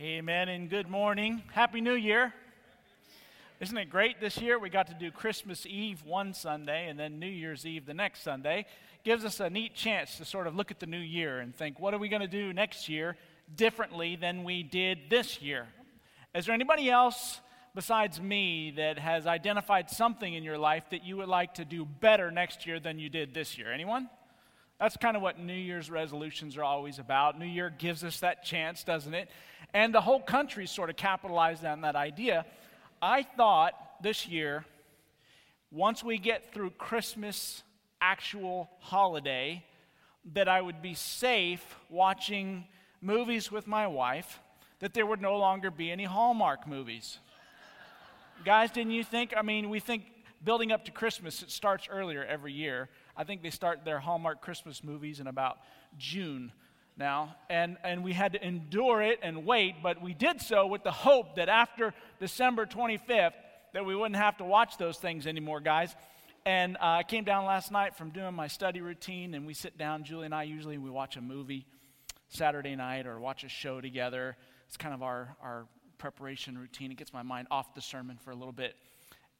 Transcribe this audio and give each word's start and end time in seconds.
Amen 0.00 0.48
and 0.48 0.70
good 0.70 0.88
morning. 0.88 1.42
Happy 1.52 1.80
New 1.80 1.94
Year. 1.94 2.32
Isn't 3.58 3.76
it 3.76 3.90
great 3.90 4.20
this 4.20 4.38
year? 4.38 4.56
We 4.56 4.70
got 4.70 4.86
to 4.86 4.94
do 4.94 5.10
Christmas 5.10 5.66
Eve 5.66 6.04
one 6.04 6.34
Sunday 6.34 6.88
and 6.88 6.96
then 6.96 7.18
New 7.18 7.26
Year's 7.26 7.66
Eve 7.66 7.84
the 7.84 7.94
next 7.94 8.22
Sunday. 8.22 8.66
Gives 9.02 9.24
us 9.24 9.40
a 9.40 9.50
neat 9.50 9.74
chance 9.74 10.16
to 10.18 10.24
sort 10.24 10.46
of 10.46 10.54
look 10.54 10.70
at 10.70 10.78
the 10.78 10.86
new 10.86 11.00
year 11.00 11.40
and 11.40 11.52
think, 11.52 11.80
what 11.80 11.94
are 11.94 11.98
we 11.98 12.08
going 12.08 12.22
to 12.22 12.28
do 12.28 12.52
next 12.52 12.88
year 12.88 13.16
differently 13.56 14.14
than 14.14 14.44
we 14.44 14.62
did 14.62 15.10
this 15.10 15.42
year? 15.42 15.66
Is 16.32 16.46
there 16.46 16.54
anybody 16.54 16.88
else 16.88 17.40
besides 17.74 18.20
me 18.20 18.72
that 18.76 19.00
has 19.00 19.26
identified 19.26 19.90
something 19.90 20.32
in 20.32 20.44
your 20.44 20.58
life 20.58 20.84
that 20.92 21.02
you 21.02 21.16
would 21.16 21.28
like 21.28 21.54
to 21.54 21.64
do 21.64 21.84
better 21.84 22.30
next 22.30 22.68
year 22.68 22.78
than 22.78 23.00
you 23.00 23.08
did 23.08 23.34
this 23.34 23.58
year? 23.58 23.72
Anyone? 23.72 24.08
That's 24.80 24.96
kind 24.96 25.16
of 25.16 25.22
what 25.22 25.38
New 25.40 25.54
Year's 25.54 25.90
resolutions 25.90 26.56
are 26.56 26.62
always 26.62 26.98
about. 26.98 27.38
New 27.38 27.46
Year 27.46 27.72
gives 27.76 28.04
us 28.04 28.20
that 28.20 28.44
chance, 28.44 28.84
doesn't 28.84 29.12
it? 29.14 29.28
And 29.74 29.92
the 29.92 30.00
whole 30.00 30.20
country 30.20 30.66
sort 30.66 30.88
of 30.88 30.96
capitalized 30.96 31.64
on 31.64 31.80
that 31.80 31.96
idea. 31.96 32.46
I 33.02 33.24
thought 33.24 33.74
this 34.02 34.28
year, 34.28 34.64
once 35.72 36.04
we 36.04 36.18
get 36.18 36.52
through 36.54 36.70
Christmas 36.70 37.62
actual 38.00 38.70
holiday, 38.78 39.64
that 40.32 40.48
I 40.48 40.60
would 40.60 40.80
be 40.80 40.94
safe 40.94 41.76
watching 41.90 42.64
movies 43.00 43.50
with 43.50 43.66
my 43.66 43.86
wife, 43.86 44.38
that 44.78 44.94
there 44.94 45.06
would 45.06 45.20
no 45.20 45.36
longer 45.36 45.70
be 45.70 45.90
any 45.90 46.04
Hallmark 46.04 46.68
movies. 46.68 47.18
Guys, 48.44 48.70
didn't 48.70 48.92
you 48.92 49.02
think? 49.02 49.34
I 49.36 49.42
mean, 49.42 49.68
we 49.70 49.80
think 49.80 50.04
building 50.44 50.70
up 50.70 50.84
to 50.84 50.92
Christmas, 50.92 51.42
it 51.42 51.50
starts 51.50 51.88
earlier 51.90 52.24
every 52.24 52.52
year. 52.52 52.88
I 53.18 53.24
think 53.24 53.42
they 53.42 53.50
start 53.50 53.84
their 53.84 53.98
Hallmark 53.98 54.40
Christmas 54.40 54.84
movies 54.84 55.18
in 55.18 55.26
about 55.26 55.58
June 55.98 56.52
now, 56.96 57.34
and, 57.50 57.76
and 57.82 58.04
we 58.04 58.12
had 58.12 58.32
to 58.32 58.46
endure 58.46 59.02
it 59.02 59.18
and 59.22 59.44
wait, 59.44 59.82
but 59.82 60.00
we 60.00 60.14
did 60.14 60.40
so 60.40 60.68
with 60.68 60.84
the 60.84 60.92
hope 60.92 61.34
that 61.34 61.48
after 61.48 61.92
December 62.20 62.64
25th, 62.64 63.32
that 63.74 63.84
we 63.84 63.96
wouldn't 63.96 64.16
have 64.16 64.36
to 64.38 64.44
watch 64.44 64.78
those 64.78 64.98
things 64.98 65.26
anymore, 65.26 65.60
guys. 65.60 65.94
And 66.46 66.76
uh, 66.76 66.98
I 66.98 67.02
came 67.02 67.24
down 67.24 67.44
last 67.44 67.72
night 67.72 67.96
from 67.96 68.10
doing 68.10 68.34
my 68.34 68.46
study 68.46 68.80
routine, 68.80 69.34
and 69.34 69.46
we 69.46 69.52
sit 69.52 69.76
down, 69.76 70.04
Julie 70.04 70.26
and 70.26 70.34
I 70.34 70.44
usually 70.44 70.78
we 70.78 70.88
watch 70.88 71.16
a 71.16 71.20
movie 71.20 71.66
Saturday 72.28 72.76
night 72.76 73.06
or 73.06 73.18
watch 73.18 73.42
a 73.42 73.48
show 73.48 73.80
together. 73.80 74.36
It's 74.68 74.76
kind 74.76 74.94
of 74.94 75.02
our, 75.02 75.36
our 75.42 75.66
preparation 75.98 76.56
routine. 76.56 76.92
It 76.92 76.98
gets 76.98 77.12
my 77.12 77.22
mind 77.22 77.48
off 77.50 77.74
the 77.74 77.80
sermon 77.80 78.16
for 78.16 78.30
a 78.30 78.36
little 78.36 78.52
bit. 78.52 78.76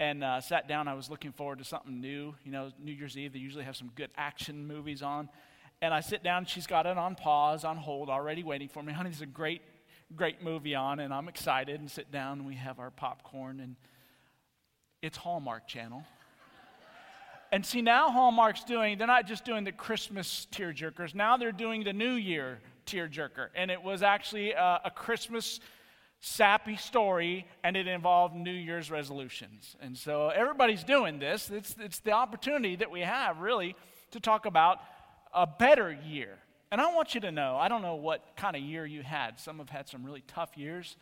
And 0.00 0.22
uh, 0.22 0.41
sat 0.41 0.68
down, 0.68 0.86
I 0.86 0.94
was 0.94 1.10
looking 1.10 1.32
forward 1.32 1.58
to 1.58 1.64
something 1.64 2.00
new. 2.00 2.34
You 2.44 2.52
know, 2.52 2.70
New 2.78 2.92
Year's 2.92 3.18
Eve, 3.18 3.32
they 3.32 3.41
usually 3.41 3.64
have 3.64 3.77
some 3.77 3.91
good 3.96 4.10
action 4.16 4.66
movies 4.66 5.02
on. 5.02 5.28
And 5.82 5.92
I 5.92 6.00
sit 6.00 6.22
down, 6.22 6.44
she's 6.44 6.66
got 6.66 6.86
it 6.86 6.96
on 6.96 7.16
pause, 7.16 7.64
on 7.64 7.77
hold, 7.77 8.08
already 8.08 8.42
waiting 8.42 8.68
for 8.68 8.82
me. 8.82 8.92
Honey, 8.92 9.10
there's 9.10 9.22
a 9.22 9.27
great, 9.27 9.62
great 10.14 10.42
movie 10.42 10.74
on, 10.74 11.00
and 11.00 11.12
I'm 11.12 11.28
excited 11.28 11.80
and 11.80 11.90
sit 11.90 12.12
down, 12.12 12.38
and 12.38 12.46
we 12.46 12.55
have 12.55 12.78
our 12.78 12.90
popcorn, 12.90 13.60
and 13.60 13.77
it's 15.02 15.16
Hallmark 15.16 15.68
Channel. 15.68 16.05
and 17.52 17.64
see, 17.64 17.83
now 17.83 18.10
Hallmark's 18.10 18.64
doing, 18.64 18.98
they're 18.98 19.06
not 19.06 19.27
just 19.27 19.44
doing 19.44 19.64
the 19.64 19.72
Christmas 19.72 20.46
tearjerkers, 20.52 21.14
now 21.14 21.36
they're 21.36 21.52
doing 21.52 21.84
the 21.84 21.92
New 21.92 22.14
Year 22.14 22.60
tearjerker. 22.86 23.48
And 23.55 23.70
it 23.70 23.83
was 23.83 24.02
actually 24.02 24.52
a, 24.52 24.80
a 24.84 24.90
Christmas 24.90 25.60
sappy 26.20 26.77
story, 26.77 27.47
and 27.62 27.77
it 27.77 27.86
involved 27.86 28.34
New 28.34 28.50
Year's 28.50 28.91
resolutions. 28.91 29.77
And 29.80 29.97
so 29.97 30.28
everybody's 30.28 30.84
doing 30.84 31.19
this. 31.19 31.50
It's, 31.50 31.77
it's 31.78 32.00
the 32.00 32.12
opportunity 32.12 32.77
that 32.77 32.91
we 32.91 33.00
have, 33.00 33.41
really, 33.41 33.77
to 34.11 34.20
talk 34.20 34.46
about 34.46 34.78
a 35.33 35.46
better 35.46 35.96
year. 36.06 36.39
And 36.70 36.80
I 36.80 36.92
want 36.94 37.14
you 37.14 37.20
to 37.22 37.30
know, 37.30 37.56
I 37.56 37.69
don't 37.69 37.83
know 37.83 37.94
what 37.94 38.36
kind 38.36 38.56
of 38.56 38.62
year 38.62 38.84
you 38.84 39.02
had. 39.02 39.39
Some 39.39 39.58
have 39.58 39.70
had 39.70 39.89
some 39.89 40.05
really 40.05 40.22
tough 40.27 40.56
years. 40.56 40.96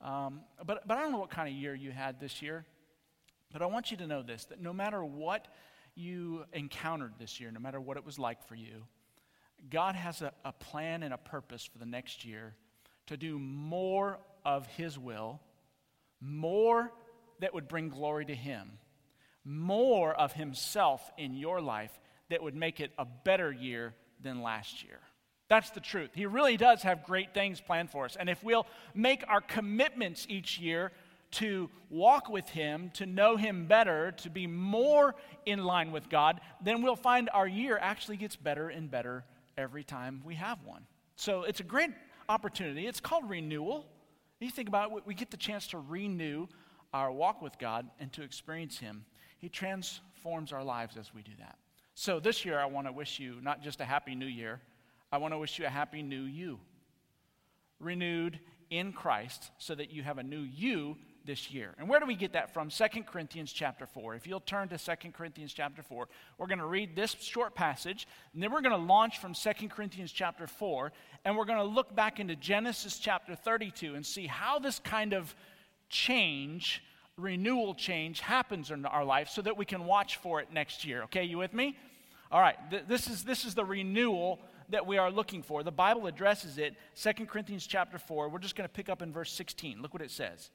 Um, 0.00 0.40
but, 0.64 0.86
but 0.86 0.96
I 0.96 1.02
don't 1.02 1.12
know 1.12 1.18
what 1.18 1.30
kind 1.30 1.48
of 1.48 1.54
year 1.54 1.74
you 1.74 1.90
had 1.90 2.20
this 2.20 2.40
year. 2.40 2.64
But 3.52 3.62
I 3.62 3.66
want 3.66 3.90
you 3.90 3.96
to 3.98 4.06
know 4.06 4.22
this 4.22 4.46
that 4.46 4.60
no 4.60 4.72
matter 4.72 5.04
what 5.04 5.48
you 5.94 6.44
encountered 6.52 7.12
this 7.18 7.40
year, 7.40 7.50
no 7.50 7.60
matter 7.60 7.80
what 7.80 7.96
it 7.96 8.06
was 8.06 8.18
like 8.18 8.46
for 8.48 8.54
you, 8.54 8.84
God 9.70 9.94
has 9.94 10.22
a, 10.22 10.32
a 10.44 10.52
plan 10.52 11.02
and 11.02 11.12
a 11.12 11.18
purpose 11.18 11.64
for 11.64 11.78
the 11.78 11.86
next 11.86 12.24
year 12.24 12.54
to 13.06 13.16
do 13.16 13.38
more 13.38 14.18
of 14.44 14.66
His 14.66 14.98
will, 14.98 15.40
more 16.20 16.92
that 17.40 17.54
would 17.54 17.68
bring 17.68 17.88
glory 17.88 18.24
to 18.26 18.34
Him, 18.34 18.78
more 19.44 20.14
of 20.14 20.32
Himself 20.32 21.10
in 21.18 21.34
your 21.34 21.60
life 21.60 21.98
that 22.30 22.42
would 22.42 22.54
make 22.54 22.80
it 22.80 22.92
a 22.98 23.04
better 23.04 23.52
year 23.52 23.94
than 24.22 24.42
last 24.42 24.84
year. 24.84 25.00
That's 25.48 25.70
the 25.70 25.80
truth. 25.80 26.10
He 26.14 26.24
really 26.24 26.56
does 26.56 26.82
have 26.82 27.04
great 27.04 27.34
things 27.34 27.60
planned 27.60 27.90
for 27.90 28.06
us. 28.06 28.16
And 28.18 28.30
if 28.30 28.42
we'll 28.42 28.66
make 28.94 29.24
our 29.28 29.40
commitments 29.42 30.26
each 30.28 30.58
year 30.58 30.92
to 31.32 31.68
walk 31.90 32.30
with 32.30 32.48
Him, 32.48 32.90
to 32.94 33.06
know 33.06 33.36
Him 33.36 33.66
better, 33.66 34.12
to 34.18 34.30
be 34.30 34.46
more 34.46 35.14
in 35.44 35.64
line 35.64 35.92
with 35.92 36.08
God, 36.08 36.40
then 36.62 36.82
we'll 36.82 36.96
find 36.96 37.28
our 37.32 37.46
year 37.46 37.78
actually 37.78 38.16
gets 38.16 38.36
better 38.36 38.68
and 38.68 38.90
better 38.90 39.24
every 39.58 39.84
time 39.84 40.22
we 40.24 40.36
have 40.36 40.62
one. 40.64 40.86
So 41.16 41.42
it's 41.42 41.60
a 41.60 41.64
great 41.64 41.90
opportunity. 42.28 42.86
It's 42.86 43.00
called 43.00 43.28
renewal. 43.28 43.86
You 44.42 44.50
think 44.50 44.68
about 44.68 44.92
it, 44.92 45.06
we 45.06 45.14
get 45.14 45.30
the 45.30 45.36
chance 45.36 45.68
to 45.68 45.78
renew 45.78 46.46
our 46.92 47.10
walk 47.12 47.40
with 47.42 47.58
God 47.58 47.88
and 48.00 48.12
to 48.12 48.22
experience 48.22 48.78
Him. 48.78 49.04
He 49.38 49.48
transforms 49.48 50.52
our 50.52 50.64
lives 50.64 50.96
as 50.96 51.14
we 51.14 51.22
do 51.22 51.32
that. 51.38 51.56
So 51.94 52.20
this 52.20 52.44
year, 52.44 52.58
I 52.58 52.66
want 52.66 52.86
to 52.86 52.92
wish 52.92 53.18
you 53.20 53.36
not 53.42 53.62
just 53.62 53.80
a 53.80 53.84
happy 53.84 54.14
new 54.14 54.26
year, 54.26 54.60
I 55.10 55.18
want 55.18 55.34
to 55.34 55.38
wish 55.38 55.58
you 55.58 55.66
a 55.66 55.70
happy 55.70 56.02
new 56.02 56.22
you. 56.22 56.58
Renewed 57.78 58.38
in 58.70 58.92
Christ 58.92 59.50
so 59.58 59.74
that 59.74 59.92
you 59.92 60.02
have 60.02 60.18
a 60.18 60.22
new 60.22 60.40
you 60.40 60.96
this 61.26 61.50
year. 61.50 61.74
And 61.78 61.88
where 61.88 62.00
do 62.00 62.06
we 62.06 62.14
get 62.14 62.32
that 62.32 62.52
from? 62.52 62.68
2 62.68 62.84
Corinthians 63.06 63.52
chapter 63.52 63.86
4. 63.86 64.14
If 64.14 64.26
you'll 64.26 64.40
turn 64.40 64.68
to 64.68 64.78
2 64.78 65.10
Corinthians 65.12 65.52
chapter 65.52 65.82
4, 65.82 66.08
we're 66.38 66.46
going 66.46 66.58
to 66.58 66.66
read 66.66 66.96
this 66.96 67.16
short 67.20 67.54
passage, 67.54 68.06
and 68.34 68.42
then 68.42 68.52
we're 68.52 68.60
going 68.60 68.78
to 68.78 68.86
launch 68.92 69.18
from 69.18 69.34
2 69.34 69.68
Corinthians 69.68 70.12
chapter 70.12 70.46
4, 70.46 70.92
and 71.24 71.36
we're 71.36 71.44
going 71.44 71.58
to 71.58 71.64
look 71.64 71.94
back 71.94 72.20
into 72.20 72.36
Genesis 72.36 72.98
chapter 72.98 73.34
32 73.34 73.94
and 73.94 74.04
see 74.04 74.26
how 74.26 74.58
this 74.58 74.78
kind 74.78 75.12
of 75.12 75.34
change 75.88 76.82
renewal 77.18 77.74
change 77.74 78.20
happens 78.20 78.70
in 78.70 78.86
our 78.86 79.04
life 79.04 79.28
so 79.28 79.42
that 79.42 79.56
we 79.56 79.64
can 79.64 79.84
watch 79.84 80.16
for 80.16 80.40
it 80.40 80.48
next 80.52 80.84
year. 80.84 81.02
Okay, 81.04 81.24
you 81.24 81.38
with 81.38 81.52
me? 81.52 81.76
All 82.30 82.40
right, 82.40 82.56
th- 82.70 82.84
this, 82.88 83.08
is, 83.08 83.24
this 83.24 83.44
is 83.44 83.54
the 83.54 83.64
renewal 83.64 84.40
that 84.70 84.86
we 84.86 84.96
are 84.96 85.10
looking 85.10 85.42
for. 85.42 85.62
The 85.62 85.70
Bible 85.70 86.06
addresses 86.06 86.58
it, 86.58 86.74
2 86.96 87.26
Corinthians 87.26 87.66
chapter 87.66 87.98
4. 87.98 88.28
We're 88.28 88.38
just 88.38 88.56
going 88.56 88.68
to 88.68 88.72
pick 88.72 88.88
up 88.88 89.02
in 89.02 89.12
verse 89.12 89.30
16. 89.32 89.82
Look 89.82 89.92
what 89.92 90.02
it 90.02 90.10
says. 90.10 90.50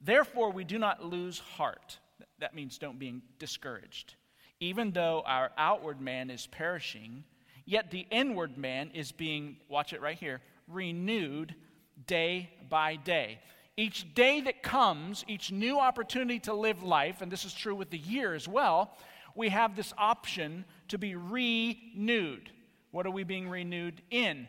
Therefore, 0.00 0.50
we 0.52 0.64
do 0.64 0.78
not 0.78 1.04
lose 1.04 1.38
heart. 1.38 1.98
That 2.38 2.54
means 2.54 2.78
don't 2.78 2.98
be 2.98 3.20
discouraged. 3.38 4.14
Even 4.60 4.92
though 4.92 5.22
our 5.26 5.50
outward 5.56 6.00
man 6.00 6.30
is 6.30 6.46
perishing, 6.46 7.24
yet 7.64 7.90
the 7.90 8.06
inward 8.10 8.56
man 8.58 8.90
is 8.94 9.12
being, 9.12 9.56
watch 9.68 9.92
it 9.92 10.00
right 10.00 10.18
here, 10.18 10.40
renewed 10.66 11.54
day 12.06 12.50
by 12.68 12.96
day. 12.96 13.40
Each 13.76 14.12
day 14.14 14.40
that 14.40 14.62
comes, 14.62 15.24
each 15.28 15.52
new 15.52 15.78
opportunity 15.78 16.40
to 16.40 16.54
live 16.54 16.82
life, 16.82 17.22
and 17.22 17.30
this 17.30 17.44
is 17.44 17.54
true 17.54 17.74
with 17.74 17.90
the 17.90 17.98
year 17.98 18.34
as 18.34 18.48
well, 18.48 18.96
we 19.36 19.50
have 19.50 19.76
this 19.76 19.92
option 19.96 20.64
to 20.88 20.98
be 20.98 21.14
renewed. 21.14 22.50
What 22.90 23.06
are 23.06 23.10
we 23.10 23.22
being 23.22 23.48
renewed 23.48 24.02
in? 24.10 24.48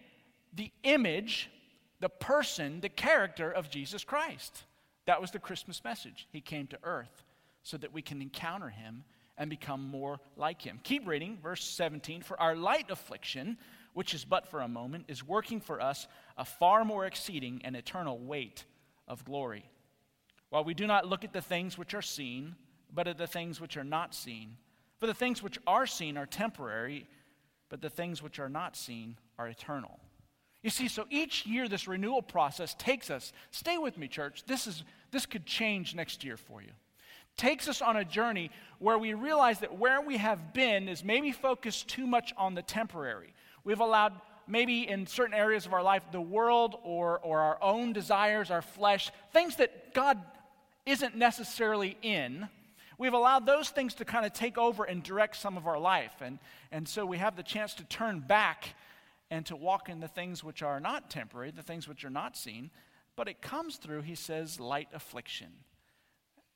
The 0.53 0.71
image, 0.83 1.51
the 1.99 2.09
person, 2.09 2.81
the 2.81 2.89
character 2.89 3.51
of 3.51 3.69
Jesus 3.69 4.03
Christ. 4.03 4.63
That 5.09 5.21
was 5.21 5.31
the 5.31 5.39
Christmas 5.39 5.83
message. 5.83 6.27
He 6.31 6.39
came 6.39 6.67
to 6.67 6.77
earth 6.83 7.23
so 7.63 7.77
that 7.77 7.91
we 7.91 8.03
can 8.03 8.21
encounter 8.21 8.69
him 8.69 9.03
and 9.39 9.49
become 9.49 9.83
more 9.83 10.19
like 10.37 10.61
him. 10.61 10.79
Keep 10.83 11.07
reading, 11.07 11.39
verse 11.41 11.63
17. 11.63 12.21
For 12.21 12.39
our 12.39 12.55
light 12.55 12.91
affliction, 12.91 13.57
which 13.95 14.13
is 14.13 14.23
but 14.23 14.47
for 14.47 14.61
a 14.61 14.67
moment, 14.67 15.05
is 15.07 15.27
working 15.27 15.61
for 15.61 15.81
us 15.81 16.07
a 16.37 16.45
far 16.45 16.85
more 16.85 17.07
exceeding 17.07 17.59
and 17.63 17.75
eternal 17.75 18.19
weight 18.19 18.65
of 19.07 19.25
glory. 19.25 19.65
While 20.51 20.63
we 20.63 20.75
do 20.75 20.85
not 20.85 21.07
look 21.07 21.23
at 21.23 21.33
the 21.33 21.41
things 21.41 21.75
which 21.75 21.95
are 21.95 22.03
seen, 22.03 22.53
but 22.93 23.07
at 23.07 23.17
the 23.17 23.25
things 23.25 23.59
which 23.59 23.77
are 23.77 23.83
not 23.83 24.13
seen. 24.13 24.57
For 24.99 25.07
the 25.07 25.15
things 25.15 25.41
which 25.41 25.57
are 25.65 25.87
seen 25.87 26.17
are 26.17 26.27
temporary, 26.27 27.07
but 27.69 27.81
the 27.81 27.89
things 27.89 28.21
which 28.21 28.37
are 28.37 28.47
not 28.47 28.75
seen 28.75 29.17
are 29.39 29.47
eternal. 29.47 29.99
You 30.61 30.69
see, 30.69 30.87
so 30.87 31.05
each 31.09 31.45
year 31.45 31.67
this 31.67 31.87
renewal 31.87 32.21
process 32.21 32.73
takes 32.73 33.09
us, 33.09 33.31
stay 33.51 33.77
with 33.77 33.97
me, 33.97 34.07
church, 34.07 34.43
this, 34.45 34.67
is, 34.67 34.83
this 35.11 35.25
could 35.25 35.45
change 35.45 35.95
next 35.95 36.23
year 36.23 36.35
for 36.35 36.61
you. 36.61 36.71
Takes 37.37 37.69
us 37.69 37.81
on 37.81 37.95
a 37.95 38.03
journey 38.03 38.51
where 38.79 38.97
we 38.97 39.13
realize 39.13 39.59
that 39.59 39.77
where 39.77 40.01
we 40.01 40.17
have 40.17 40.53
been 40.53 40.89
is 40.89 41.03
maybe 41.03 41.31
focused 41.31 41.87
too 41.87 42.05
much 42.05 42.33
on 42.35 42.55
the 42.55 42.61
temporary. 42.61 43.33
We've 43.63 43.79
allowed 43.79 44.13
maybe 44.47 44.87
in 44.87 45.07
certain 45.07 45.33
areas 45.33 45.65
of 45.65 45.73
our 45.73 45.83
life, 45.83 46.03
the 46.11 46.19
world 46.19 46.75
or, 46.83 47.19
or 47.19 47.39
our 47.39 47.57
own 47.61 47.93
desires, 47.93 48.51
our 48.51 48.61
flesh, 48.61 49.11
things 49.31 49.55
that 49.57 49.93
God 49.93 50.21
isn't 50.85 51.15
necessarily 51.15 51.97
in, 52.01 52.49
we've 52.97 53.13
allowed 53.13 53.45
those 53.45 53.69
things 53.69 53.93
to 53.95 54.05
kind 54.05 54.25
of 54.25 54.33
take 54.33 54.57
over 54.57 54.83
and 54.83 55.01
direct 55.03 55.35
some 55.35 55.55
of 55.55 55.67
our 55.67 55.79
life. 55.79 56.13
And, 56.21 56.39
and 56.71 56.87
so 56.87 57.05
we 57.05 57.17
have 57.17 57.35
the 57.35 57.43
chance 57.43 57.73
to 57.75 57.83
turn 57.85 58.19
back 58.19 58.75
and 59.31 59.45
to 59.45 59.55
walk 59.55 59.89
in 59.89 59.99
the 59.99 60.07
things 60.07 60.43
which 60.43 60.61
are 60.61 60.79
not 60.79 61.09
temporary, 61.09 61.51
the 61.51 61.61
things 61.61 61.87
which 61.87 62.03
are 62.03 62.09
not 62.09 62.35
seen, 62.35 62.71
But 63.15 63.27
it 63.27 63.41
comes 63.41 63.75
through, 63.75 64.03
he 64.03 64.15
says, 64.15 64.59
light 64.59 64.87
affliction. 64.93 65.49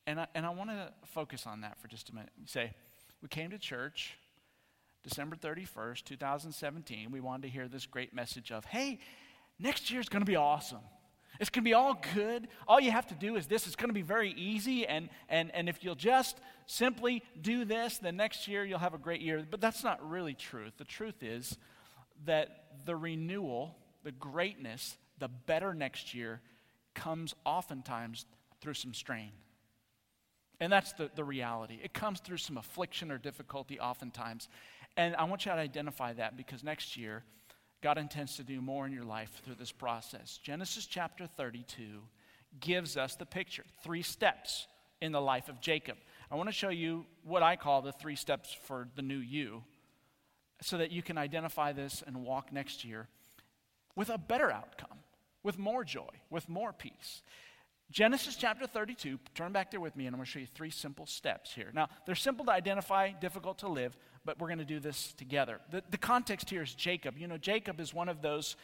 And 0.07 0.19
I, 0.19 0.27
and 0.33 0.45
I 0.45 0.49
want 0.49 0.69
to 0.69 0.93
focus 1.05 1.45
on 1.45 1.61
that 1.61 1.77
for 1.79 1.87
just 1.87 2.09
a 2.09 2.15
minute. 2.15 2.31
You 2.39 2.47
say, 2.47 2.73
we 3.21 3.27
came 3.27 3.49
to 3.51 3.57
church 3.57 4.17
December 5.03 5.35
31st, 5.35 6.05
2017. 6.05 7.11
We 7.11 7.19
wanted 7.19 7.43
to 7.43 7.49
hear 7.49 7.67
this 7.67 7.85
great 7.85 8.13
message 8.13 8.51
of, 8.51 8.65
hey, 8.65 8.99
next 9.59 9.91
year's 9.91 10.09
going 10.09 10.21
to 10.21 10.29
be 10.29 10.37
awesome. 10.37 10.79
It's 11.39 11.49
going 11.49 11.63
to 11.63 11.69
be 11.69 11.73
all 11.73 11.99
good. 12.13 12.47
All 12.67 12.79
you 12.79 12.91
have 12.91 13.07
to 13.07 13.15
do 13.15 13.35
is 13.35 13.47
this. 13.47 13.65
It's 13.65 13.75
going 13.75 13.89
to 13.89 13.93
be 13.93 14.01
very 14.01 14.31
easy. 14.31 14.85
And, 14.85 15.09
and, 15.29 15.51
and 15.53 15.67
if 15.67 15.83
you'll 15.83 15.95
just 15.95 16.37
simply 16.67 17.23
do 17.41 17.65
this, 17.65 17.97
then 17.97 18.15
next 18.17 18.47
year 18.47 18.63
you'll 18.63 18.79
have 18.79 18.93
a 18.93 18.99
great 18.99 19.21
year. 19.21 19.45
But 19.49 19.59
that's 19.59 19.83
not 19.83 20.07
really 20.07 20.33
truth. 20.33 20.73
The 20.77 20.85
truth 20.85 21.23
is 21.23 21.57
that 22.25 22.65
the 22.85 22.95
renewal, 22.95 23.75
the 24.03 24.11
greatness, 24.11 24.97
the 25.19 25.27
better 25.27 25.73
next 25.73 26.13
year 26.13 26.41
comes 26.93 27.33
oftentimes 27.45 28.25
through 28.61 28.73
some 28.73 28.93
strain. 28.93 29.31
And 30.59 30.71
that's 30.71 30.93
the, 30.93 31.09
the 31.15 31.23
reality. 31.23 31.79
It 31.83 31.93
comes 31.93 32.19
through 32.19 32.37
some 32.37 32.57
affliction 32.57 33.11
or 33.11 33.17
difficulty 33.17 33.79
oftentimes. 33.79 34.47
And 34.95 35.15
I 35.15 35.23
want 35.25 35.45
you 35.45 35.51
to 35.51 35.57
identify 35.57 36.13
that 36.13 36.37
because 36.37 36.63
next 36.63 36.95
year, 36.95 37.23
God 37.81 37.97
intends 37.97 38.37
to 38.37 38.43
do 38.43 38.61
more 38.61 38.85
in 38.85 38.93
your 38.93 39.03
life 39.03 39.41
through 39.43 39.55
this 39.55 39.71
process. 39.71 40.39
Genesis 40.41 40.85
chapter 40.85 41.27
32 41.27 41.83
gives 42.59 42.95
us 42.95 43.15
the 43.15 43.25
picture, 43.25 43.65
three 43.83 44.03
steps 44.03 44.67
in 45.01 45.11
the 45.11 45.19
life 45.19 45.49
of 45.49 45.59
Jacob. 45.59 45.97
I 46.31 46.35
want 46.35 46.47
to 46.47 46.53
show 46.53 46.69
you 46.69 47.05
what 47.23 47.43
I 47.43 47.57
call 47.57 47.81
the 47.81 47.91
three 47.91 48.15
steps 48.15 48.55
for 48.65 48.87
the 48.95 49.01
new 49.01 49.17
you 49.17 49.63
so 50.63 50.77
that 50.77 50.91
you 50.91 51.01
can 51.01 51.17
identify 51.17 51.73
this 51.73 52.03
and 52.05 52.23
walk 52.23 52.51
next 52.51 52.85
year 52.85 53.07
with 53.95 54.09
a 54.09 54.17
better 54.17 54.51
outcome, 54.51 54.99
with 55.43 55.59
more 55.59 55.83
joy, 55.83 56.09
with 56.29 56.47
more 56.47 56.73
peace. 56.73 57.21
Genesis 57.91 58.35
chapter 58.35 58.65
32, 58.65 59.19
turn 59.35 59.51
back 59.51 59.69
there 59.69 59.79
with 59.79 59.95
me, 59.95 60.07
and 60.07 60.15
I'm 60.15 60.17
going 60.17 60.25
to 60.25 60.31
show 60.31 60.39
you 60.39 60.47
three 60.47 60.71
simple 60.71 61.05
steps 61.05 61.53
here. 61.53 61.69
Now, 61.73 61.89
they're 62.05 62.15
simple 62.15 62.45
to 62.45 62.51
identify, 62.51 63.11
difficult 63.11 63.59
to 63.59 63.67
live, 63.67 63.95
but 64.25 64.39
we're 64.39 64.47
going 64.47 64.59
to 64.59 64.65
do 64.65 64.79
this 64.79 65.13
together. 65.13 65.59
The, 65.69 65.83
the 65.91 65.97
context 65.97 66.49
here 66.49 66.63
is 66.63 66.73
Jacob. 66.73 67.17
You 67.17 67.27
know, 67.27 67.37
Jacob 67.37 67.79
is 67.79 67.93
one 67.93 68.09
of 68.09 68.21
those 68.21 68.55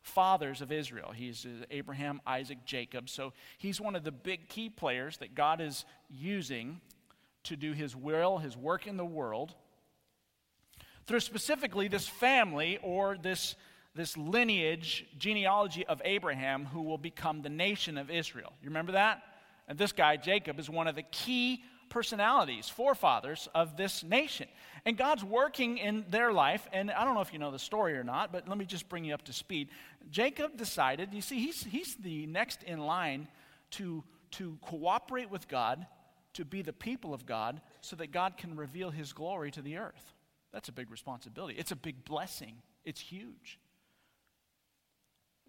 fathers 0.00 0.62
of 0.62 0.72
Israel. 0.72 1.12
He's 1.14 1.44
uh, 1.44 1.64
Abraham, 1.70 2.20
Isaac, 2.26 2.64
Jacob. 2.64 3.10
So 3.10 3.32
he's 3.58 3.80
one 3.80 3.96
of 3.96 4.04
the 4.04 4.12
big 4.12 4.48
key 4.48 4.70
players 4.70 5.18
that 5.18 5.34
God 5.34 5.60
is 5.60 5.84
using 6.08 6.80
to 7.44 7.56
do 7.56 7.72
his 7.72 7.94
will, 7.94 8.38
his 8.38 8.56
work 8.56 8.86
in 8.86 8.96
the 8.96 9.04
world, 9.04 9.54
through 11.08 11.20
specifically 11.20 11.88
this 11.88 12.06
family 12.06 12.78
or 12.82 13.16
this, 13.16 13.56
this 13.94 14.16
lineage, 14.16 15.06
genealogy 15.18 15.86
of 15.86 16.02
Abraham, 16.04 16.66
who 16.66 16.82
will 16.82 16.98
become 16.98 17.40
the 17.40 17.48
nation 17.48 17.96
of 17.96 18.10
Israel. 18.10 18.52
You 18.62 18.68
remember 18.68 18.92
that? 18.92 19.22
And 19.66 19.78
this 19.78 19.92
guy, 19.92 20.18
Jacob, 20.18 20.60
is 20.60 20.68
one 20.68 20.86
of 20.86 20.94
the 20.94 21.02
key 21.02 21.64
personalities, 21.88 22.68
forefathers 22.68 23.48
of 23.54 23.78
this 23.78 24.04
nation. 24.04 24.48
And 24.84 24.98
God's 24.98 25.24
working 25.24 25.78
in 25.78 26.04
their 26.10 26.30
life. 26.30 26.68
And 26.74 26.90
I 26.90 27.06
don't 27.06 27.14
know 27.14 27.22
if 27.22 27.32
you 27.32 27.38
know 27.38 27.50
the 27.50 27.58
story 27.58 27.96
or 27.96 28.04
not, 28.04 28.30
but 28.30 28.46
let 28.46 28.58
me 28.58 28.66
just 28.66 28.90
bring 28.90 29.04
you 29.04 29.14
up 29.14 29.24
to 29.24 29.32
speed. 29.32 29.70
Jacob 30.10 30.58
decided, 30.58 31.14
you 31.14 31.22
see, 31.22 31.40
he's, 31.40 31.64
he's 31.64 31.96
the 31.96 32.26
next 32.26 32.62
in 32.64 32.80
line 32.80 33.28
to, 33.72 34.04
to 34.32 34.58
cooperate 34.60 35.30
with 35.30 35.48
God, 35.48 35.86
to 36.34 36.44
be 36.44 36.60
the 36.60 36.74
people 36.74 37.14
of 37.14 37.24
God, 37.24 37.62
so 37.80 37.96
that 37.96 38.12
God 38.12 38.36
can 38.36 38.56
reveal 38.56 38.90
his 38.90 39.14
glory 39.14 39.50
to 39.52 39.62
the 39.62 39.78
earth. 39.78 40.14
That's 40.52 40.68
a 40.68 40.72
big 40.72 40.90
responsibility. 40.90 41.54
It's 41.58 41.72
a 41.72 41.76
big 41.76 42.04
blessing. 42.04 42.56
It's 42.84 43.00
huge. 43.00 43.58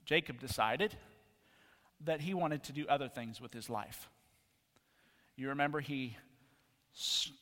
Jacob 0.05 0.39
decided 0.39 0.95
that 2.05 2.21
he 2.21 2.33
wanted 2.33 2.63
to 2.63 2.73
do 2.73 2.85
other 2.87 3.07
things 3.07 3.39
with 3.39 3.53
his 3.53 3.69
life. 3.69 4.09
You 5.35 5.49
remember 5.49 5.79
he 5.79 6.17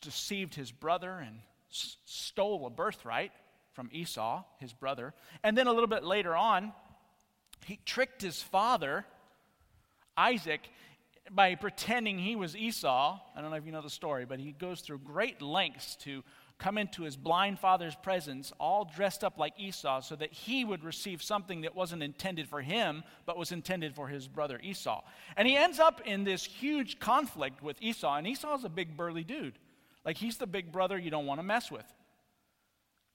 deceived 0.01 0.53
his 0.55 0.71
brother 0.71 1.11
and 1.13 1.39
s- 1.71 1.97
stole 2.05 2.65
a 2.65 2.69
birthright 2.69 3.31
from 3.73 3.89
Esau, 3.91 4.43
his 4.59 4.73
brother. 4.73 5.13
And 5.43 5.57
then 5.57 5.67
a 5.67 5.71
little 5.71 5.87
bit 5.87 6.03
later 6.03 6.35
on, 6.35 6.73
he 7.65 7.79
tricked 7.85 8.21
his 8.21 8.41
father, 8.41 9.05
Isaac, 10.15 10.61
by 11.31 11.55
pretending 11.55 12.17
he 12.19 12.35
was 12.35 12.55
Esau. 12.55 13.19
I 13.35 13.41
don't 13.41 13.49
know 13.49 13.57
if 13.57 13.65
you 13.65 13.71
know 13.71 13.81
the 13.81 13.89
story, 13.89 14.25
but 14.25 14.39
he 14.39 14.51
goes 14.51 14.81
through 14.81 14.99
great 14.99 15.41
lengths 15.41 15.95
to 15.97 16.23
come 16.59 16.77
into 16.77 17.03
his 17.03 17.15
blind 17.15 17.59
father's 17.59 17.95
presence, 17.95 18.51
all 18.59 18.83
dressed 18.83 19.23
up 19.23 19.37
like 19.37 19.53
Esau, 19.59 20.01
so 20.01 20.15
that 20.15 20.33
he 20.33 20.65
would 20.65 20.83
receive 20.83 21.21
something 21.21 21.61
that 21.61 21.75
wasn't 21.75 22.01
intended 22.01 22.49
for 22.49 22.61
him, 22.61 23.03
but 23.25 23.37
was 23.37 23.51
intended 23.51 23.93
for 23.93 24.07
his 24.07 24.27
brother 24.27 24.59
Esau. 24.63 25.03
And 25.35 25.47
he 25.47 25.55
ends 25.55 25.79
up 25.79 26.01
in 26.05 26.23
this 26.23 26.43
huge 26.43 26.99
conflict 26.99 27.61
with 27.61 27.79
Esau, 27.81 28.15
and 28.15 28.25
Esau's 28.25 28.63
a 28.63 28.69
big, 28.69 28.97
burly 28.97 29.23
dude. 29.23 29.59
Like, 30.03 30.17
he's 30.17 30.37
the 30.37 30.47
big 30.47 30.71
brother 30.71 30.97
you 30.97 31.11
don't 31.11 31.27
want 31.27 31.39
to 31.39 31.43
mess 31.43 31.69
with. 31.69 31.85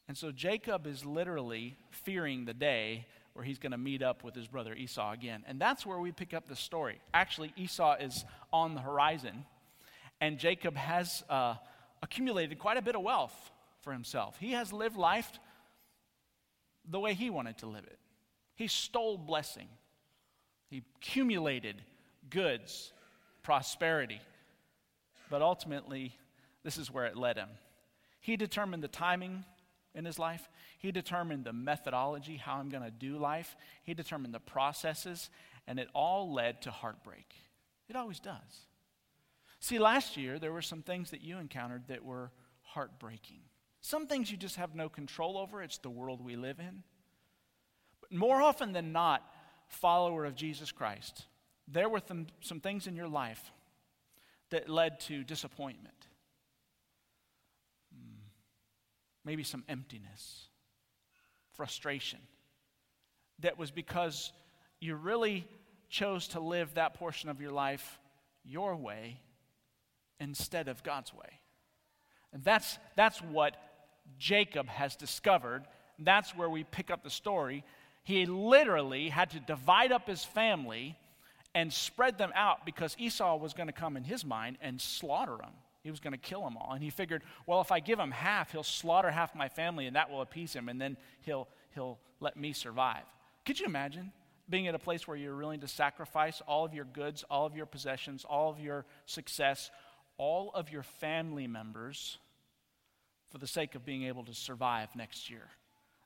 And 0.07 0.17
so 0.17 0.31
Jacob 0.31 0.87
is 0.87 1.05
literally 1.05 1.77
fearing 1.91 2.45
the 2.45 2.55
day 2.55 3.07
where 3.33 3.45
he's 3.45 3.59
going 3.59 3.73
to 3.73 3.79
meet 3.79 4.03
up 4.03 4.23
with 4.23 4.35
his 4.35 4.47
brother 4.47 4.75
Esau 4.75 5.13
again. 5.13 5.43
And 5.49 5.61
that's 5.61 5.87
where 5.87 5.99
we 5.99 6.13
pick 6.13 6.35
up 6.35 6.49
the 6.49 6.57
story. 6.57 7.01
Actually, 7.15 7.53
Esau 7.57 7.97
is 7.99 8.25
on 8.53 8.75
the 8.75 8.81
horizon, 8.81 9.47
and 10.21 10.39
Jacob 10.39 10.77
has. 10.77 11.25
Uh, 11.29 11.57
accumulated 12.03 12.59
quite 12.59 12.77
a 12.77 12.83
bit 12.83 12.95
of 12.95 13.03
wealth 13.03 13.51
for 13.81 13.93
himself. 13.93 14.37
He 14.39 14.53
has 14.53 14.73
lived 14.73 14.97
life 14.97 15.31
the 16.89 17.01
way 17.01 17.15
he 17.15 17.31
wanted 17.31 17.59
to 17.59 17.67
live 17.67 17.85
it. 17.85 17.99
He 18.55 18.67
stole 18.67 19.17
blessing, 19.17 19.69
he 20.69 20.83
accumulated 20.97 21.77
goods, 22.29 22.93
prosperity. 23.43 24.21
But 25.31 25.41
ultimately, 25.41 26.15
this 26.63 26.77
is 26.77 26.91
where 26.91 27.07
it 27.07 27.17
led 27.17 27.39
him. 27.39 27.49
He 28.21 28.37
determined 28.37 28.83
the 28.83 28.89
timing 28.89 29.45
in 29.95 30.05
his 30.05 30.19
life. 30.19 30.49
He 30.79 30.93
determined 30.93 31.45
the 31.45 31.53
methodology, 31.53 32.37
how 32.37 32.57
I'm 32.57 32.69
going 32.69 32.85
to 32.85 32.91
do 32.91 33.17
life. 33.17 33.57
He 33.83 33.95
determined 33.95 34.35
the 34.35 34.41
processes, 34.41 35.31
and 35.67 35.79
it 35.79 35.89
all 35.95 36.33
led 36.33 36.63
to 36.63 36.71
heartbreak. 36.71 37.35
It 37.89 37.97
always 37.97 38.21
does. 38.21 38.67
See, 39.63 39.79
last 39.79 40.17
year 40.17 40.41
there 40.41 40.53
were 40.53 40.61
some 40.61 40.83
things 40.83 41.13
that 41.13 41.23
you 41.23 41.39
encountered 41.39 41.85
that 41.87 42.05
were 42.05 42.33
heartbreaking. 42.63 43.43
Some 43.81 44.09
things 44.09 44.29
you 44.29 44.37
just 44.37 44.57
have 44.57 44.75
no 44.75 44.89
control 44.89 45.39
over, 45.39 45.63
it's 45.63 45.79
the 45.79 45.89
world 45.89 46.21
we 46.21 46.35
live 46.35 46.59
in. 46.59 46.83
But 48.01 48.13
more 48.13 48.43
often 48.43 48.73
than 48.73 48.91
not, 48.91 49.23
follower 49.69 50.25
of 50.25 50.35
Jesus 50.35 50.73
Christ, 50.73 51.27
there 51.69 51.89
were 51.89 52.01
some, 52.09 52.27
some 52.41 52.59
things 52.59 52.89
in 52.89 52.97
your 52.97 53.07
life 53.07 53.53
that 54.51 54.69
led 54.69 54.99
to 55.03 55.23
disappointment, 55.23 56.09
hmm. 57.95 58.19
maybe 59.25 59.45
some 59.45 59.63
emptiness, 59.69 60.49
frustration. 61.53 62.19
That 63.39 63.59
was 63.59 63.71
because 63.71 64.33
you 64.81 64.97
really 64.97 65.47
chose 65.89 66.27
to 66.29 66.41
live 66.41 66.75
that 66.75 66.95
portion 66.95 67.31
of 67.31 67.41
your 67.41 67.53
life 67.53 68.01
your 68.45 68.75
way 68.75 69.21
instead 70.23 70.69
of 70.69 70.83
God's 70.83 71.13
way. 71.13 71.41
And 72.33 72.43
that's, 72.45 72.79
that's 72.97 73.21
what 73.21 73.57
Jacob 74.19 74.69
has 74.69 74.97
discovered. 74.97 75.65
That's 75.99 76.35
where 76.35 76.49
we 76.49 76.65
pick 76.65 76.91
up 76.91 77.03
the 77.03 77.11
story. 77.11 77.65
He 78.05 78.27
literally 78.27 79.09
had 79.09 79.31
to 79.31 79.41
divide 79.41 79.93
up 79.93 80.07
his 80.09 80.25
family 80.25 80.97
and 81.55 81.73
spread 81.73 82.19
them 82.19 82.33
out 82.35 82.65
because 82.65 82.97
Esau 82.99 83.37
was 83.37 83.53
going 83.53 83.67
to 83.67 83.73
come 83.73 83.97
in 83.97 84.05
his 84.05 84.25
mind 84.25 84.57
and 84.63 84.81
slaughter 84.81 85.37
them. 85.37 85.53
He 85.83 85.91
was 85.91 86.01
going 86.01 86.13
to 86.13 86.19
kill 86.19 86.43
them 86.43 86.57
all. 86.57 86.73
And 86.73 86.83
he 86.83 86.91
figured, 86.91 87.23
well, 87.47 87.61
if 87.61 87.73
I 87.73 87.81
give 87.81 87.99
him 87.99 88.13
half, 88.13 88.53
he'll 88.53 88.63
slaughter 88.63 89.11
half 89.11 89.35
my 89.35 89.49
family 89.49 89.87
and 89.87 89.97
that 89.97 90.11
will 90.11 90.23
appease 90.23 90.55
him 90.55 90.69
and 90.69 90.81
then 90.81 90.97
he'll, 91.21 91.49
he'll 91.75 91.99
let 92.21 92.37
me 92.37 92.53
survive. 92.53 93.03
Could 93.45 93.59
you 93.61 93.67
imagine 93.67 94.13
being 94.49 94.69
at 94.69 94.75
a 94.75 94.79
place 94.79 95.07
where 95.07 95.17
you're 95.17 95.37
willing 95.37 95.61
to 95.61 95.69
sacrifice 95.69 96.41
all 96.47 96.65
of 96.65 96.75
your 96.75 96.85
goods, 96.85 97.25
all 97.31 97.47
of 97.47 97.57
your 97.57 97.67
possessions, 97.67 98.25
all 98.25 98.51
of 98.51 98.61
your 98.61 98.85
success, 99.07 99.71
all 100.19 100.51
of 100.55 100.71
your 100.71 100.83
family 100.83 101.47
members 101.47 102.19
for 103.31 103.39
the 103.39 103.47
sake 103.47 103.75
of 103.75 103.85
being 103.85 104.05
able 104.05 104.25
to 104.25 104.35
survive 104.35 104.89
next 104.95 105.31
year. 105.31 105.49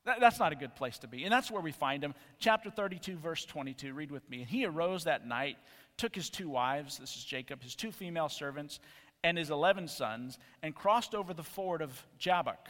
That, 0.04 0.20
that's 0.20 0.38
not 0.38 0.52
a 0.52 0.56
good 0.56 0.74
place 0.76 0.98
to 0.98 1.08
be. 1.08 1.24
And 1.24 1.32
that's 1.32 1.50
where 1.50 1.60
we 1.60 1.72
find 1.72 2.02
him. 2.02 2.14
Chapter 2.38 2.70
32, 2.70 3.16
verse 3.16 3.44
22. 3.44 3.92
Read 3.92 4.12
with 4.12 4.28
me. 4.30 4.40
And 4.40 4.48
he 4.48 4.64
arose 4.64 5.04
that 5.04 5.26
night, 5.26 5.56
took 5.96 6.14
his 6.14 6.30
two 6.30 6.48
wives, 6.48 6.98
this 6.98 7.16
is 7.16 7.24
Jacob, 7.24 7.62
his 7.62 7.74
two 7.74 7.90
female 7.90 8.28
servants, 8.28 8.78
and 9.24 9.36
his 9.36 9.50
11 9.50 9.88
sons, 9.88 10.38
and 10.62 10.74
crossed 10.74 11.14
over 11.14 11.34
the 11.34 11.42
ford 11.42 11.82
of 11.82 12.00
Jabbok. 12.18 12.68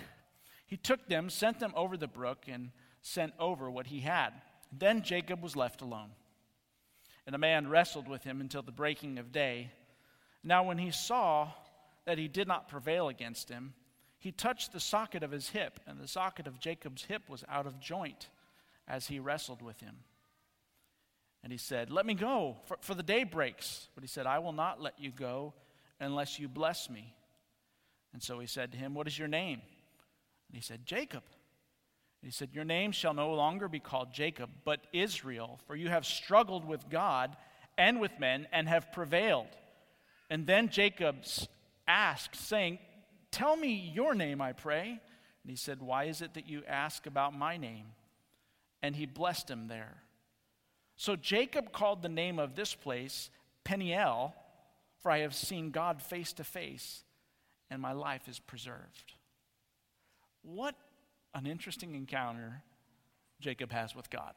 He 0.67 0.79
took 0.79 1.07
them, 1.07 1.29
sent 1.29 1.61
them 1.61 1.73
over 1.77 1.97
the 1.97 2.09
brook, 2.09 2.45
and 2.49 2.71
sent 3.03 3.35
over 3.39 3.71
what 3.71 3.87
he 3.87 4.01
had. 4.01 4.31
Then 4.73 5.03
Jacob 5.03 5.43
was 5.43 5.55
left 5.55 5.83
alone. 5.83 6.11
And 7.27 7.35
a 7.35 7.39
man 7.39 7.69
wrestled 7.69 8.09
with 8.09 8.25
him 8.25 8.41
until 8.41 8.63
the 8.63 8.73
breaking 8.73 9.19
of 9.19 9.33
day. 9.33 9.71
Now, 10.47 10.63
when 10.63 10.79
he 10.79 10.93
saw 10.93 11.49
that 12.05 12.19
he 12.19 12.29
did 12.29 12.47
not 12.47 12.69
prevail 12.69 13.09
against 13.09 13.49
him, 13.49 13.75
he 14.21 14.31
touched 14.31 14.73
the 14.73 14.79
socket 14.79 15.25
of 15.25 15.33
his 15.33 15.49
hip, 15.49 15.81
and 15.89 15.99
the 15.99 16.07
socket 16.07 16.47
of 16.47 16.61
Jacob's 16.61 17.05
hip 17.05 17.29
was 17.29 17.43
out 17.49 17.67
of 17.67 17.81
joint 17.81 18.29
as 18.87 19.09
he 19.09 19.19
wrestled 19.19 19.61
with 19.61 19.81
him. 19.81 19.97
And 21.43 21.51
he 21.51 21.59
said, 21.59 21.91
Let 21.91 22.07
me 22.07 22.15
go, 22.15 22.59
for, 22.67 22.79
for 22.81 22.95
the 22.95 23.03
day 23.03 23.25
breaks. 23.25 23.89
But 23.97 24.05
he 24.05 24.09
said, 24.09 24.25
I 24.25 24.39
will 24.39 24.53
not 24.53 24.81
let 24.81 24.95
you 25.01 25.11
go 25.11 25.53
unless 25.99 26.39
you 26.39 26.47
bless 26.47 26.89
me. 26.89 27.13
And 28.13 28.23
so 28.23 28.39
he 28.39 28.47
said 28.47 28.71
to 28.71 28.79
him, 28.79 28.95
What 28.95 29.09
is 29.09 29.19
your 29.19 29.29
name? 29.29 29.61
And 30.49 30.55
he 30.57 30.63
said, 30.63 30.87
Jacob. 30.87 31.25
And 32.23 32.31
he 32.31 32.31
said, 32.31 32.51
Your 32.53 32.65
name 32.65 32.93
shall 32.93 33.15
no 33.15 33.35
longer 33.35 33.69
be 33.69 33.81
called 33.81 34.15
Jacob, 34.15 34.51
but 34.65 34.87
Israel, 34.93 35.59
for 35.67 35.75
you 35.75 35.89
have 35.89 36.07
struggled 36.07 36.65
with 36.65 36.89
God 36.89 37.37
and 37.77 38.01
with 38.01 38.13
men 38.21 38.47
and 38.53 38.69
have 38.69 38.93
prevailed. 38.93 39.49
And 40.31 40.47
then 40.47 40.69
Jacob 40.69 41.17
asked, 41.87 42.37
saying, 42.37 42.79
Tell 43.31 43.57
me 43.57 43.93
your 43.95 44.15
name, 44.15 44.41
I 44.41 44.53
pray. 44.53 44.89
And 44.89 45.51
he 45.51 45.57
said, 45.57 45.81
Why 45.81 46.05
is 46.05 46.23
it 46.23 46.35
that 46.35 46.49
you 46.49 46.63
ask 46.67 47.07
about 47.07 47.37
my 47.37 47.57
name? 47.57 47.87
And 48.83 48.97
he 48.97 49.07
blessed 49.07 49.51
him 49.51 49.69
there. 49.69 50.03
So 50.97 51.17
Jacob 51.17 51.73
called 51.73 52.03
the 52.03 52.09
name 52.09 52.39
of 52.39 52.55
this 52.55 52.75
place 52.75 53.31
Peniel, 53.65 54.35
for 55.01 55.11
I 55.11 55.19
have 55.19 55.35
seen 55.35 55.71
God 55.71 56.01
face 56.03 56.33
to 56.35 56.45
face, 56.45 57.05
and 57.71 57.83
my 57.83 57.93
life 57.93 58.29
is 58.29 58.39
preserved. 58.39 59.13
What 60.43 60.75
an 61.35 61.47
interesting 61.47 61.95
encounter 61.95 62.63
Jacob 63.41 63.73
has 63.73 63.95
with 63.95 64.09
God. 64.09 64.33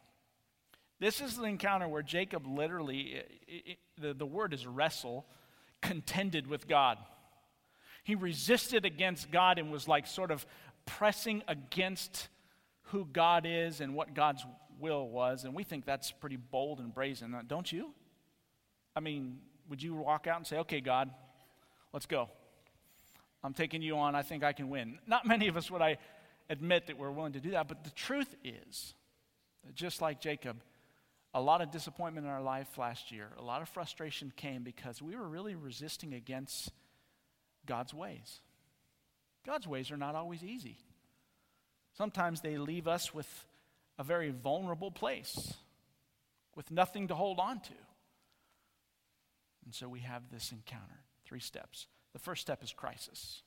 This 1.00 1.22
is 1.22 1.38
the 1.38 1.46
encounter 1.46 1.88
where 1.88 2.01
Jacob 2.01 2.46
literally, 2.46 3.00
it, 3.01 3.31
it, 3.48 3.77
the, 3.98 4.13
the 4.13 4.25
word 4.25 4.53
is 4.53 4.67
wrestle, 4.67 5.25
contended 5.81 6.48
with 6.48 6.67
God. 6.67 6.98
He 8.03 8.15
resisted 8.15 8.86
against 8.86 9.31
God 9.31 9.59
and 9.59 9.71
was 9.71 9.88
like 9.88 10.07
sort 10.07 10.31
of 10.31 10.45
pressing 10.86 11.43
against 11.48 12.27
who 12.83 13.05
God 13.05 13.45
is 13.48 13.81
and 13.81 13.93
what 13.93 14.13
God's 14.13 14.45
will 14.79 15.07
was. 15.07 15.43
And 15.43 15.53
we 15.53 15.63
think 15.63 15.86
that's 15.86 16.12
pretty 16.12 16.38
bold 16.38 16.79
and 16.79 16.93
brazen, 16.93 17.36
uh, 17.36 17.41
don't 17.45 17.71
you? 17.71 17.93
I 18.95 19.00
mean, 19.00 19.39
would 19.69 19.83
you 19.83 19.93
walk 19.93 20.27
out 20.27 20.38
and 20.38 20.48
say, 20.48 20.57
okay, 20.57 20.81
God, 20.81 21.12
let's 21.93 22.05
go? 22.05 22.29
I'm 23.43 23.53
taking 23.53 23.81
you 23.81 23.98
on. 23.98 24.15
I 24.15 24.21
think 24.21 24.43
I 24.43 24.53
can 24.53 24.69
win. 24.69 25.00
Not 25.07 25.25
many 25.25 25.48
of 25.48 25.55
us 25.55 25.69
would 25.69 25.81
I 25.81 25.98
admit 26.50 26.88
that 26.88 26.98
we're 26.98 27.12
willing 27.12 27.33
to 27.33 27.39
do 27.39 27.51
that, 27.51 27.67
but 27.67 27.83
the 27.83 27.91
truth 27.91 28.36
is 28.43 28.95
just 29.75 30.01
like 30.01 30.19
Jacob, 30.19 30.57
a 31.33 31.41
lot 31.41 31.62
of 31.62 31.71
disappointment 31.71 32.25
in 32.25 32.31
our 32.31 32.41
life 32.41 32.77
last 32.77 33.12
year, 33.12 33.27
a 33.38 33.43
lot 33.43 33.62
of 33.62 33.69
frustration 33.69 34.33
came 34.36 34.63
because 34.63 35.01
we 35.01 35.15
were 35.15 35.27
really 35.27 35.55
resisting 35.55 36.13
against 36.13 36.71
God's 37.65 37.93
ways. 37.93 38.41
God's 39.45 39.67
ways 39.67 39.91
are 39.91 39.98
not 39.98 40.15
always 40.15 40.43
easy. 40.43 40.77
Sometimes 41.98 42.41
they 42.41 42.57
leave 42.57 42.88
us 42.88 43.13
with 43.13 43.27
a 43.98 44.03
very 44.03 44.31
vulnerable 44.31 44.91
place, 44.91 45.53
with 46.55 46.71
nothing 46.71 47.09
to 47.09 47.15
hold 47.15 47.39
on 47.39 47.59
to. 47.59 47.74
And 49.65 49.74
so 49.74 49.88
we 49.88 50.00
have 50.00 50.24
this 50.31 50.51
encounter. 50.51 51.00
Three 51.25 51.39
steps. 51.39 51.88
The 52.13 52.19
first 52.19 52.41
step 52.41 52.63
is 52.63 52.74
crisis. 52.74 53.43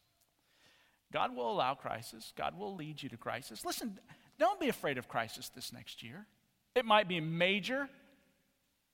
God 1.13 1.35
will 1.35 1.51
allow 1.51 1.75
crisis, 1.75 2.33
God 2.37 2.57
will 2.57 2.75
lead 2.75 3.03
you 3.03 3.09
to 3.11 3.17
crisis. 3.17 3.65
Listen, 3.65 3.99
don't 4.39 4.61
be 4.61 4.69
afraid 4.69 4.99
of 4.99 5.09
crisis 5.09 5.51
this 5.55 5.73
next 5.73 6.03
year. 6.03 6.27
It 6.75 6.85
might 6.85 7.09
be 7.09 7.21
major, 7.21 7.89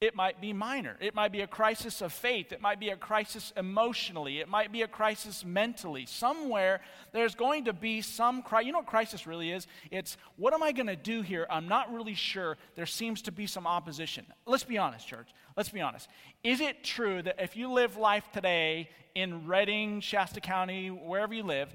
it 0.01 0.15
might 0.15 0.41
be 0.41 0.53
minor. 0.53 0.97
It 1.01 1.17
might 1.17 1.33
be 1.33 1.41
a 1.41 1.47
crisis 1.49 2.01
of 2.03 2.13
faith. 2.13 2.53
It 2.53 2.61
might 2.61 2.79
be 2.79 2.91
a 2.91 2.97
crisis 2.97 3.53
emotionally. 3.57 4.39
It 4.39 4.49
might 4.49 4.71
be 4.71 4.83
a 4.83 4.89
crisis 4.89 5.45
mentally. 5.45 6.07
Somewhere 6.07 6.81
there's 7.13 7.35
going 7.35 7.65
to 7.65 7.73
be 7.73 8.01
some 8.01 8.43
crisis. 8.43 8.67
You 8.67 8.73
know 8.73 8.79
what 8.79 8.87
crisis 8.87 9.27
really 9.27 9.51
is? 9.51 9.67
It's 9.91 10.17
what 10.37 10.55
am 10.55 10.63
I 10.63 10.71
going 10.71 10.87
to 10.87 10.95
do 10.95 11.23
here? 11.23 11.49
I'm 11.51 11.67
not 11.67 11.93
really 11.93 12.15
sure. 12.15 12.57
There 12.77 12.87
seems 12.87 13.23
to 13.23 13.33
be 13.33 13.49
some 13.49 13.67
opposition. 13.67 14.25
Let's 14.47 14.63
be 14.63 14.79
honest, 14.79 15.05
church. 15.05 15.31
Let's 15.57 15.71
be 15.71 15.81
honest. 15.81 16.09
Is 16.45 16.61
it 16.61 16.85
true 16.85 17.21
that 17.23 17.41
if 17.41 17.57
you 17.57 17.73
live 17.73 17.97
life 17.97 18.29
today 18.33 18.91
in 19.17 19.49
Redding, 19.49 20.01
Shasta 20.01 20.41
County, 20.41 20.91
wherever 20.91 21.35
you 21.35 21.43
live, 21.43 21.75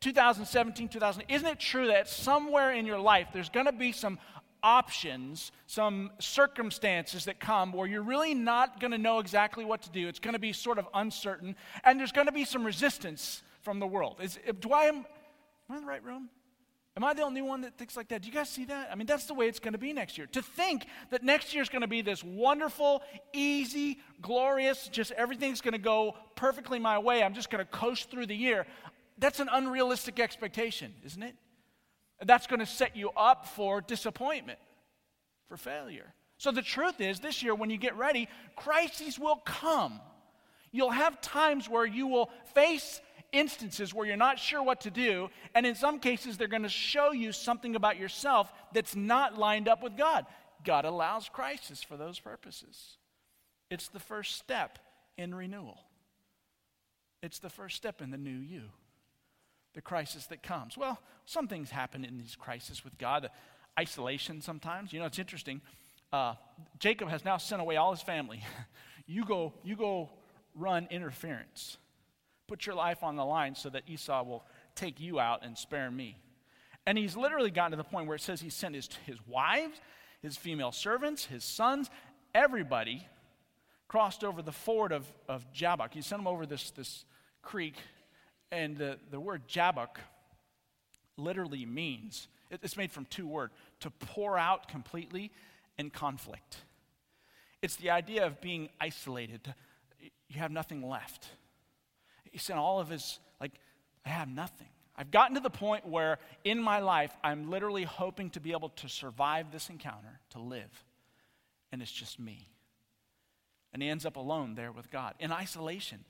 2017, 0.00 0.88
2000, 0.88 1.24
isn't 1.28 1.46
it 1.46 1.60
true 1.60 1.86
that 1.86 2.06
somewhere 2.06 2.74
in 2.74 2.84
your 2.84 2.98
life 2.98 3.28
there's 3.32 3.48
going 3.48 3.66
to 3.66 3.72
be 3.72 3.92
some 3.92 4.18
options, 4.62 5.52
some 5.66 6.10
circumstances 6.18 7.24
that 7.24 7.40
come 7.40 7.72
where 7.72 7.86
you're 7.86 8.02
really 8.02 8.34
not 8.34 8.80
going 8.80 8.92
to 8.92 8.98
know 8.98 9.18
exactly 9.18 9.64
what 9.64 9.82
to 9.82 9.90
do. 9.90 10.08
It's 10.08 10.18
going 10.18 10.34
to 10.34 10.40
be 10.40 10.52
sort 10.52 10.78
of 10.78 10.86
uncertain, 10.94 11.56
and 11.84 11.98
there's 11.98 12.12
going 12.12 12.26
to 12.26 12.32
be 12.32 12.44
some 12.44 12.64
resistance 12.64 13.42
from 13.62 13.80
the 13.80 13.86
world. 13.86 14.18
Is, 14.22 14.38
eh, 14.46 14.52
do 14.58 14.72
I 14.72 14.84
am, 14.84 14.96
am 14.96 15.04
I 15.70 15.76
in 15.76 15.80
the 15.82 15.88
right 15.88 16.04
room? 16.04 16.28
Am 16.94 17.04
I 17.04 17.14
the 17.14 17.22
only 17.22 17.40
one 17.40 17.62
that 17.62 17.78
thinks 17.78 17.96
like 17.96 18.08
that? 18.08 18.20
Do 18.20 18.28
you 18.28 18.34
guys 18.34 18.50
see 18.50 18.66
that? 18.66 18.90
I 18.92 18.96
mean, 18.96 19.06
that's 19.06 19.24
the 19.24 19.32
way 19.32 19.48
it's 19.48 19.58
going 19.58 19.72
to 19.72 19.78
be 19.78 19.94
next 19.94 20.18
year. 20.18 20.26
To 20.32 20.42
think 20.42 20.84
that 21.10 21.22
next 21.22 21.54
year 21.54 21.62
is 21.62 21.70
going 21.70 21.80
to 21.80 21.88
be 21.88 22.02
this 22.02 22.22
wonderful, 22.22 23.02
easy, 23.32 23.98
glorious, 24.20 24.88
just 24.88 25.10
everything's 25.12 25.62
going 25.62 25.72
to 25.72 25.78
go 25.78 26.14
perfectly 26.36 26.78
my 26.78 26.98
way. 26.98 27.22
I'm 27.22 27.32
just 27.32 27.48
going 27.48 27.64
to 27.64 27.70
coast 27.70 28.10
through 28.10 28.26
the 28.26 28.36
year. 28.36 28.66
That's 29.16 29.40
an 29.40 29.48
unrealistic 29.50 30.20
expectation, 30.20 30.92
isn't 31.04 31.22
it? 31.22 31.34
That's 32.24 32.46
going 32.46 32.60
to 32.60 32.66
set 32.66 32.96
you 32.96 33.10
up 33.16 33.46
for 33.46 33.80
disappointment, 33.80 34.58
for 35.48 35.56
failure. 35.56 36.14
So 36.38 36.50
the 36.50 36.62
truth 36.62 37.00
is, 37.00 37.20
this 37.20 37.42
year, 37.42 37.54
when 37.54 37.70
you 37.70 37.76
get 37.76 37.96
ready, 37.96 38.28
crises 38.56 39.18
will 39.18 39.36
come. 39.36 40.00
You'll 40.72 40.90
have 40.90 41.20
times 41.20 41.68
where 41.68 41.86
you 41.86 42.06
will 42.06 42.30
face 42.54 43.00
instances 43.32 43.94
where 43.94 44.06
you're 44.06 44.16
not 44.16 44.38
sure 44.38 44.62
what 44.62 44.82
to 44.82 44.90
do, 44.90 45.30
and 45.54 45.66
in 45.66 45.74
some 45.74 45.98
cases, 45.98 46.36
they're 46.36 46.48
going 46.48 46.62
to 46.62 46.68
show 46.68 47.12
you 47.12 47.32
something 47.32 47.74
about 47.74 47.98
yourself 47.98 48.52
that's 48.72 48.94
not 48.94 49.38
lined 49.38 49.68
up 49.68 49.82
with 49.82 49.96
God. 49.96 50.26
God 50.64 50.84
allows 50.84 51.28
crisis 51.28 51.82
for 51.82 51.96
those 51.96 52.20
purposes. 52.20 52.98
It's 53.70 53.88
the 53.88 53.98
first 53.98 54.36
step 54.36 54.78
in 55.16 55.34
renewal, 55.34 55.78
it's 57.22 57.38
the 57.38 57.50
first 57.50 57.76
step 57.76 58.02
in 58.02 58.10
the 58.10 58.18
new 58.18 58.30
you 58.30 58.64
the 59.74 59.80
crisis 59.80 60.26
that 60.26 60.42
comes. 60.42 60.76
Well, 60.76 61.00
some 61.24 61.48
things 61.48 61.70
happen 61.70 62.04
in 62.04 62.18
these 62.18 62.36
crises 62.36 62.84
with 62.84 62.98
God. 62.98 63.30
Isolation 63.78 64.40
sometimes. 64.40 64.92
You 64.92 65.00
know, 65.00 65.06
it's 65.06 65.18
interesting. 65.18 65.60
Uh, 66.12 66.34
Jacob 66.78 67.08
has 67.08 67.24
now 67.24 67.38
sent 67.38 67.62
away 67.62 67.76
all 67.76 67.90
his 67.90 68.02
family. 68.02 68.42
you 69.06 69.24
go, 69.24 69.54
you 69.62 69.76
go 69.76 70.10
run 70.54 70.86
interference. 70.90 71.78
Put 72.48 72.66
your 72.66 72.74
life 72.74 73.02
on 73.02 73.16
the 73.16 73.24
line 73.24 73.54
so 73.54 73.70
that 73.70 73.84
Esau 73.86 74.22
will 74.24 74.44
take 74.74 75.00
you 75.00 75.18
out 75.18 75.44
and 75.44 75.56
spare 75.56 75.90
me. 75.90 76.18
And 76.86 76.98
he's 76.98 77.16
literally 77.16 77.50
gotten 77.50 77.70
to 77.70 77.76
the 77.76 77.84
point 77.84 78.08
where 78.08 78.16
it 78.16 78.22
says 78.22 78.40
he 78.40 78.50
sent 78.50 78.74
his, 78.74 78.88
his 79.06 79.16
wives, 79.26 79.80
his 80.20 80.36
female 80.36 80.72
servants, 80.72 81.24
his 81.24 81.44
sons, 81.44 81.88
everybody 82.34 83.06
crossed 83.88 84.24
over 84.24 84.42
the 84.42 84.52
ford 84.52 84.92
of, 84.92 85.06
of 85.28 85.50
Jabbok. 85.52 85.94
He 85.94 86.02
sent 86.02 86.20
them 86.20 86.26
over 86.26 86.44
this, 86.44 86.70
this 86.70 87.04
creek 87.42 87.76
and 88.52 88.76
the, 88.76 88.98
the 89.10 89.18
word 89.18 89.48
Jabbok 89.48 89.98
literally 91.16 91.66
means, 91.66 92.28
it's 92.50 92.76
made 92.76 92.92
from 92.92 93.06
two 93.06 93.26
words, 93.26 93.52
to 93.80 93.90
pour 93.90 94.38
out 94.38 94.68
completely 94.68 95.32
and 95.78 95.92
conflict. 95.92 96.58
It's 97.62 97.76
the 97.76 97.90
idea 97.90 98.26
of 98.26 98.40
being 98.40 98.68
isolated. 98.80 99.54
You 100.28 100.40
have 100.40 100.52
nothing 100.52 100.86
left. 100.86 101.28
He 102.30 102.38
said 102.38 102.56
all 102.56 102.78
of 102.78 102.88
his, 102.88 103.18
like, 103.40 103.52
I 104.04 104.10
have 104.10 104.28
nothing. 104.28 104.68
I've 104.96 105.10
gotten 105.10 105.34
to 105.36 105.40
the 105.40 105.50
point 105.50 105.88
where 105.88 106.18
in 106.44 106.60
my 106.60 106.80
life, 106.80 107.16
I'm 107.24 107.50
literally 107.50 107.84
hoping 107.84 108.30
to 108.30 108.40
be 108.40 108.52
able 108.52 108.68
to 108.70 108.88
survive 108.88 109.50
this 109.50 109.70
encounter, 109.70 110.20
to 110.30 110.38
live. 110.38 110.84
And 111.70 111.80
it's 111.80 111.92
just 111.92 112.20
me. 112.20 112.48
And 113.72 113.82
he 113.82 113.88
ends 113.88 114.04
up 114.04 114.16
alone 114.16 114.54
there 114.54 114.72
with 114.72 114.90
God 114.90 115.14
in 115.18 115.32
isolation. 115.32 116.04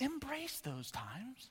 Embrace 0.00 0.60
those 0.60 0.90
times. 0.90 1.50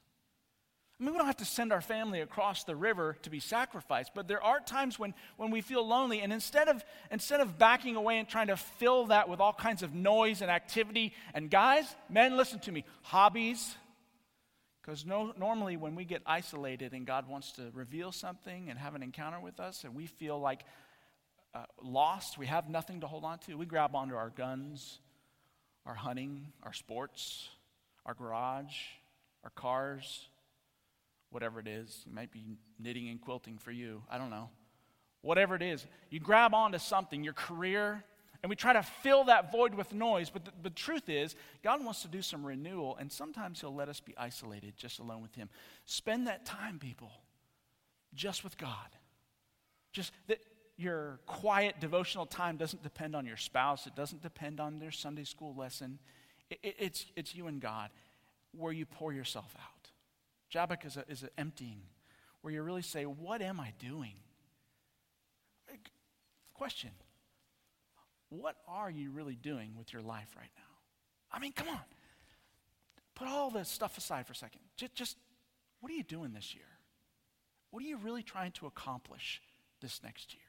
I 0.99 1.05
mean, 1.05 1.13
we 1.13 1.17
don't 1.17 1.27
have 1.27 1.37
to 1.37 1.45
send 1.45 1.71
our 1.71 1.79
family 1.79 2.19
across 2.19 2.65
the 2.65 2.75
river 2.75 3.15
to 3.21 3.29
be 3.29 3.39
sacrificed, 3.39 4.11
but 4.13 4.27
there 4.27 4.43
are 4.43 4.59
times 4.59 4.99
when, 4.99 5.13
when 5.37 5.49
we 5.49 5.61
feel 5.61 5.87
lonely, 5.87 6.19
and 6.19 6.33
instead 6.33 6.67
of, 6.67 6.83
instead 7.09 7.39
of 7.39 7.57
backing 7.57 7.95
away 7.95 8.19
and 8.19 8.27
trying 8.27 8.47
to 8.47 8.57
fill 8.57 9.05
that 9.05 9.29
with 9.29 9.39
all 9.39 9.53
kinds 9.53 9.81
of 9.81 9.93
noise 9.93 10.41
and 10.41 10.51
activity, 10.51 11.13
and 11.33 11.49
guys, 11.49 11.85
men, 12.09 12.35
listen 12.35 12.59
to 12.59 12.71
me, 12.73 12.83
hobbies, 13.03 13.75
because 14.81 15.05
no, 15.05 15.31
normally 15.37 15.77
when 15.77 15.95
we 15.95 16.03
get 16.03 16.21
isolated 16.25 16.93
and 16.93 17.05
God 17.07 17.29
wants 17.29 17.53
to 17.53 17.69
reveal 17.73 18.11
something 18.11 18.69
and 18.69 18.77
have 18.77 18.93
an 18.93 19.03
encounter 19.03 19.39
with 19.39 19.61
us, 19.61 19.85
and 19.85 19.95
we 19.95 20.05
feel 20.05 20.37
like 20.37 20.65
uh, 21.55 21.63
lost, 21.81 22.37
we 22.37 22.47
have 22.47 22.69
nothing 22.69 22.99
to 23.01 23.07
hold 23.07 23.23
on 23.23 23.39
to, 23.39 23.55
we 23.55 23.65
grab 23.65 23.95
onto 23.95 24.15
our 24.15 24.31
guns, 24.31 24.99
our 25.85 25.95
hunting, 25.95 26.47
our 26.63 26.73
sports, 26.73 27.47
our 28.05 28.13
garage, 28.13 28.75
our 29.43 29.51
cars, 29.51 30.27
whatever 31.29 31.59
it 31.59 31.67
is. 31.67 32.03
It 32.05 32.13
might 32.13 32.31
be 32.31 32.43
knitting 32.79 33.09
and 33.09 33.21
quilting 33.21 33.57
for 33.57 33.71
you. 33.71 34.03
I 34.09 34.17
don't 34.17 34.29
know. 34.29 34.49
Whatever 35.21 35.55
it 35.55 35.61
is, 35.61 35.85
you 36.09 36.19
grab 36.19 36.53
onto 36.53 36.77
something, 36.77 37.23
your 37.23 37.33
career, 37.33 38.03
and 38.41 38.49
we 38.49 38.55
try 38.55 38.71
to 38.71 38.83
fill 38.83 39.25
that 39.25 39.51
void 39.51 39.75
with 39.75 39.93
noise. 39.93 40.29
But 40.29 40.45
the, 40.45 40.51
the 40.63 40.69
truth 40.69 41.09
is, 41.09 41.35
God 41.61 41.83
wants 41.83 42.01
to 42.03 42.07
do 42.07 42.21
some 42.21 42.45
renewal, 42.45 42.95
and 42.97 43.11
sometimes 43.11 43.59
He'll 43.59 43.75
let 43.75 43.89
us 43.89 43.99
be 43.99 44.15
isolated, 44.17 44.75
just 44.77 44.99
alone 44.99 45.21
with 45.21 45.35
Him. 45.35 45.49
Spend 45.85 46.27
that 46.27 46.45
time, 46.45 46.79
people, 46.79 47.11
just 48.13 48.45
with 48.45 48.57
God. 48.57 48.95
Just 49.91 50.13
that 50.27 50.39
your 50.77 51.19
quiet 51.25 51.75
devotional 51.81 52.25
time 52.25 52.55
doesn't 52.55 52.81
depend 52.81 53.13
on 53.13 53.25
your 53.25 53.35
spouse, 53.35 53.85
it 53.85 53.95
doesn't 53.95 54.21
depend 54.21 54.61
on 54.61 54.79
their 54.79 54.91
Sunday 54.91 55.25
school 55.25 55.53
lesson. 55.53 55.99
It, 56.49 56.59
it, 56.63 56.75
it's, 56.79 57.05
it's 57.15 57.35
you 57.35 57.47
and 57.47 57.61
God 57.61 57.89
where 58.57 58.73
you 58.73 58.85
pour 58.85 59.13
yourself 59.13 59.55
out. 59.59 59.89
Jabbok 60.49 60.85
is, 60.85 60.97
is 61.07 61.23
an 61.23 61.29
emptying 61.37 61.81
where 62.41 62.53
you 62.53 62.61
really 62.63 62.81
say, 62.81 63.03
What 63.03 63.41
am 63.41 63.59
I 63.59 63.73
doing? 63.79 64.13
Question 66.59 66.89
What 68.27 68.57
are 68.67 68.89
you 68.89 69.11
really 69.11 69.35
doing 69.35 69.75
with 69.77 69.93
your 69.93 70.01
life 70.01 70.27
right 70.35 70.51
now? 70.57 70.63
I 71.31 71.39
mean, 71.39 71.53
come 71.53 71.69
on. 71.69 71.79
Put 73.15 73.27
all 73.27 73.49
the 73.49 73.63
stuff 73.63 73.97
aside 73.97 74.25
for 74.25 74.33
a 74.33 74.35
second. 74.35 74.61
Just, 74.75 74.93
just 74.93 75.17
what 75.79 75.91
are 75.91 75.95
you 75.95 76.03
doing 76.03 76.33
this 76.33 76.53
year? 76.53 76.65
What 77.71 77.83
are 77.83 77.85
you 77.85 77.97
really 77.97 78.23
trying 78.23 78.51
to 78.53 78.65
accomplish 78.65 79.41
this 79.81 80.01
next 80.03 80.33
year? 80.33 80.43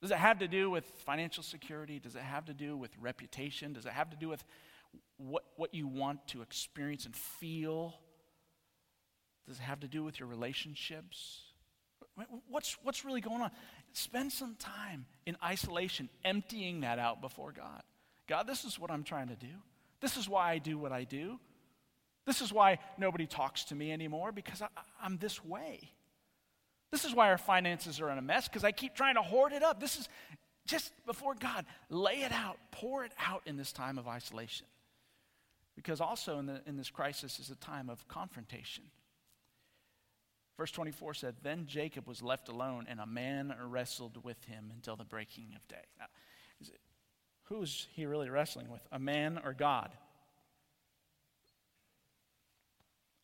Does 0.00 0.10
it 0.10 0.18
have 0.18 0.38
to 0.38 0.48
do 0.48 0.70
with 0.70 0.84
financial 1.04 1.42
security? 1.42 1.98
Does 1.98 2.14
it 2.14 2.22
have 2.22 2.44
to 2.46 2.54
do 2.54 2.76
with 2.76 2.90
reputation? 3.00 3.72
Does 3.72 3.84
it 3.84 3.92
have 3.92 4.10
to 4.10 4.16
do 4.16 4.28
with 4.28 4.44
what, 5.16 5.44
what 5.56 5.74
you 5.74 5.88
want 5.88 6.26
to 6.28 6.42
experience 6.42 7.04
and 7.04 7.14
feel? 7.16 7.98
Does 9.46 9.56
it 9.56 9.62
have 9.62 9.80
to 9.80 9.88
do 9.88 10.04
with 10.04 10.20
your 10.20 10.28
relationships? 10.28 11.40
What's, 12.48 12.76
what's 12.82 13.04
really 13.04 13.20
going 13.20 13.42
on? 13.42 13.50
Spend 13.92 14.30
some 14.30 14.54
time 14.56 15.06
in 15.26 15.36
isolation, 15.42 16.08
emptying 16.24 16.80
that 16.80 16.98
out 16.98 17.20
before 17.20 17.52
God. 17.52 17.82
God, 18.28 18.46
this 18.46 18.64
is 18.64 18.78
what 18.78 18.90
I'm 18.90 19.02
trying 19.02 19.28
to 19.28 19.36
do. 19.36 19.46
This 20.00 20.16
is 20.16 20.28
why 20.28 20.52
I 20.52 20.58
do 20.58 20.78
what 20.78 20.92
I 20.92 21.04
do. 21.04 21.40
This 22.26 22.40
is 22.40 22.52
why 22.52 22.78
nobody 22.98 23.26
talks 23.26 23.64
to 23.64 23.74
me 23.74 23.90
anymore 23.90 24.32
because 24.32 24.62
I, 24.62 24.68
I'm 25.02 25.16
this 25.16 25.44
way. 25.44 25.90
This 26.90 27.04
is 27.04 27.14
why 27.14 27.28
our 27.28 27.38
finances 27.38 28.00
are 28.00 28.10
in 28.10 28.18
a 28.18 28.22
mess 28.22 28.48
because 28.48 28.64
I 28.64 28.72
keep 28.72 28.94
trying 28.94 29.16
to 29.16 29.22
hoard 29.22 29.52
it 29.52 29.62
up. 29.62 29.80
This 29.80 29.98
is 29.98 30.08
just 30.66 30.92
before 31.06 31.34
God, 31.34 31.64
lay 31.88 32.22
it 32.22 32.32
out, 32.32 32.58
pour 32.70 33.04
it 33.04 33.12
out 33.18 33.42
in 33.46 33.56
this 33.56 33.72
time 33.72 33.98
of 33.98 34.06
isolation. 34.06 34.66
Because 35.74 36.00
also 36.00 36.38
in, 36.38 36.46
the, 36.46 36.60
in 36.66 36.76
this 36.76 36.90
crisis 36.90 37.38
is 37.38 37.50
a 37.50 37.54
time 37.56 37.88
of 37.88 38.06
confrontation. 38.08 38.84
Verse 40.56 40.72
24 40.72 41.14
said, 41.14 41.36
Then 41.42 41.66
Jacob 41.66 42.06
was 42.08 42.20
left 42.20 42.48
alone, 42.48 42.86
and 42.88 43.00
a 43.00 43.06
man 43.06 43.54
wrestled 43.68 44.22
with 44.24 44.42
him 44.44 44.72
until 44.74 44.96
the 44.96 45.04
breaking 45.04 45.52
of 45.54 45.66
day. 45.68 45.84
Now, 45.98 46.06
it, 46.60 46.80
who's 47.44 47.86
he 47.92 48.06
really 48.06 48.28
wrestling 48.28 48.68
with? 48.68 48.80
A 48.90 48.98
man 48.98 49.40
or 49.44 49.54
God? 49.54 49.92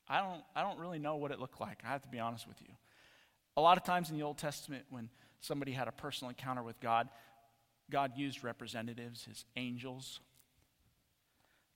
I 0.09 0.21
don't, 0.21 0.43
I 0.55 0.63
don't 0.63 0.79
really 0.79 0.99
know 0.99 1.17
what 1.17 1.33
it 1.33 1.41
looked 1.41 1.61
like. 1.61 1.79
I 1.85 1.89
have 1.89 2.03
to 2.03 2.09
be 2.09 2.21
honest 2.21 2.47
with 2.47 2.61
you. 2.63 2.69
A 3.57 3.61
lot 3.61 3.77
of 3.77 3.85
times 3.85 4.11
in 4.11 4.17
the 4.17 4.23
Old 4.23 4.39
Testament, 4.39 4.85
when 4.91 5.09
somebody 5.41 5.73
had 5.73 5.89
a 5.89 5.93
personal 5.93 6.31
encounter 6.31 6.63
with 6.63 6.81
God, 6.81 7.09
God 7.91 8.13
used 8.17 8.43
representatives, 8.43 9.25
his 9.25 9.45
angels. 9.57 10.21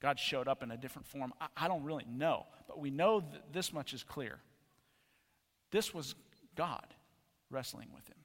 God 0.01 0.19
showed 0.19 0.49
up 0.49 0.63
in 0.63 0.71
a 0.71 0.77
different 0.77 1.07
form. 1.07 1.33
I, 1.41 1.47
I 1.57 1.69
don't 1.69 1.85
really 1.85 2.07
know, 2.09 2.47
but 2.67 2.79
we 2.79 2.91
know 2.91 3.21
that 3.21 3.53
this 3.53 3.73
much 3.73 3.93
is 3.93 4.03
clear. 4.03 4.39
This 5.71 5.93
was 5.93 6.15
God 6.57 6.95
wrestling 7.51 7.89
with 7.95 8.07
him. 8.09 8.17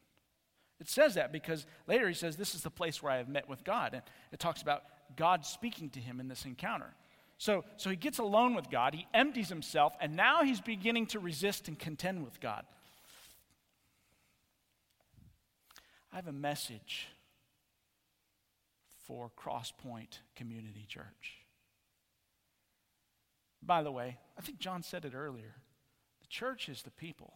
It 0.80 0.90
says 0.90 1.16
that 1.16 1.32
because 1.32 1.66
later 1.88 2.08
he 2.08 2.14
says, 2.14 2.36
This 2.36 2.56
is 2.56 2.62
the 2.62 2.70
place 2.70 3.02
where 3.02 3.12
I 3.12 3.18
have 3.18 3.30
met 3.30 3.48
with 3.48 3.64
God. 3.64 3.94
And 3.94 4.04
it 4.32 4.40
talks 4.40 4.62
about 4.62 4.84
God 5.16 5.46
speaking 5.46 5.90
to 5.92 6.00
him 6.00 6.20
in 6.20 6.28
this 6.28 6.46
encounter. 6.46 6.94
So, 7.38 7.64
so 7.78 7.90
he 7.90 7.96
gets 7.96 8.20
alone 8.20 8.56
with 8.56 8.70
God, 8.70 8.94
he 8.94 9.08
empties 9.14 9.50
himself, 9.50 9.94
and 10.00 10.16
now 10.16 10.44
he's 10.44 10.62
beginning 10.62 11.08
to 11.08 11.20
resist 11.20 11.68
and 11.68 11.78
contend 11.78 12.24
with 12.24 12.40
God. 12.40 12.66
I 16.14 16.18
have 16.18 16.28
a 16.28 16.32
message 16.32 17.08
for 19.08 19.32
Crosspoint 19.36 20.20
Community 20.36 20.86
Church. 20.88 21.40
By 23.64 23.82
the 23.82 23.92
way, 23.92 24.18
I 24.38 24.42
think 24.42 24.60
John 24.60 24.84
said 24.84 25.06
it 25.06 25.16
earlier. 25.16 25.56
The 26.22 26.28
church 26.28 26.70
is 26.70 26.84
the 26.84 26.92
people. 26.92 27.34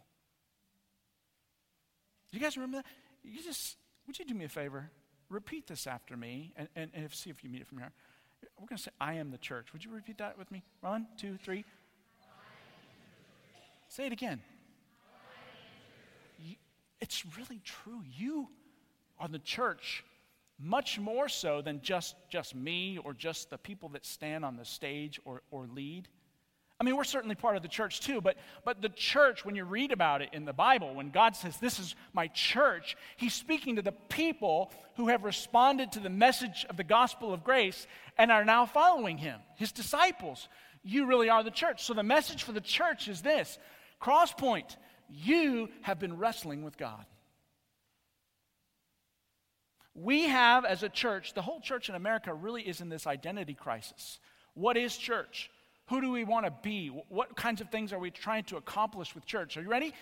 You 2.32 2.40
guys 2.40 2.56
remember 2.56 2.78
that? 2.78 2.86
You 3.24 3.42
just, 3.42 3.78
would 4.06 4.20
you 4.20 4.26
do 4.26 4.36
me 4.36 4.46
a 4.46 4.50
favor? 4.50 4.92
Repeat 5.30 5.66
this 5.66 5.88
after 5.88 6.16
me 6.16 6.54
and, 6.56 6.68
and, 6.76 6.92
and 6.94 7.12
see 7.12 7.32
if 7.32 7.44
you 7.44 7.50
meet 7.50 7.62
it 7.62 7.68
from 7.68 7.80
here. 7.80 7.92
We're 8.60 8.68
going 8.68 8.78
to 8.78 8.84
say, 8.84 8.92
I 9.02 9.14
am 9.14 9.32
the 9.32 9.40
church. 9.40 9.74
Would 9.74 9.84
you 9.84 9.92
repeat 9.92 10.20
that 10.20 10.38
with 10.38 10.52
me? 10.52 10.62
One, 10.82 11.08
two, 11.18 11.38
three. 11.44 11.66
Say 13.88 14.06
it 14.06 14.14
again. 14.14 14.42
It's 17.02 17.24
really 17.38 17.62
true. 17.64 18.04
You 18.16 18.50
are 19.20 19.28
the 19.28 19.40
church 19.40 20.04
much 20.60 20.98
more 21.00 21.30
so 21.30 21.62
than 21.62 21.82
just, 21.82 22.16
just 22.30 22.56
me 22.56 22.98
or 23.04 23.14
just 23.14 23.50
the 23.50 23.58
people 23.58 23.90
that 23.90 24.06
stand 24.06 24.44
on 24.44 24.58
the 24.58 24.66
stage 24.66 25.20
or, 25.26 25.42
or 25.52 25.68
lead. 25.68 26.08
I 26.80 26.84
mean, 26.84 26.96
we're 26.96 27.06
certainly 27.06 27.36
part 27.36 27.56
of 27.56 27.64
the 27.64 27.68
church 27.68 28.02
too, 28.02 28.22
but, 28.22 28.38
but 28.64 28.82
the 28.82 28.90
church, 28.90 29.44
when 29.44 29.56
you 29.56 29.64
read 29.64 29.92
about 29.92 30.22
it 30.22 30.30
in 30.32 30.46
the 30.46 30.54
Bible, 30.54 30.94
when 30.94 31.10
God 31.10 31.36
says, 31.36 31.58
This 31.58 31.80
is 31.80 31.96
my 32.14 32.28
church, 32.28 32.96
He's 33.18 33.34
speaking 33.34 33.78
to 33.78 33.82
the 33.82 33.94
people 34.10 34.72
who 34.96 35.08
have 35.08 35.24
responded 35.24 35.92
to 35.94 36.00
the 36.00 36.10
message 36.10 36.66
of 36.70 36.78
the 36.78 36.84
gospel 36.84 37.34
of 37.34 37.44
grace 37.44 37.88
and 38.18 38.32
are 38.32 38.46
now 38.46 38.68
following 38.68 39.18
Him, 39.18 39.40
His 39.56 39.72
disciples. 39.72 40.48
You 40.84 41.08
really 41.08 41.30
are 41.30 41.44
the 41.44 41.52
church. 41.52 41.84
So 41.84 41.94
the 41.94 42.04
message 42.04 42.44
for 42.44 42.52
the 42.52 42.62
church 42.62 43.08
is 43.08 43.22
this 43.22 43.58
Crosspoint, 44.00 44.76
you 45.10 45.70
have 45.82 46.00
been 46.00 46.18
wrestling 46.18 46.64
with 46.64 46.78
God. 46.78 47.06
We 50.00 50.24
have, 50.24 50.64
as 50.64 50.84
a 50.84 50.90
church, 50.90 51.34
the 51.34 51.42
whole 51.42 51.60
church 51.60 51.90
in 51.90 51.96
America 51.96 52.32
really 52.32 52.62
is 52.62 52.82
in 52.82 52.90
this 52.90 53.08
identity 53.08 53.56
crisis. 53.56 54.20
What 54.54 54.78
is 54.78 54.96
church? 54.96 55.50
Who 55.88 56.02
do 56.02 56.12
we 56.12 56.24
want 56.24 56.46
to 56.46 56.54
be? 56.62 56.90
What 57.10 57.36
kinds 57.36 57.62
of 57.62 57.70
things 57.70 57.92
are 57.92 58.00
we 58.00 58.12
trying 58.12 58.44
to 58.46 58.58
accomplish 58.58 59.16
with 59.16 59.26
church? 59.26 59.58
Are 59.58 59.62
you 59.64 59.70
ready? 59.70 59.94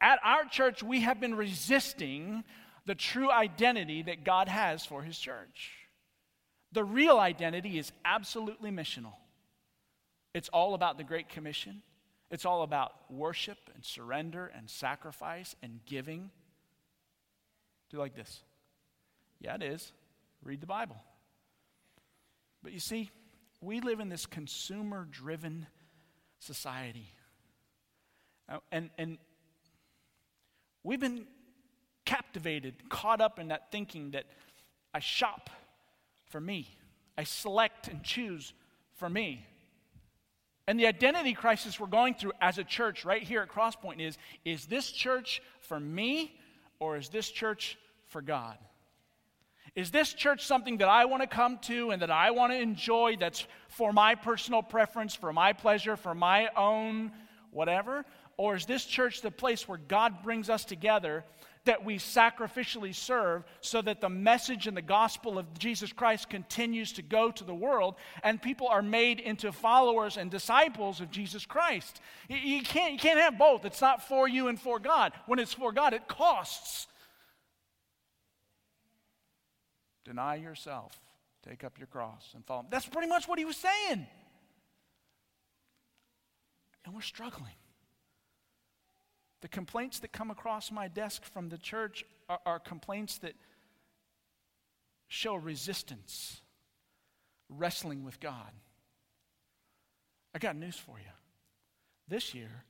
At 0.00 0.20
our 0.22 0.44
church, 0.44 0.84
we 0.84 1.00
have 1.00 1.20
been 1.20 1.34
resisting 1.34 2.44
the 2.86 2.94
true 2.94 3.28
identity 3.28 4.02
that 4.04 4.22
God 4.22 4.48
has 4.48 4.86
for 4.86 5.02
His 5.02 5.18
church. 5.18 5.72
The 6.70 6.84
real 6.84 7.18
identity 7.18 7.76
is 7.76 7.90
absolutely 8.04 8.70
missional. 8.70 9.14
It's 10.32 10.48
all 10.50 10.74
about 10.74 10.96
the 10.96 11.04
Great 11.04 11.28
Commission. 11.28 11.82
It's 12.30 12.44
all 12.44 12.62
about 12.62 12.92
worship 13.10 13.58
and 13.74 13.84
surrender 13.84 14.46
and 14.56 14.70
sacrifice 14.70 15.56
and 15.60 15.80
giving. 15.86 16.30
Do 17.90 17.98
like 17.98 18.14
this? 18.14 18.42
Yeah, 19.40 19.54
it 19.54 19.62
is. 19.62 19.92
Read 20.42 20.60
the 20.60 20.66
Bible. 20.66 20.96
But 22.62 22.72
you 22.72 22.80
see, 22.80 23.10
we 23.60 23.80
live 23.80 24.00
in 24.00 24.08
this 24.08 24.26
consumer 24.26 25.06
driven 25.10 25.66
society. 26.38 27.12
Uh, 28.48 28.58
and, 28.70 28.90
and 28.98 29.18
we've 30.82 31.00
been 31.00 31.26
captivated, 32.04 32.88
caught 32.88 33.20
up 33.20 33.38
in 33.38 33.48
that 33.48 33.70
thinking 33.70 34.12
that 34.12 34.24
I 34.92 34.98
shop 34.98 35.50
for 36.26 36.40
me, 36.40 36.68
I 37.16 37.24
select 37.24 37.88
and 37.88 38.02
choose 38.02 38.52
for 38.94 39.08
me. 39.08 39.46
And 40.66 40.78
the 40.78 40.86
identity 40.86 41.34
crisis 41.34 41.80
we're 41.80 41.88
going 41.88 42.14
through 42.14 42.32
as 42.40 42.58
a 42.58 42.64
church 42.64 43.04
right 43.04 43.22
here 43.22 43.42
at 43.42 43.48
Crosspoint 43.48 44.00
is 44.00 44.16
is 44.44 44.66
this 44.66 44.92
church 44.92 45.42
for 45.60 45.80
me 45.80 46.38
or 46.78 46.96
is 46.96 47.08
this 47.08 47.28
church 47.28 47.76
for 48.06 48.22
God? 48.22 48.56
Is 49.74 49.90
this 49.90 50.12
church 50.12 50.44
something 50.44 50.78
that 50.78 50.88
I 50.88 51.04
want 51.04 51.22
to 51.22 51.28
come 51.28 51.58
to 51.62 51.90
and 51.90 52.02
that 52.02 52.10
I 52.10 52.32
want 52.32 52.52
to 52.52 52.60
enjoy 52.60 53.16
that's 53.18 53.46
for 53.68 53.92
my 53.92 54.14
personal 54.14 54.62
preference, 54.62 55.14
for 55.14 55.32
my 55.32 55.52
pleasure, 55.52 55.96
for 55.96 56.14
my 56.14 56.48
own 56.56 57.12
whatever? 57.50 58.04
Or 58.36 58.56
is 58.56 58.66
this 58.66 58.84
church 58.84 59.20
the 59.20 59.30
place 59.30 59.68
where 59.68 59.78
God 59.78 60.22
brings 60.22 60.48
us 60.48 60.64
together 60.64 61.24
that 61.66 61.84
we 61.84 61.98
sacrificially 61.98 62.94
serve 62.94 63.44
so 63.60 63.82
that 63.82 64.00
the 64.00 64.08
message 64.08 64.66
and 64.66 64.74
the 64.74 64.82
gospel 64.82 65.38
of 65.38 65.58
Jesus 65.58 65.92
Christ 65.92 66.30
continues 66.30 66.92
to 66.94 67.02
go 67.02 67.30
to 67.30 67.44
the 67.44 67.54
world 67.54 67.96
and 68.24 68.40
people 68.40 68.66
are 68.66 68.80
made 68.80 69.20
into 69.20 69.52
followers 69.52 70.16
and 70.16 70.30
disciples 70.30 71.02
of 71.02 71.10
Jesus 71.10 71.44
Christ? 71.44 72.00
You 72.28 72.62
can't, 72.62 72.94
you 72.94 72.98
can't 72.98 73.20
have 73.20 73.38
both. 73.38 73.66
It's 73.66 73.82
not 73.82 74.08
for 74.08 74.26
you 74.26 74.48
and 74.48 74.58
for 74.58 74.78
God. 74.78 75.12
When 75.26 75.38
it's 75.38 75.52
for 75.52 75.70
God, 75.70 75.92
it 75.92 76.08
costs. 76.08 76.86
Deny 80.04 80.36
yourself, 80.36 80.98
take 81.46 81.64
up 81.64 81.78
your 81.78 81.86
cross, 81.86 82.32
and 82.34 82.44
follow. 82.44 82.66
That's 82.70 82.86
pretty 82.86 83.08
much 83.08 83.28
what 83.28 83.38
he 83.38 83.44
was 83.44 83.56
saying. 83.56 84.06
And 86.84 86.94
we're 86.94 87.00
struggling. 87.02 87.54
The 89.42 89.48
complaints 89.48 90.00
that 90.00 90.12
come 90.12 90.30
across 90.30 90.70
my 90.70 90.88
desk 90.88 91.24
from 91.24 91.48
the 91.48 91.58
church 91.58 92.04
are, 92.28 92.40
are 92.44 92.58
complaints 92.58 93.18
that 93.18 93.34
show 95.08 95.34
resistance, 95.34 96.40
wrestling 97.48 98.04
with 98.04 98.20
God. 98.20 98.52
I 100.34 100.38
got 100.38 100.56
news 100.56 100.76
for 100.76 100.98
you. 100.98 101.12
This 102.08 102.34
year, 102.34 102.64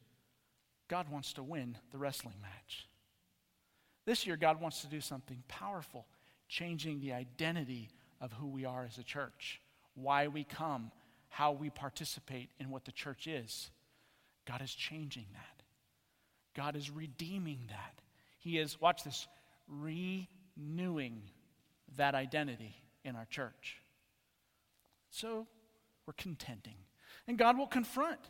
God 0.88 1.08
wants 1.10 1.34
to 1.34 1.42
win 1.42 1.76
the 1.92 1.98
wrestling 1.98 2.36
match. 2.40 2.88
This 4.06 4.26
year, 4.26 4.36
God 4.36 4.60
wants 4.60 4.80
to 4.80 4.86
do 4.86 5.00
something 5.00 5.42
powerful, 5.48 6.06
changing 6.50 7.00
the 7.00 7.12
identity 7.12 7.88
of 8.20 8.32
who 8.32 8.48
we 8.48 8.66
are 8.66 8.84
as 8.84 8.98
a 8.98 9.02
church, 9.02 9.60
why 9.94 10.26
we 10.26 10.44
come, 10.44 10.90
how 11.28 11.52
we 11.52 11.70
participate 11.70 12.50
in 12.58 12.68
what 12.70 12.84
the 12.84 12.92
church 12.92 13.26
is. 13.26 13.70
God 14.46 14.60
is 14.60 14.74
changing 14.74 15.26
that. 15.32 15.62
God 16.54 16.74
is 16.74 16.90
redeeming 16.90 17.60
that. 17.68 18.02
He 18.38 18.58
is, 18.58 18.80
watch 18.80 19.04
this, 19.04 19.28
renewing 19.68 21.22
that 21.96 22.14
identity 22.16 22.74
in 23.04 23.14
our 23.14 23.26
church. 23.26 23.80
So 25.10 25.46
we're 26.04 26.14
contending. 26.14 26.74
And 27.28 27.38
God 27.38 27.56
will 27.56 27.68
confront. 27.68 28.20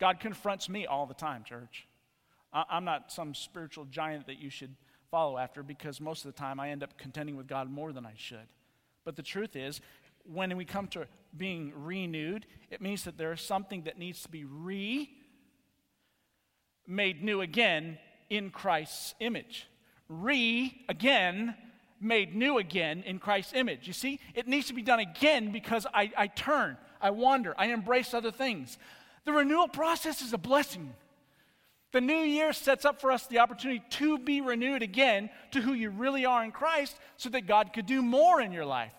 God 0.00 0.18
confronts 0.18 0.68
me 0.68 0.86
all 0.86 1.04
the 1.06 1.14
time, 1.14 1.44
church. 1.44 1.86
I'm 2.52 2.84
not 2.84 3.12
some 3.12 3.34
spiritual 3.34 3.84
giant 3.84 4.26
that 4.28 4.38
you 4.38 4.48
should 4.48 4.74
follow 5.10 5.38
after 5.38 5.62
because 5.62 6.00
most 6.00 6.24
of 6.24 6.32
the 6.32 6.38
time 6.38 6.58
I 6.60 6.70
end 6.70 6.82
up 6.82 6.96
contending 6.98 7.36
with 7.36 7.46
God 7.46 7.70
more 7.70 7.92
than 7.92 8.06
I 8.06 8.14
should. 8.16 8.48
But 9.04 9.16
the 9.16 9.22
truth 9.22 9.56
is, 9.56 9.80
when 10.24 10.56
we 10.56 10.64
come 10.64 10.88
to 10.88 11.06
being 11.36 11.72
renewed, 11.76 12.46
it 12.70 12.80
means 12.80 13.04
that 13.04 13.18
there 13.18 13.32
is 13.32 13.40
something 13.40 13.82
that 13.82 13.98
needs 13.98 14.22
to 14.22 14.28
be 14.28 14.44
re 14.44 15.10
made 16.86 17.22
new 17.22 17.40
again 17.40 17.98
in 18.30 18.50
Christ's 18.50 19.14
image. 19.20 19.66
Re 20.08 20.84
again 20.88 21.54
made 22.00 22.34
new 22.34 22.58
again 22.58 23.02
in 23.06 23.18
Christ's 23.18 23.54
image. 23.54 23.86
You 23.86 23.92
see, 23.92 24.20
it 24.34 24.46
needs 24.46 24.66
to 24.68 24.74
be 24.74 24.82
done 24.82 25.00
again 25.00 25.50
because 25.52 25.86
I, 25.92 26.10
I 26.16 26.26
turn, 26.26 26.76
I 27.00 27.10
wander, 27.10 27.54
I 27.56 27.66
embrace 27.66 28.12
other 28.12 28.30
things. 28.30 28.78
The 29.24 29.32
renewal 29.32 29.68
process 29.68 30.20
is 30.20 30.32
a 30.32 30.38
blessing. 30.38 30.92
The 31.94 32.00
new 32.00 32.18
year 32.18 32.52
sets 32.52 32.84
up 32.84 33.00
for 33.00 33.12
us 33.12 33.28
the 33.28 33.38
opportunity 33.38 33.80
to 33.90 34.18
be 34.18 34.40
renewed 34.40 34.82
again 34.82 35.30
to 35.52 35.60
who 35.60 35.74
you 35.74 35.90
really 35.90 36.24
are 36.26 36.42
in 36.42 36.50
Christ 36.50 36.98
so 37.18 37.28
that 37.28 37.46
God 37.46 37.72
could 37.72 37.86
do 37.86 38.02
more 38.02 38.40
in 38.40 38.50
your 38.50 38.64
life. 38.66 38.92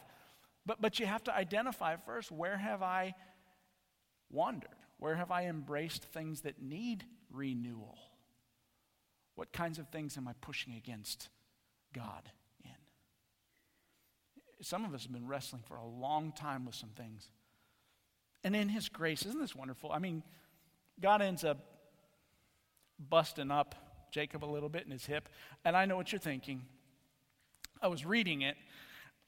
But, 0.66 0.82
but 0.82 0.98
you 0.98 1.06
have 1.06 1.22
to 1.26 1.36
identify 1.36 1.98
first 1.98 2.32
where 2.32 2.56
have 2.56 2.82
I 2.82 3.14
wandered? 4.32 4.70
Where 4.98 5.16
have 5.16 5.30
I 5.30 5.48
embraced 5.48 6.06
things 6.06 6.44
that 6.44 6.62
need 6.62 7.04
renewal? 7.30 7.98
What 9.36 9.52
kinds 9.52 9.78
of 9.78 9.90
things 9.90 10.16
am 10.16 10.30
I 10.30 10.34
pushing 10.40 10.74
against 10.76 11.28
God 11.94 12.32
in? 12.64 12.72
Some 14.62 14.86
of 14.86 14.94
us 14.94 15.04
have 15.04 15.12
been 15.12 15.28
wrestling 15.28 15.64
for 15.68 15.76
a 15.76 15.86
long 15.86 16.32
time 16.32 16.66
with 16.66 16.76
some 16.76 16.92
things. 16.92 17.30
And 18.46 18.56
in 18.56 18.70
His 18.70 18.88
grace, 18.88 19.26
isn't 19.26 19.42
this 19.42 19.54
wonderful? 19.54 19.92
I 19.92 20.00
mean, 20.00 20.24
God 21.02 21.22
ends 21.22 21.44
up 21.44 21.75
busting 23.00 23.52
up 23.52 23.76
Jacob 24.12 24.44
a 24.44 24.46
little 24.46 24.70
bit 24.70 24.86
in 24.86 24.92
his 24.92 25.06
hip. 25.06 25.30
And 25.64 25.76
I 25.76 25.86
know 25.86 25.96
what 25.98 26.12
you're 26.12 26.20
thinking. 26.20 26.62
I 27.82 27.88
was 27.88 28.06
reading 28.06 28.42
it 28.42 28.56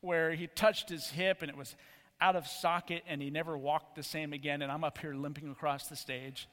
where 0.02 0.32
he 0.32 0.48
touched 0.48 0.90
his 0.90 1.08
hip 1.08 1.42
and 1.42 1.50
it 1.50 1.58
was 1.58 1.76
out 2.22 2.36
of 2.36 2.48
socket 2.48 3.04
and 3.08 3.22
he 3.22 3.30
never 3.30 3.58
walked 3.58 3.96
the 3.96 4.04
same 4.04 4.34
again. 4.34 4.62
And 4.62 4.72
I'm 4.72 4.84
up 4.84 4.98
here 4.98 5.14
limping 5.14 5.50
across 5.50 5.88
the 5.88 5.96
stage 5.96 6.48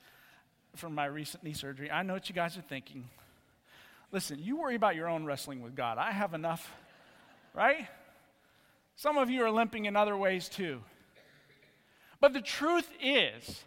from 0.76 0.94
my 0.94 1.06
recent 1.06 1.44
knee 1.44 1.52
surgery. 1.52 1.90
I 1.90 2.02
know 2.02 2.14
what 2.14 2.28
you 2.28 2.34
guys 2.34 2.56
are 2.58 2.62
thinking. 2.62 3.08
Listen, 4.12 4.38
you 4.40 4.56
worry 4.56 4.74
about 4.74 4.96
your 4.96 5.08
own 5.08 5.24
wrestling 5.24 5.62
with 5.62 5.74
God. 5.74 5.98
I 5.98 6.12
have 6.12 6.34
enough, 6.34 6.72
right? 7.54 7.86
Some 8.96 9.18
of 9.18 9.30
you 9.30 9.42
are 9.42 9.50
limping 9.50 9.86
in 9.86 9.96
other 9.96 10.16
ways 10.16 10.48
too. 10.48 10.80
But 12.20 12.32
the 12.32 12.40
truth 12.40 12.88
is, 13.02 13.62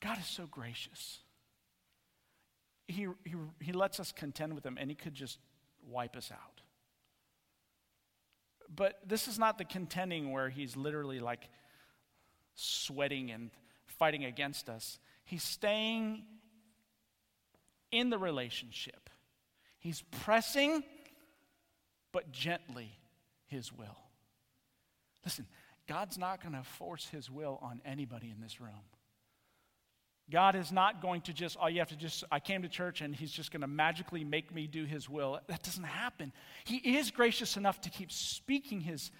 God 0.00 0.18
is 0.18 0.26
so 0.26 0.46
gracious. 0.46 1.18
He, 2.88 3.06
he, 3.24 3.34
he 3.60 3.72
lets 3.72 4.00
us 4.00 4.12
contend 4.12 4.54
with 4.54 4.64
Him, 4.64 4.76
and 4.80 4.90
He 4.90 4.96
could 4.96 5.14
just 5.14 5.38
wipe 5.86 6.16
us 6.16 6.30
out. 6.32 6.62
But 8.74 8.98
this 9.06 9.28
is 9.28 9.38
not 9.38 9.58
the 9.58 9.64
contending 9.64 10.32
where 10.32 10.48
He's 10.48 10.76
literally 10.76 11.20
like 11.20 11.48
sweating 12.54 13.30
and 13.30 13.50
fighting 13.86 14.24
against 14.24 14.68
us. 14.68 14.98
He's 15.24 15.42
staying 15.42 16.24
in 17.92 18.10
the 18.10 18.18
relationship. 18.18 19.10
He's 19.78 20.02
pressing, 20.22 20.84
but 22.12 22.32
gently, 22.32 22.98
his 23.46 23.72
will. 23.72 23.96
Listen, 25.24 25.46
God's 25.86 26.18
not 26.18 26.42
going 26.42 26.54
to 26.54 26.62
force 26.62 27.08
his 27.08 27.30
will 27.30 27.58
on 27.62 27.80
anybody 27.84 28.30
in 28.30 28.40
this 28.40 28.60
room. 28.60 28.84
God 30.30 30.54
is 30.54 30.72
not 30.72 31.02
going 31.02 31.22
to 31.22 31.32
just, 31.32 31.56
all 31.56 31.68
you 31.68 31.80
have 31.80 31.88
to 31.88 31.96
just, 31.96 32.24
I 32.30 32.40
came 32.40 32.62
to 32.62 32.68
church 32.68 33.00
and 33.00 33.14
he's 33.14 33.32
just 33.32 33.50
going 33.50 33.62
to 33.62 33.66
magically 33.66 34.24
make 34.24 34.54
me 34.54 34.66
do 34.66 34.84
his 34.84 35.08
will. 35.08 35.40
That 35.48 35.62
doesn't 35.62 35.84
happen. 35.84 36.32
He 36.64 36.76
is 36.96 37.10
gracious 37.10 37.56
enough 37.56 37.80
to 37.82 37.90
keep 37.90 38.12
speaking 38.12 38.80
his 38.80 39.10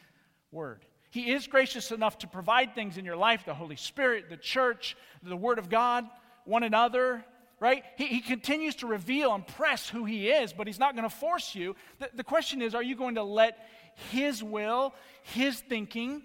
word. 0.53 0.85
He 1.11 1.33
is 1.33 1.47
gracious 1.47 1.91
enough 1.91 2.19
to 2.19 2.29
provide 2.29 2.75
things 2.75 2.97
in 2.97 3.05
your 3.05 3.17
life 3.17 3.45
the 3.45 3.55
Holy 3.55 3.77
Spirit, 3.77 4.31
the 4.31 4.37
church, 4.37 4.97
the 5.23 5.37
Word 5.37 5.59
of 5.59 5.69
God, 5.69 6.07
one 6.45 6.63
another, 6.63 7.25
right? 7.59 7.83
He, 7.97 8.07
he 8.07 8.21
continues 8.21 8.77
to 8.77 8.87
reveal 8.87 9.35
and 9.35 9.47
press 9.47 9.89
who 9.89 10.05
He 10.05 10.29
is, 10.29 10.53
but 10.53 10.67
He's 10.67 10.79
not 10.79 10.95
going 10.95 11.09
to 11.09 11.15
force 11.15 11.55
you. 11.55 11.75
The, 11.99 12.11
the 12.15 12.25
question 12.25 12.63
is 12.63 12.75
are 12.75 12.83
you 12.83 12.95
going 12.95 13.17
to 13.17 13.25
let 13.25 13.69
His 14.11 14.43
will, 14.43 14.95
His 15.23 15.59
thinking, 15.61 16.23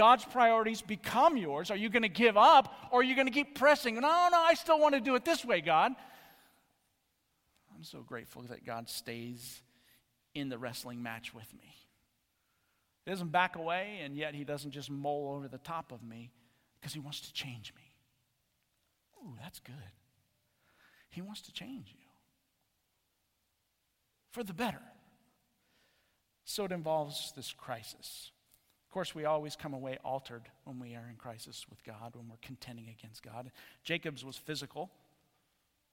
God's 0.00 0.24
priorities 0.24 0.80
become 0.80 1.36
yours? 1.36 1.70
Are 1.70 1.76
you 1.76 1.90
going 1.90 2.04
to 2.04 2.08
give 2.08 2.38
up 2.38 2.74
or 2.90 3.00
are 3.00 3.02
you 3.02 3.14
going 3.14 3.26
to 3.26 3.32
keep 3.32 3.54
pressing? 3.54 3.96
No, 3.96 4.00
no, 4.00 4.40
I 4.40 4.54
still 4.54 4.80
want 4.80 4.94
to 4.94 5.00
do 5.02 5.14
it 5.14 5.26
this 5.26 5.44
way, 5.44 5.60
God. 5.60 5.92
I'm 7.76 7.84
so 7.84 8.00
grateful 8.00 8.40
that 8.48 8.64
God 8.64 8.88
stays 8.88 9.60
in 10.34 10.48
the 10.48 10.56
wrestling 10.56 11.02
match 11.02 11.34
with 11.34 11.52
me. 11.52 11.74
He 13.04 13.10
doesn't 13.10 13.30
back 13.30 13.56
away, 13.56 14.00
and 14.02 14.16
yet 14.16 14.34
he 14.34 14.42
doesn't 14.42 14.70
just 14.70 14.88
mull 14.88 15.34
over 15.36 15.48
the 15.48 15.58
top 15.58 15.92
of 15.92 16.02
me 16.02 16.30
because 16.80 16.94
he 16.94 16.98
wants 16.98 17.20
to 17.20 17.32
change 17.34 17.74
me. 17.76 17.82
Ooh, 19.22 19.34
that's 19.38 19.58
good. 19.58 19.74
He 21.10 21.20
wants 21.20 21.42
to 21.42 21.52
change 21.52 21.88
you 21.90 22.06
for 24.32 24.42
the 24.42 24.54
better. 24.54 24.80
So 26.46 26.64
it 26.64 26.72
involves 26.72 27.34
this 27.36 27.52
crisis. 27.52 28.30
Of 28.90 28.94
course, 28.94 29.14
we 29.14 29.24
always 29.24 29.54
come 29.54 29.72
away 29.72 29.98
altered 30.04 30.42
when 30.64 30.80
we 30.80 30.96
are 30.96 31.06
in 31.08 31.14
crisis 31.14 31.64
with 31.70 31.84
God, 31.84 32.16
when 32.16 32.28
we're 32.28 32.38
contending 32.42 32.88
against 32.88 33.22
God. 33.22 33.52
Jacob's 33.84 34.24
was 34.24 34.36
physical, 34.36 34.90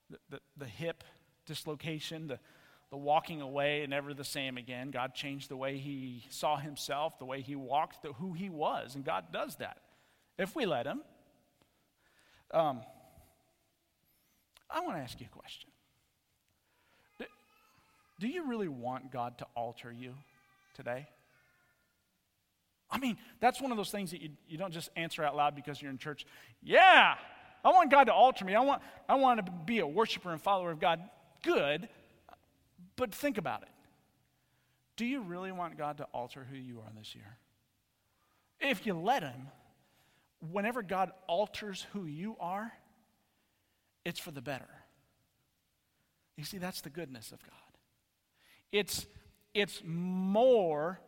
the, 0.10 0.18
the, 0.32 0.40
the 0.58 0.66
hip 0.66 1.04
dislocation, 1.46 2.26
the, 2.26 2.40
the 2.90 2.98
walking 2.98 3.40
away 3.40 3.82
and 3.82 3.92
never 3.92 4.16
the 4.16 4.24
same 4.24 4.58
again. 4.58 4.90
God 4.90 5.14
changed 5.14 5.48
the 5.48 5.56
way 5.56 5.78
he 5.78 6.26
saw 6.32 6.58
himself, 6.58 7.20
the 7.20 7.26
way 7.26 7.42
he 7.42 7.56
walked, 7.56 8.02
the, 8.02 8.14
who 8.14 8.34
he 8.34 8.50
was, 8.50 8.96
and 8.96 9.06
God 9.06 9.26
does 9.32 9.58
that 9.58 9.78
if 10.40 10.56
we 10.56 10.66
let 10.66 10.88
him. 10.88 11.02
Um, 12.50 12.82
I 14.72 14.80
want 14.80 14.96
to 14.96 15.04
ask 15.04 15.20
you 15.20 15.28
a 15.32 15.38
question. 15.38 15.70
Do, 17.20 17.26
do 18.20 18.28
you 18.28 18.48
really 18.48 18.70
want 18.70 19.12
God 19.12 19.38
to 19.38 19.46
alter 19.56 19.92
you 19.92 20.16
today? 20.74 21.10
I 22.90 23.00
mean, 23.00 23.18
that's 23.40 23.62
one 23.62 23.72
of 23.72 23.78
those 23.78 23.92
things 23.92 24.12
that 24.12 24.22
you, 24.22 24.30
you 24.48 24.58
don't 24.58 24.74
just 24.74 24.90
answer 24.96 25.24
out 25.24 25.36
loud 25.36 25.56
because 25.56 25.82
you're 25.82 25.92
in 25.92 25.98
church. 25.98 26.26
Yeah, 26.62 27.16
I 27.64 27.70
want 27.72 27.92
God 27.92 28.06
to 28.06 28.14
alter 28.14 28.46
me. 28.46 28.56
I 28.56 28.62
want, 28.62 28.82
I 29.10 29.16
want 29.16 29.46
to 29.46 29.52
be 29.66 29.80
a 29.80 29.88
worshiper 29.88 30.32
and 30.32 30.42
follower 30.42 30.72
of 30.72 30.80
God. 30.80 31.02
Good. 31.44 31.90
But 32.96 33.14
think 33.14 33.38
about 33.38 33.64
it. 33.64 33.70
Do 34.96 35.06
you 35.06 35.22
really 35.22 35.52
want 35.52 35.78
God 35.78 35.98
to 35.98 36.06
alter 36.14 36.46
who 36.50 36.58
you 36.58 36.80
are 36.80 36.92
this 36.98 37.14
year? 37.14 37.38
If 38.60 38.86
you 38.86 38.94
let 38.94 39.22
Him, 39.22 39.50
whenever 40.52 40.82
God 40.82 41.12
alters 41.28 41.86
who 41.94 42.06
you 42.06 42.36
are, 42.40 42.72
it's 44.06 44.20
for 44.20 44.32
the 44.32 44.42
better. 44.42 44.70
You 46.38 46.44
see, 46.44 46.58
that's 46.58 46.82
the 46.82 46.90
goodness 46.90 47.32
of 47.32 47.44
God. 47.44 47.52
It's, 48.72 49.06
it's 49.54 49.82
more 49.86 51.00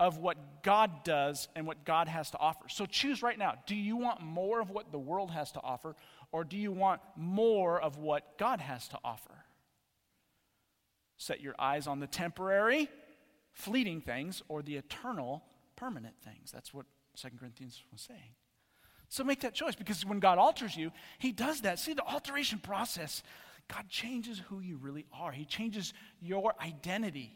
of 0.00 0.18
what 0.18 0.62
God 0.62 1.04
does 1.04 1.48
and 1.56 1.66
what 1.66 1.84
God 1.84 2.08
has 2.08 2.30
to 2.30 2.38
offer. 2.38 2.68
So 2.68 2.86
choose 2.86 3.22
right 3.22 3.38
now. 3.38 3.54
Do 3.66 3.74
you 3.74 3.96
want 3.96 4.20
more 4.20 4.60
of 4.60 4.70
what 4.70 4.92
the 4.92 4.98
world 4.98 5.30
has 5.30 5.50
to 5.52 5.60
offer, 5.60 5.96
or 6.30 6.44
do 6.44 6.56
you 6.56 6.70
want 6.72 7.00
more 7.16 7.80
of 7.80 7.96
what 7.96 8.38
God 8.38 8.60
has 8.60 8.88
to 8.88 8.98
offer? 9.02 9.44
Set 11.16 11.40
your 11.40 11.54
eyes 11.58 11.88
on 11.88 11.98
the 11.98 12.06
temporary, 12.06 12.88
fleeting 13.52 14.00
things 14.00 14.42
or 14.48 14.62
the 14.62 14.76
eternal, 14.76 15.42
permanent 15.74 16.14
things. 16.24 16.52
That's 16.52 16.72
what 16.72 16.86
2 17.16 17.28
Corinthians 17.38 17.82
was 17.90 18.00
saying. 18.00 18.36
So 19.08 19.24
make 19.24 19.40
that 19.40 19.54
choice 19.54 19.74
because 19.74 20.04
when 20.04 20.20
God 20.20 20.38
alters 20.38 20.76
you, 20.76 20.92
He 21.18 21.32
does 21.32 21.62
that. 21.62 21.78
See, 21.80 21.94
the 21.94 22.04
alteration 22.04 22.60
process, 22.60 23.22
God 23.72 23.88
changes 23.88 24.40
who 24.48 24.60
you 24.60 24.76
really 24.76 25.06
are, 25.12 25.32
He 25.32 25.44
changes 25.44 25.92
your 26.20 26.54
identity, 26.60 27.32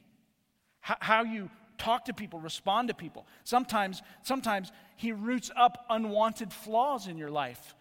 how, 0.80 0.96
how 1.00 1.22
you 1.24 1.50
talk 1.82 2.04
to 2.06 2.12
people, 2.12 2.38
respond 2.38 2.88
to 2.88 2.94
people. 2.94 3.26
Sometimes, 3.44 4.02
sometimes 4.22 4.70
He 4.96 5.12
roots 5.12 5.50
up 5.56 5.84
unwanted 5.90 6.52
flaws 6.52 7.06
in 7.08 7.18
your 7.18 7.30
life 7.30 7.74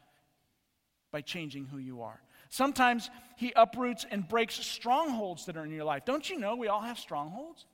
by 1.12 1.22
changing 1.22 1.66
who 1.66 1.78
you 1.78 2.02
are. 2.02 2.20
Sometimes 2.50 3.10
he 3.38 3.54
uproots 3.56 4.06
and 4.12 4.28
breaks 4.28 4.56
strongholds 4.56 5.46
that 5.46 5.56
are 5.56 5.64
in 5.64 5.72
your 5.72 5.86
life. 5.86 6.04
Don't 6.04 6.30
you 6.30 6.38
know 6.38 6.58
we 6.58 6.68
all 6.68 6.82
have 6.82 7.00
strongholds? 7.00 7.66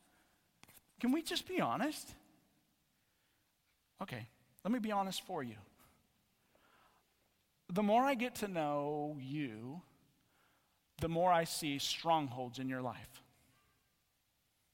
Can 0.99 1.11
we 1.11 1.23
just 1.23 1.47
be 1.47 1.59
honest? 1.59 2.13
Okay, 4.01 4.27
let 4.63 4.71
me 4.71 4.77
be 4.77 4.91
honest 4.91 5.25
for 5.25 5.41
you. 5.41 5.55
The 7.73 7.81
more 7.81 8.03
I 8.03 8.13
get 8.13 8.35
to 8.35 8.47
know 8.47 9.17
you, 9.19 9.81
the 11.01 11.09
more 11.09 11.31
I 11.31 11.43
see 11.43 11.79
strongholds 11.79 12.59
in 12.59 12.69
your 12.69 12.83
life. 12.83 13.23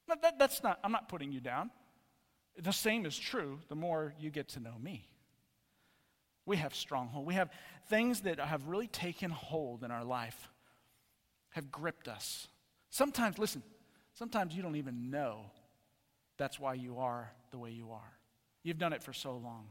That, 0.08 0.38
that's 0.38 0.63
not, 0.63 0.80
I'm 0.84 0.92
not 0.92 1.10
putting 1.10 1.32
you 1.32 1.39
down. 1.39 1.72
The 2.62 2.74
same 2.74 3.06
is 3.06 3.18
true 3.18 3.60
the 3.70 3.76
more 3.76 4.13
you 4.20 4.30
get 4.30 4.50
to 4.50 4.60
know 4.60 4.76
me. 4.80 5.10
We 6.46 6.58
have 6.58 6.76
stronghold. 6.76 7.26
We 7.26 7.36
have 7.36 7.50
things 7.88 8.22
that 8.22 8.39
have 8.39 8.68
really 8.68 8.88
taken 8.88 9.32
hold 9.32 9.84
in 9.84 9.92
our 9.92 10.04
life, 10.04 10.50
have 11.52 11.72
gripped 11.72 12.08
us. 12.08 12.48
Sometimes, 12.89 13.39
listen, 13.39 13.63
sometimes 14.13 14.54
you 14.54 14.62
don't 14.62 14.76
even 14.76 15.10
know 15.10 15.46
that's 16.38 16.60
why 16.60 16.74
you 16.74 17.00
are 17.00 17.32
the 17.52 17.58
way 17.58 17.72
you 17.72 17.92
are. 17.92 18.13
You've 18.63 18.78
done 18.78 18.94
it 18.94 19.04
for 19.04 19.13
so 19.13 19.38
long. 19.38 19.68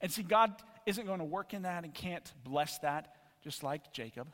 And 0.00 0.10
see, 0.10 0.22
God 0.22 0.52
isn't 0.86 1.06
going 1.06 1.18
to 1.18 1.24
work 1.24 1.54
in 1.54 1.62
that 1.62 1.84
and 1.84 1.94
can't 1.94 2.30
bless 2.44 2.78
that, 2.78 3.14
just 3.42 3.62
like 3.62 3.92
Jacob. 3.92 4.28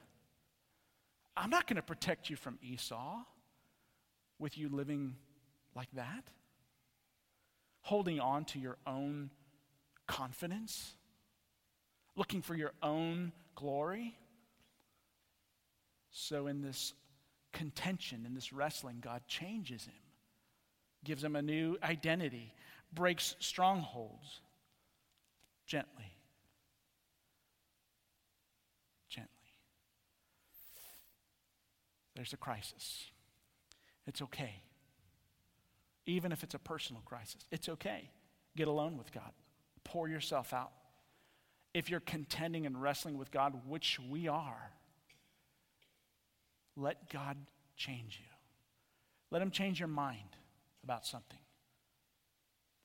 I'm 1.37 1.51
not 1.51 1.67
going 1.67 1.77
to 1.77 1.83
protect 1.83 2.31
you 2.31 2.37
from 2.37 2.59
Esau 2.63 3.19
with 4.39 4.59
you 4.59 4.69
living 4.69 5.17
like 5.79 5.93
that, 5.93 6.25
holding 7.83 8.19
on 8.19 8.45
to 8.45 8.59
your 8.59 8.77
own 8.85 9.31
confidence, 10.09 10.95
looking 12.17 12.43
for 12.43 12.57
your 12.57 12.73
own 12.83 13.31
glory. 13.55 14.19
So, 16.11 16.49
in 16.49 16.63
this 16.63 16.95
contention, 17.53 18.25
in 18.27 18.35
this 18.35 18.53
wrestling, 18.53 18.99
God 19.01 19.23
changes 19.29 19.85
him, 19.85 20.03
gives 21.05 21.23
him 21.23 21.37
a 21.37 21.43
new 21.43 21.79
identity, 21.81 22.53
breaks 22.93 23.37
strongholds 23.39 24.41
gently. 25.65 26.13
Gently. 29.09 29.31
There's 32.17 32.33
a 32.33 32.37
crisis. 32.37 33.05
It's 34.09 34.21
okay. 34.23 34.63
Even 36.09 36.33
if 36.33 36.43
it's 36.43 36.55
a 36.55 36.59
personal 36.59 37.03
crisis, 37.03 37.45
it's 37.53 37.69
okay. 37.69 38.09
Get 38.57 38.67
alone 38.67 38.97
with 38.97 39.13
God, 39.13 39.31
pour 39.85 40.09
yourself 40.09 40.55
out. 40.55 40.73
If 41.75 41.91
you're 41.91 42.01
contending 42.01 42.65
and 42.65 42.81
wrestling 42.81 43.19
with 43.19 43.31
God, 43.31 43.61
which 43.69 44.01
we 44.11 44.27
are, 44.27 44.73
let 46.77 47.11
God 47.11 47.37
change 47.77 48.19
you. 48.19 48.27
Let 49.31 49.43
Him 49.43 49.51
change 49.51 49.79
your 49.79 49.89
mind 49.89 50.37
about 50.83 51.05
something. 51.05 51.39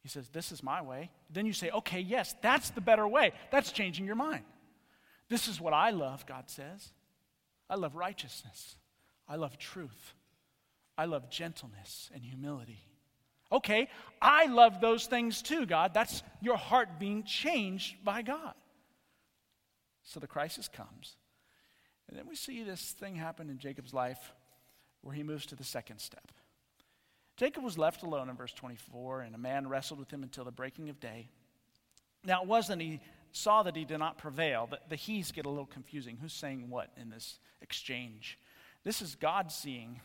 He 0.01 0.09
says, 0.09 0.27
This 0.27 0.51
is 0.51 0.62
my 0.62 0.81
way. 0.81 1.09
Then 1.29 1.45
you 1.45 1.53
say, 1.53 1.69
Okay, 1.69 2.01
yes, 2.01 2.36
that's 2.41 2.71
the 2.71 2.81
better 2.81 3.07
way. 3.07 3.31
That's 3.51 3.71
changing 3.71 4.05
your 4.05 4.15
mind. 4.15 4.43
This 5.29 5.47
is 5.47 5.62
what 5.62 5.73
I 5.73 5.91
love, 5.91 6.25
God 6.25 6.49
says. 6.49 6.91
I 7.69 7.75
love 7.75 7.95
righteousness. 7.95 8.75
I 9.29 9.38
love 9.38 9.57
truth. 9.57 10.13
I 10.97 11.05
love 11.05 11.29
gentleness 11.29 12.12
and 12.13 12.21
humility. 12.21 12.83
Okay, 13.54 13.88
I 14.20 14.48
love 14.48 14.82
those 14.82 15.06
things 15.06 15.44
too, 15.44 15.68
God. 15.68 15.94
That's 15.94 16.24
your 16.42 16.58
heart 16.58 17.00
being 17.00 17.24
changed 17.24 18.04
by 18.04 18.24
God. 18.24 18.56
So 20.04 20.20
the 20.20 20.28
crisis 20.28 20.68
comes. 20.68 21.16
And 22.10 22.18
then 22.18 22.28
we 22.28 22.36
see 22.36 22.63
this 22.63 22.92
thing 22.92 23.16
happen 23.16 23.50
in 23.50 23.60
Jacob's 23.60 23.94
life 23.94 24.34
where 25.02 25.13
he 25.16 25.24
moves 25.24 25.46
to 25.48 25.56
the 25.56 25.63
second 25.63 26.00
step. 26.00 26.32
Jacob 27.38 27.63
was 27.63 27.78
left 27.78 28.04
alone 28.04 28.30
in 28.30 28.36
verse 28.36 28.54
24, 28.54 29.22
and 29.22 29.36
a 29.36 29.39
man 29.39 29.68
wrestled 29.68 30.00
with 30.00 30.12
him 30.12 30.24
until 30.24 30.44
the 30.44 30.52
breaking 30.52 30.89
of 30.89 31.00
day. 31.00 31.30
Now, 32.24 32.42
it 32.42 32.48
wasn't 32.48 32.82
he 32.82 33.00
saw 33.32 33.63
that 33.63 33.76
he 33.76 33.86
did 33.86 33.98
not 33.98 34.18
prevail. 34.18 34.68
The, 34.70 34.80
the 34.89 34.96
he's 34.96 35.32
get 35.32 35.46
a 35.46 35.50
little 35.50 35.66
confusing. 35.66 36.18
Who's 36.22 36.34
saying 36.34 36.70
what 36.70 36.89
in 36.96 37.10
this 37.10 37.39
exchange? 37.62 38.39
This 38.84 39.02
is 39.02 39.16
God 39.16 39.52
seeing 39.52 40.00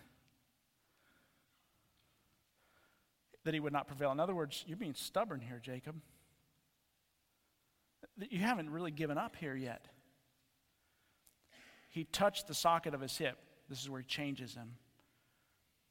that 3.49 3.55
he 3.55 3.61
would 3.61 3.73
not 3.73 3.87
prevail. 3.87 4.13
In 4.13 4.21
other 4.21 4.35
words, 4.35 4.63
you're 4.67 4.77
being 4.77 4.93
stubborn 4.93 5.41
here, 5.41 5.59
Jacob. 5.63 5.97
You 8.31 8.41
haven't 8.41 8.69
really 8.69 8.91
given 8.91 9.17
up 9.17 9.37
here 9.37 9.57
yet. 9.57 9.87
He 11.89 12.05
touched 12.05 12.47
the 12.47 12.55
socket 12.55 12.93
of 12.93 13.01
his 13.01 13.17
hip. 13.17 13.39
This 13.71 13.81
is 13.81 13.89
where 13.89 14.01
he 14.01 14.07
changes 14.07 14.55
him 14.55 14.73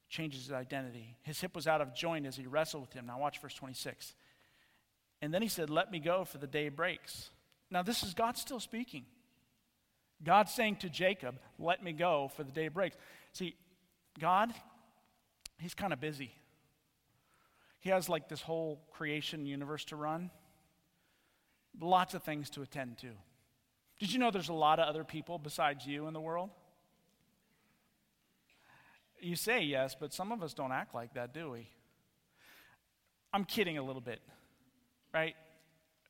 changes 0.10 0.44
his 0.44 0.52
identity. 0.52 1.18
His 1.24 1.40
hip 1.40 1.56
was 1.56 1.68
out 1.68 1.82
of 1.82 1.94
joint 1.94 2.26
as 2.26 2.36
he 2.36 2.46
wrestled 2.48 2.82
with 2.82 2.94
him. 2.94 3.06
Now, 3.06 3.20
watch 3.20 3.42
verse 3.42 3.54
26. 3.54 4.16
And 5.22 5.34
then 5.34 5.42
he 5.42 5.48
said, 5.48 5.70
Let 5.70 5.92
me 5.92 6.00
go, 6.00 6.24
for 6.24 6.38
the 6.38 6.48
day 6.48 6.70
breaks. 6.70 7.32
Now, 7.70 7.84
this 7.84 8.04
is 8.04 8.14
God 8.14 8.38
still 8.38 8.60
speaking. 8.60 9.06
God 10.24 10.50
saying 10.50 10.78
to 10.78 10.90
Jacob, 10.90 11.40
Let 11.60 11.84
me 11.84 11.92
go, 11.92 12.30
for 12.36 12.44
the 12.44 12.52
day 12.52 12.70
breaks. 12.70 12.96
See, 13.34 13.56
God, 14.20 14.54
he's 15.60 15.74
kind 15.74 15.94
of 15.94 16.00
busy. 16.00 16.32
He 17.88 17.92
has 17.92 18.10
like 18.10 18.28
this 18.28 18.42
whole 18.42 18.82
creation 18.92 19.46
universe 19.46 19.86
to 19.86 19.96
run, 19.96 20.30
lots 21.80 22.14
of 22.16 22.22
things 22.22 22.50
to 22.50 22.62
attend 22.62 22.98
to. 22.98 23.12
Did 23.98 24.12
you 24.12 24.20
know 24.20 24.30
there's 24.30 24.50
a 24.50 24.54
lot 24.54 24.80
of 24.80 24.90
other 24.90 25.06
people 25.06 25.40
besides 25.40 25.88
you 25.88 26.06
in 26.08 26.14
the 26.14 26.20
world? 26.20 26.50
You 29.22 29.38
say 29.38 29.62
yes, 29.62 29.96
but 29.98 30.14
some 30.14 30.34
of 30.34 30.44
us 30.44 30.54
don't 30.54 30.74
act 30.74 30.94
like 30.94 31.14
that, 31.14 31.34
do 31.34 31.50
we? 31.50 31.70
I'm 33.32 33.46
kidding 33.46 33.78
a 33.78 33.84
little 33.84 34.02
bit, 34.02 34.20
right? 35.14 35.36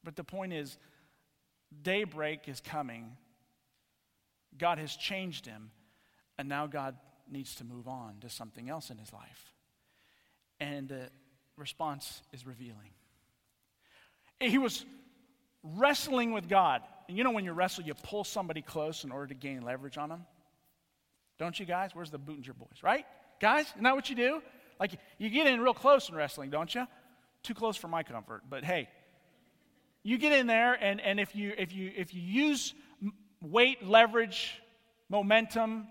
But 0.04 0.16
the 0.16 0.24
point 0.24 0.54
is, 0.54 0.80
daybreak 1.84 2.48
is 2.48 2.60
coming. 2.60 3.12
God 4.58 4.80
has 4.80 4.96
changed 4.96 5.46
him, 5.46 5.70
and 6.40 6.50
now 6.50 6.66
God 6.66 6.96
needs 7.32 7.54
to 7.58 7.64
move 7.64 7.88
on 7.88 8.16
to 8.22 8.30
something 8.30 8.68
else 8.68 8.90
in 8.90 8.98
his 8.98 9.14
life. 9.14 9.54
And 10.60 10.90
the 10.90 11.12
response 11.58 12.22
is 12.32 12.46
revealing. 12.46 12.92
He 14.40 14.58
was 14.58 14.86
wrestling 15.64 16.32
with 16.32 16.48
God. 16.48 16.82
And 17.08 17.18
you 17.18 17.24
know, 17.24 17.32
when 17.32 17.46
you 17.46 17.54
wrestle, 17.54 17.84
you 17.84 17.94
pull 17.94 18.24
somebody 18.24 18.62
close 18.62 19.04
in 19.04 19.12
order 19.12 19.28
to 19.28 19.34
gain 19.34 19.62
leverage 19.62 19.98
on 19.98 20.10
them? 20.10 20.26
Don't 21.38 21.60
you 21.60 21.66
guys? 21.66 21.92
Where's 21.94 22.12
the 22.12 22.20
Boottinger 22.20 22.56
boys, 22.56 22.84
right? 22.84 23.06
Guys, 23.40 23.68
isn't 23.72 23.84
that 23.84 23.96
what 23.96 24.10
you 24.10 24.16
do? 24.16 24.42
Like, 24.80 24.92
you 25.18 25.30
get 25.30 25.48
in 25.48 25.60
real 25.60 25.74
close 25.74 26.10
in 26.10 26.16
wrestling, 26.16 26.50
don't 26.50 26.74
you? 26.74 26.88
Too 27.44 27.54
close 27.54 27.78
for 27.78 27.88
my 27.88 28.04
comfort, 28.04 28.44
but 28.50 28.64
hey, 28.64 28.90
you 30.04 30.18
get 30.18 30.34
in 30.34 30.48
there, 30.48 30.74
and, 30.74 31.02
and 31.02 31.20
if, 31.20 31.36
you, 31.36 31.54
if, 31.58 31.74
you, 31.74 31.92
if 31.96 32.14
you 32.14 32.22
use 32.22 32.74
weight, 33.42 33.86
leverage, 33.86 34.62
momentum, 35.10 35.88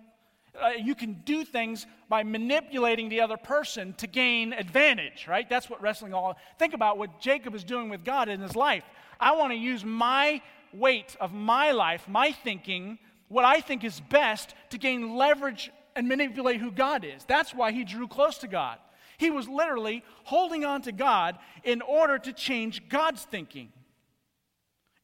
uh, 0.63 0.71
you 0.71 0.95
can 0.95 1.15
do 1.25 1.45
things 1.45 1.87
by 2.09 2.23
manipulating 2.23 3.09
the 3.09 3.21
other 3.21 3.37
person 3.37 3.95
to 3.95 4.07
gain 4.07 4.53
advantage, 4.53 5.27
right? 5.29 5.49
That's 5.49 5.69
what 5.69 5.83
wrestling 5.83 6.15
all. 6.15 6.37
Think 6.59 6.75
about 6.75 6.99
what 6.99 7.21
Jacob 7.21 7.55
is 7.55 7.65
doing 7.65 7.89
with 7.89 8.05
God 8.05 8.29
in 8.29 8.41
his 8.41 8.57
life. 8.57 8.85
I 9.19 9.37
want 9.37 9.53
to 9.53 9.59
use 9.59 9.85
my 9.85 10.41
weight 10.73 11.17
of 11.21 11.33
my 11.33 11.73
life, 11.73 12.07
my 12.09 12.33
thinking, 12.33 12.99
what 13.29 13.45
I 13.45 13.61
think 13.61 13.85
is 13.85 14.01
best 14.01 14.55
to 14.71 14.79
gain 14.79 15.17
leverage 15.17 15.71
and 15.95 16.09
manipulate 16.09 16.61
who 16.61 16.71
God 16.71 17.05
is. 17.05 17.25
That's 17.25 17.55
why 17.55 17.73
he 17.73 17.85
drew 17.85 18.07
close 18.07 18.39
to 18.39 18.49
God. 18.49 18.79
He 19.19 19.31
was 19.31 19.49
literally 19.49 20.05
holding 20.25 20.65
on 20.65 20.83
to 20.83 20.93
God 20.93 21.39
in 21.65 21.81
order 21.81 22.19
to 22.19 22.33
change 22.33 22.89
God's 22.89 23.23
thinking, 23.23 23.73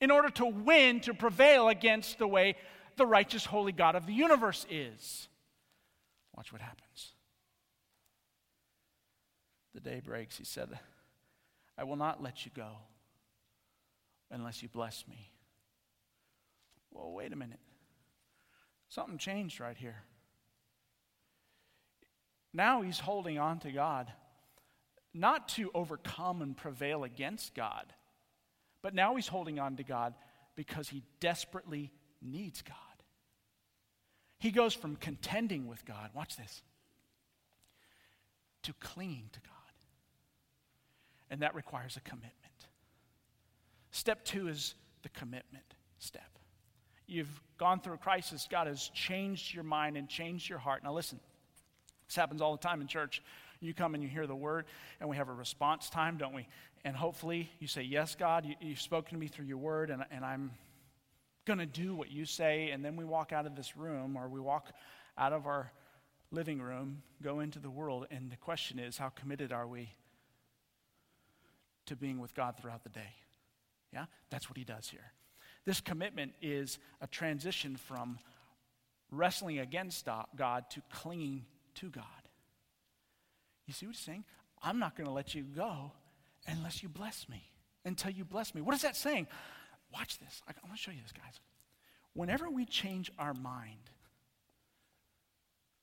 in 0.00 0.10
order 0.10 0.28
to 0.30 0.46
win, 0.46 1.00
to 1.00 1.14
prevail 1.14 1.68
against 1.68 2.18
the 2.18 2.28
way 2.28 2.56
the 2.96 3.06
righteous, 3.06 3.46
holy 3.46 3.72
God 3.72 3.94
of 3.94 4.06
the 4.06 4.12
universe 4.12 4.66
is. 4.70 5.28
Watch 6.36 6.52
what 6.52 6.62
happens. 6.62 7.14
The 9.74 9.80
day 9.80 10.00
breaks. 10.04 10.36
He 10.36 10.44
said, 10.44 10.78
I 11.78 11.84
will 11.84 11.96
not 11.96 12.22
let 12.22 12.44
you 12.44 12.50
go 12.54 12.70
unless 14.30 14.62
you 14.62 14.68
bless 14.68 15.06
me. 15.08 15.30
Well, 16.90 17.12
wait 17.12 17.32
a 17.32 17.36
minute. 17.36 17.60
Something 18.88 19.18
changed 19.18 19.60
right 19.60 19.76
here. 19.76 20.02
Now 22.52 22.82
he's 22.82 22.98
holding 22.98 23.38
on 23.38 23.60
to 23.60 23.72
God, 23.72 24.12
not 25.14 25.48
to 25.50 25.70
overcome 25.74 26.42
and 26.42 26.54
prevail 26.54 27.02
against 27.04 27.54
God, 27.54 27.92
but 28.82 28.94
now 28.94 29.14
he's 29.16 29.28
holding 29.28 29.58
on 29.58 29.76
to 29.76 29.84
God 29.84 30.14
because 30.54 30.88
he 30.88 31.02
desperately 31.20 31.90
needs 32.20 32.60
God. 32.60 32.76
He 34.42 34.50
goes 34.50 34.74
from 34.74 34.96
contending 34.96 35.68
with 35.68 35.84
God, 35.84 36.10
watch 36.14 36.36
this, 36.36 36.62
to 38.64 38.72
clinging 38.80 39.30
to 39.34 39.38
God. 39.38 39.52
And 41.30 41.42
that 41.42 41.54
requires 41.54 41.96
a 41.96 42.00
commitment. 42.00 42.32
Step 43.92 44.24
two 44.24 44.48
is 44.48 44.74
the 45.04 45.10
commitment 45.10 45.62
step. 46.00 46.40
you've 47.06 47.40
gone 47.56 47.78
through 47.78 47.94
a 47.94 47.98
crisis, 47.98 48.48
God 48.50 48.66
has 48.66 48.88
changed 48.88 49.54
your 49.54 49.62
mind 49.62 49.96
and 49.96 50.08
changed 50.08 50.48
your 50.48 50.58
heart. 50.58 50.82
Now, 50.82 50.92
listen, 50.92 51.20
this 52.08 52.16
happens 52.16 52.42
all 52.42 52.50
the 52.50 52.62
time 52.62 52.80
in 52.80 52.88
church. 52.88 53.22
You 53.60 53.72
come 53.72 53.94
and 53.94 54.02
you 54.02 54.08
hear 54.08 54.26
the 54.26 54.34
word, 54.34 54.64
and 54.98 55.08
we 55.08 55.16
have 55.18 55.28
a 55.28 55.32
response 55.32 55.88
time, 55.88 56.16
don't 56.16 56.34
we? 56.34 56.48
And 56.84 56.96
hopefully 56.96 57.48
you 57.60 57.68
say, 57.68 57.82
Yes, 57.82 58.16
God, 58.16 58.44
you, 58.44 58.70
have 58.70 58.80
spoken 58.80 59.14
to 59.14 59.20
me 59.20 59.28
through 59.28 59.46
your 59.46 59.58
word, 59.58 59.90
and, 59.90 60.04
and 60.10 60.24
I'm 60.24 60.50
going 61.44 61.58
to 61.58 61.66
do 61.66 61.94
what 61.94 62.10
you 62.10 62.24
say. 62.24 62.70
And 62.70 62.84
then 62.84 62.96
we 62.96 63.04
walk 63.04 63.32
out 63.32 63.46
of 63.46 63.56
this 63.56 63.76
room, 63.76 64.16
or 64.16 64.28
we 64.28 64.40
walk 64.40 64.72
out 65.18 65.32
of 65.32 65.46
our 65.46 65.72
living 66.30 66.62
room, 66.62 67.02
go 67.22 67.40
into 67.40 67.58
the 67.58 67.70
world, 67.70 68.06
and 68.10 68.30
the 68.30 68.36
question 68.36 68.78
is, 68.78 68.96
how 68.96 69.10
committed 69.10 69.52
are 69.52 69.66
we 69.66 69.90
to 71.86 71.96
being 71.96 72.20
with 72.20 72.34
God 72.34 72.56
throughout 72.58 72.84
the 72.84 72.90
day? 72.90 73.14
Yeah, 73.92 74.06
that's 74.30 74.48
what 74.48 74.56
he 74.56 74.64
does 74.64 74.88
here. 74.88 75.12
This 75.66 75.80
commitment 75.80 76.32
is 76.40 76.78
a 77.00 77.06
transition 77.06 77.76
from 77.76 78.18
wrestling 79.10 79.58
against 79.58 80.08
God 80.34 80.64
to 80.70 80.82
clinging 80.90 81.44
to 81.74 81.90
God. 81.90 82.04
You 83.66 83.74
see 83.74 83.86
what 83.86 83.94
he's 83.94 84.04
saying? 84.04 84.24
I'm 84.62 84.78
not 84.78 84.96
going 84.96 85.06
to 85.06 85.12
let 85.12 85.34
you 85.34 85.42
go 85.42 85.92
unless 86.46 86.82
you 86.82 86.88
bless 86.88 87.28
me, 87.28 87.42
until 87.84 88.10
you 88.10 88.24
bless 88.24 88.54
me. 88.54 88.62
What 88.62 88.74
is 88.74 88.82
that 88.82 88.96
saying? 88.96 89.26
Watch 89.92 90.18
this. 90.18 90.42
I, 90.48 90.52
I 90.52 90.66
want 90.66 90.76
to 90.76 90.82
show 90.82 90.90
you 90.90 91.02
this, 91.02 91.12
guys. 91.12 91.40
Whenever 92.14 92.50
we 92.50 92.64
change 92.64 93.10
our 93.18 93.34
mind, 93.34 93.90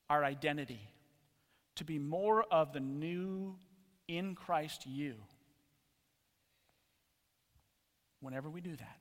our 0.08 0.24
identity, 0.24 0.88
to 1.76 1.84
be 1.84 1.98
more 1.98 2.44
of 2.50 2.72
the 2.72 2.80
new 2.80 3.56
in 4.08 4.34
Christ 4.34 4.86
you, 4.86 5.14
whenever 8.20 8.48
we 8.48 8.60
do 8.60 8.74
that, 8.76 8.98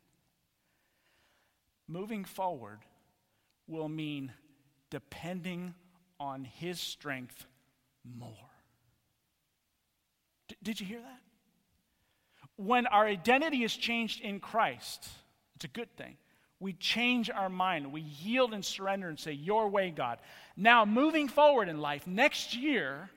moving 1.87 2.23
forward 2.23 2.79
will 3.67 3.89
mean 3.89 4.31
depending 4.89 5.73
on 6.19 6.43
His 6.43 6.79
strength 6.79 7.45
more. 8.17 8.33
D- 10.47 10.55
did 10.61 10.79
you 10.79 10.85
hear 10.85 10.99
that? 10.99 11.21
When 12.59 12.87
our 12.87 13.05
identity 13.05 13.63
is 13.63 13.73
changed 13.73 14.19
in 14.19 14.41
Christ, 14.41 15.07
it's 15.55 15.63
a 15.63 15.69
good 15.69 15.95
thing. 15.95 16.17
We 16.59 16.73
change 16.73 17.29
our 17.29 17.47
mind. 17.47 17.93
We 17.93 18.01
yield 18.01 18.53
and 18.53 18.65
surrender 18.65 19.07
and 19.07 19.17
say, 19.17 19.31
Your 19.31 19.69
way, 19.69 19.91
God. 19.91 20.19
Now, 20.57 20.83
moving 20.83 21.29
forward 21.29 21.69
in 21.69 21.79
life, 21.79 22.05
next 22.05 22.53
year 22.57 23.09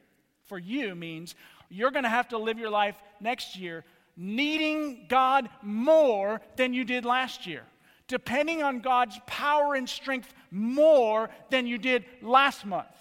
for 0.45 0.61
you 0.61 0.95
means 0.95 1.35
you're 1.69 1.91
going 1.91 2.05
to 2.05 2.09
have 2.09 2.29
to 2.29 2.39
live 2.39 2.57
your 2.57 2.71
life 2.71 2.95
next 3.21 3.57
year 3.57 3.85
needing 4.17 5.07
God 5.09 5.49
more 5.61 6.41
than 6.55 6.73
you 6.73 6.85
did 6.85 7.05
last 7.05 7.45
year, 7.45 7.65
depending 8.07 8.63
on 8.63 8.79
God's 8.79 9.19
power 9.27 9.75
and 9.75 9.89
strength 9.89 10.33
more 10.53 11.31
than 11.51 11.67
you 11.67 11.79
did 11.79 12.05
last 12.21 12.65
month, 12.65 12.95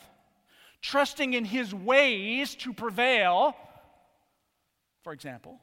trusting 0.82 1.34
in 1.34 1.46
His 1.46 1.72
ways 1.72 2.56
to 2.56 2.74
prevail. 2.74 3.56
For 5.04 5.14
example, 5.14 5.60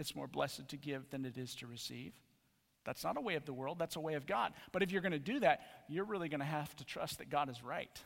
it's 0.00 0.16
more 0.16 0.26
blessed 0.26 0.68
to 0.68 0.76
give 0.76 1.10
than 1.10 1.24
it 1.24 1.36
is 1.36 1.54
to 1.56 1.66
receive. 1.66 2.12
That's 2.84 3.04
not 3.04 3.18
a 3.18 3.20
way 3.20 3.34
of 3.34 3.44
the 3.44 3.52
world, 3.52 3.78
that's 3.78 3.96
a 3.96 4.00
way 4.00 4.14
of 4.14 4.26
God. 4.26 4.52
But 4.72 4.82
if 4.82 4.90
you're 4.90 5.02
going 5.02 5.12
to 5.12 5.18
do 5.18 5.40
that, 5.40 5.60
you're 5.88 6.04
really 6.04 6.28
going 6.28 6.40
to 6.40 6.46
have 6.46 6.74
to 6.76 6.84
trust 6.84 7.18
that 7.18 7.28
God 7.28 7.50
is 7.50 7.62
right. 7.62 8.00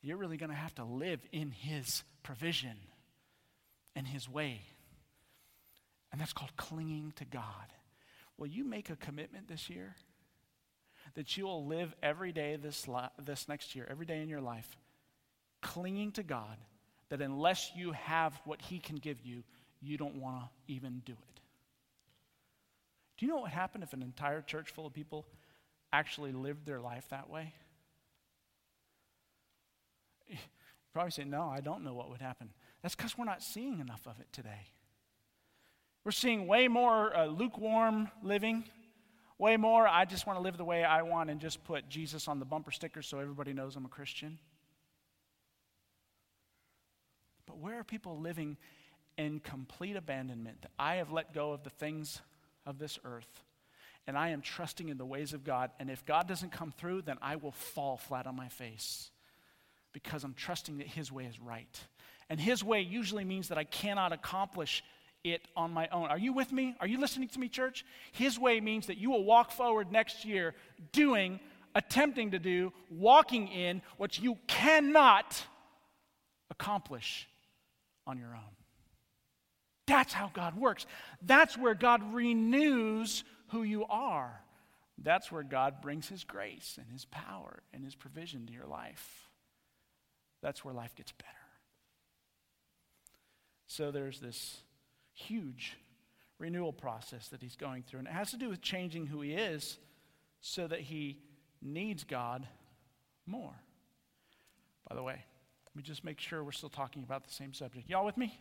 You're 0.00 0.16
really 0.16 0.36
going 0.36 0.50
to 0.50 0.56
have 0.56 0.74
to 0.76 0.84
live 0.84 1.20
in 1.32 1.50
His 1.50 2.02
provision 2.22 2.76
and 3.94 4.06
His 4.06 4.28
way. 4.28 4.62
And 6.12 6.20
that's 6.20 6.32
called 6.32 6.56
clinging 6.56 7.12
to 7.16 7.24
God. 7.24 7.42
Will 8.36 8.46
you 8.46 8.64
make 8.64 8.90
a 8.90 8.96
commitment 8.96 9.48
this 9.48 9.70
year 9.70 9.94
that 11.14 11.36
you 11.36 11.44
will 11.44 11.66
live 11.66 11.94
every 12.02 12.32
day 12.32 12.56
this, 12.56 12.88
li- 12.88 13.08
this 13.22 13.48
next 13.48 13.74
year, 13.74 13.86
every 13.90 14.06
day 14.06 14.20
in 14.20 14.28
your 14.28 14.40
life, 14.40 14.76
clinging 15.60 16.12
to 16.12 16.22
God, 16.22 16.56
that 17.08 17.20
unless 17.20 17.70
you 17.76 17.92
have 17.92 18.38
what 18.44 18.60
He 18.62 18.78
can 18.78 18.96
give 18.96 19.20
you, 19.22 19.44
you 19.84 19.96
don't 19.96 20.16
want 20.16 20.36
to 20.36 20.72
even 20.72 21.02
do 21.04 21.12
it? 21.12 21.40
Do 23.16 23.26
you 23.26 23.28
know 23.28 23.36
what 23.36 23.44
would 23.44 23.52
happen 23.52 23.82
if 23.82 23.92
an 23.92 24.02
entire 24.02 24.40
church 24.40 24.70
full 24.70 24.86
of 24.86 24.92
people 24.92 25.26
actually 25.92 26.32
lived 26.32 26.66
their 26.66 26.80
life 26.80 27.08
that 27.10 27.30
way? 27.30 27.54
You 30.28 30.36
probably 30.92 31.12
say, 31.12 31.24
No, 31.24 31.48
I 31.48 31.60
don't 31.60 31.84
know 31.84 31.94
what 31.94 32.10
would 32.10 32.20
happen. 32.20 32.50
That's 32.82 32.94
because 32.94 33.16
we're 33.16 33.24
not 33.24 33.42
seeing 33.42 33.80
enough 33.80 34.06
of 34.06 34.18
it 34.20 34.26
today. 34.32 34.68
We're 36.04 36.10
seeing 36.10 36.46
way 36.46 36.68
more 36.68 37.16
uh, 37.16 37.26
lukewarm 37.26 38.10
living, 38.22 38.64
way 39.38 39.56
more, 39.56 39.88
I 39.88 40.04
just 40.04 40.26
want 40.26 40.38
to 40.38 40.42
live 40.42 40.58
the 40.58 40.64
way 40.64 40.84
I 40.84 41.02
want 41.02 41.30
and 41.30 41.40
just 41.40 41.64
put 41.64 41.88
Jesus 41.88 42.28
on 42.28 42.38
the 42.38 42.44
bumper 42.44 42.70
sticker 42.70 43.00
so 43.00 43.18
everybody 43.18 43.52
knows 43.52 43.74
I'm 43.74 43.86
a 43.86 43.88
Christian. 43.88 44.38
But 47.46 47.58
where 47.58 47.78
are 47.78 47.84
people 47.84 48.20
living 48.20 48.56
in 49.16 49.40
complete 49.40 49.96
abandonment? 49.96 50.62
That 50.62 50.70
I 50.78 50.96
have 50.96 51.12
let 51.12 51.34
go 51.34 51.52
of 51.52 51.62
the 51.62 51.70
things 51.70 52.20
of 52.66 52.78
this 52.78 52.98
earth, 53.04 53.42
and 54.06 54.16
I 54.18 54.30
am 54.30 54.40
trusting 54.40 54.88
in 54.88 54.98
the 54.98 55.06
ways 55.06 55.32
of 55.32 55.44
God. 55.44 55.70
And 55.78 55.90
if 55.90 56.04
God 56.04 56.28
doesn't 56.28 56.52
come 56.52 56.72
through, 56.72 57.02
then 57.02 57.16
I 57.22 57.36
will 57.36 57.52
fall 57.52 57.96
flat 57.96 58.26
on 58.26 58.36
my 58.36 58.48
face 58.48 59.10
because 59.92 60.24
I'm 60.24 60.34
trusting 60.34 60.78
that 60.78 60.86
His 60.86 61.10
way 61.10 61.24
is 61.24 61.40
right. 61.40 61.80
And 62.28 62.40
His 62.40 62.62
way 62.64 62.80
usually 62.80 63.24
means 63.24 63.48
that 63.48 63.58
I 63.58 63.64
cannot 63.64 64.12
accomplish 64.12 64.82
it 65.22 65.48
on 65.56 65.72
my 65.72 65.88
own. 65.88 66.08
Are 66.08 66.18
you 66.18 66.32
with 66.34 66.52
me? 66.52 66.76
Are 66.80 66.86
you 66.86 67.00
listening 67.00 67.28
to 67.28 67.40
me, 67.40 67.48
church? 67.48 67.84
His 68.12 68.38
way 68.38 68.60
means 68.60 68.88
that 68.88 68.98
you 68.98 69.10
will 69.10 69.24
walk 69.24 69.50
forward 69.50 69.90
next 69.90 70.24
year 70.24 70.54
doing, 70.92 71.40
attempting 71.74 72.32
to 72.32 72.38
do, 72.38 72.72
walking 72.90 73.48
in 73.48 73.80
what 73.96 74.18
you 74.18 74.36
cannot 74.46 75.42
accomplish 76.50 77.26
on 78.06 78.18
your 78.18 78.34
own. 78.34 78.63
That's 79.86 80.12
how 80.12 80.30
God 80.32 80.56
works. 80.56 80.86
That's 81.22 81.58
where 81.58 81.74
God 81.74 82.14
renews 82.14 83.24
who 83.48 83.62
you 83.62 83.84
are. 83.86 84.40
That's 85.02 85.30
where 85.30 85.42
God 85.42 85.80
brings 85.82 86.08
His 86.08 86.24
grace 86.24 86.78
and 86.78 86.90
His 86.90 87.04
power 87.06 87.62
and 87.72 87.84
His 87.84 87.94
provision 87.94 88.46
to 88.46 88.52
your 88.52 88.66
life. 88.66 89.28
That's 90.42 90.64
where 90.64 90.74
life 90.74 90.94
gets 90.94 91.12
better. 91.12 91.30
So 93.66 93.90
there's 93.90 94.20
this 94.20 94.58
huge 95.12 95.76
renewal 96.38 96.72
process 96.72 97.28
that 97.28 97.42
He's 97.42 97.56
going 97.56 97.82
through, 97.82 98.00
and 98.00 98.08
it 98.08 98.14
has 98.14 98.30
to 98.30 98.36
do 98.36 98.48
with 98.48 98.62
changing 98.62 99.06
who 99.06 99.20
He 99.20 99.32
is 99.32 99.78
so 100.40 100.66
that 100.66 100.80
He 100.80 101.18
needs 101.60 102.04
God 102.04 102.46
more. 103.26 103.54
By 104.88 104.94
the 104.94 105.02
way, 105.02 105.24
let 105.66 105.76
me 105.76 105.82
just 105.82 106.04
make 106.04 106.20
sure 106.20 106.44
we're 106.44 106.52
still 106.52 106.68
talking 106.68 107.02
about 107.02 107.24
the 107.24 107.32
same 107.32 107.52
subject. 107.52 107.88
Y'all 107.88 108.04
with 108.04 108.16
me? 108.16 108.38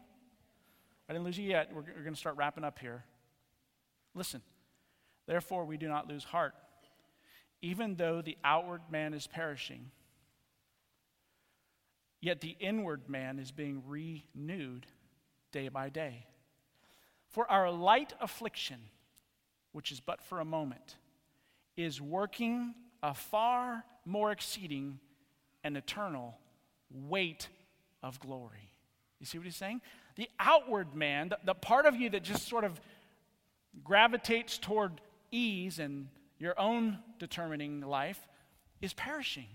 I 1.08 1.14
didn't 1.14 1.26
lose 1.26 1.38
you 1.38 1.50
yet. 1.50 1.70
We're, 1.74 1.82
we're 1.82 2.04
going 2.04 2.14
to 2.14 2.20
start 2.20 2.38
wrapping 2.38 2.64
up 2.64 2.80
here. 2.80 3.04
Listen, 4.16 4.42
therefore, 5.28 5.66
we 5.66 5.78
do 5.78 5.88
not 5.88 6.08
lose 6.08 6.24
heart. 6.24 6.54
Even 7.62 7.96
though 7.96 8.22
the 8.22 8.38
outward 8.44 8.82
man 8.92 9.14
is 9.14 9.28
perishing, 9.28 9.92
yet 12.22 12.42
the 12.42 12.56
inward 12.60 13.10
man 13.10 13.40
is 13.40 13.52
being 13.52 13.84
renewed 13.88 14.86
day 15.52 15.70
by 15.70 15.90
day. 15.90 16.26
For 17.30 17.50
our 17.50 17.72
light 17.72 18.14
affliction, 18.22 18.80
which 19.72 19.92
is 19.92 20.00
but 20.00 20.22
for 20.22 20.40
a 20.40 20.46
moment, 20.46 20.98
is 21.76 22.00
working 22.00 22.76
a 23.02 23.14
far 23.14 23.84
more 24.06 24.32
exceeding 24.32 25.00
and 25.64 25.76
eternal 25.76 26.38
weight 26.92 27.48
of 28.04 28.20
glory. 28.20 28.74
You 29.20 29.26
see 29.26 29.38
what 29.38 29.46
he's 29.46 29.56
saying? 29.56 29.82
The 30.16 30.30
outward 30.40 30.96
man, 30.96 31.30
the, 31.30 31.40
the 31.44 31.54
part 31.54 31.86
of 31.86 31.96
you 31.96 32.10
that 32.12 32.24
just 32.24 32.48
sort 32.48 32.64
of 32.64 32.80
gravitates 33.84 34.58
toward 34.58 35.02
ease 35.32 35.80
and 35.80 36.08
your 36.38 36.60
own 36.60 37.00
determining 37.20 37.82
life, 37.82 38.20
is 38.82 38.94
perishing. 38.94 39.48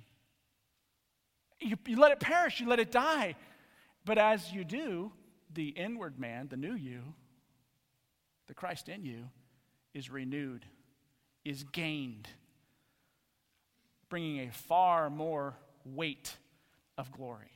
You, 1.61 1.77
you 1.87 1.99
let 1.99 2.13
it 2.13 2.21
perish, 2.21 2.61
you 2.61 2.69
let 2.69 2.81
it 2.81 2.91
die. 2.91 3.37
But 4.05 4.19
as 4.19 4.53
you 4.53 4.65
do, 4.65 5.13
the 5.53 5.69
inward 5.69 6.19
man, 6.19 6.49
the 6.49 6.57
new 6.57 6.75
you, 6.75 7.01
the 8.47 8.55
Christ 8.55 8.89
in 8.89 9.05
you, 9.05 9.29
is 9.95 10.11
renewed, 10.11 10.65
is 11.45 11.65
gained, 11.65 12.29
bringing 14.09 14.49
a 14.49 14.53
far 14.53 15.11
more 15.11 15.55
weight 15.85 16.37
of 16.97 17.13
glory. 17.13 17.53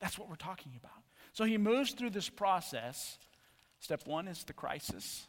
That's 0.00 0.18
what 0.18 0.28
we're 0.28 0.36
talking 0.36 0.72
about. 0.78 1.02
So 1.38 1.44
he 1.44 1.56
moves 1.56 1.92
through 1.92 2.10
this 2.10 2.28
process. 2.28 3.16
Step 3.78 4.08
one 4.08 4.26
is 4.26 4.42
the 4.42 4.52
crisis. 4.52 5.28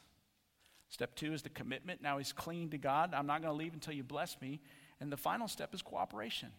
Step 0.90 1.14
two 1.14 1.34
is 1.34 1.44
the 1.44 1.50
commitment. 1.50 2.02
Now 2.02 2.18
he's 2.18 2.34
clinging 2.34 2.72
to 2.72 2.80
God. 2.80 3.14
I'm 3.14 3.28
not 3.28 3.44
going 3.44 3.54
to 3.54 3.56
leave 3.56 3.76
until 3.76 3.94
you 3.94 4.02
bless 4.02 4.36
me. 4.42 4.60
And 5.00 5.12
the 5.12 5.18
final 5.18 5.48
step 5.48 5.72
is 5.76 5.84
cooperation. 5.84 6.50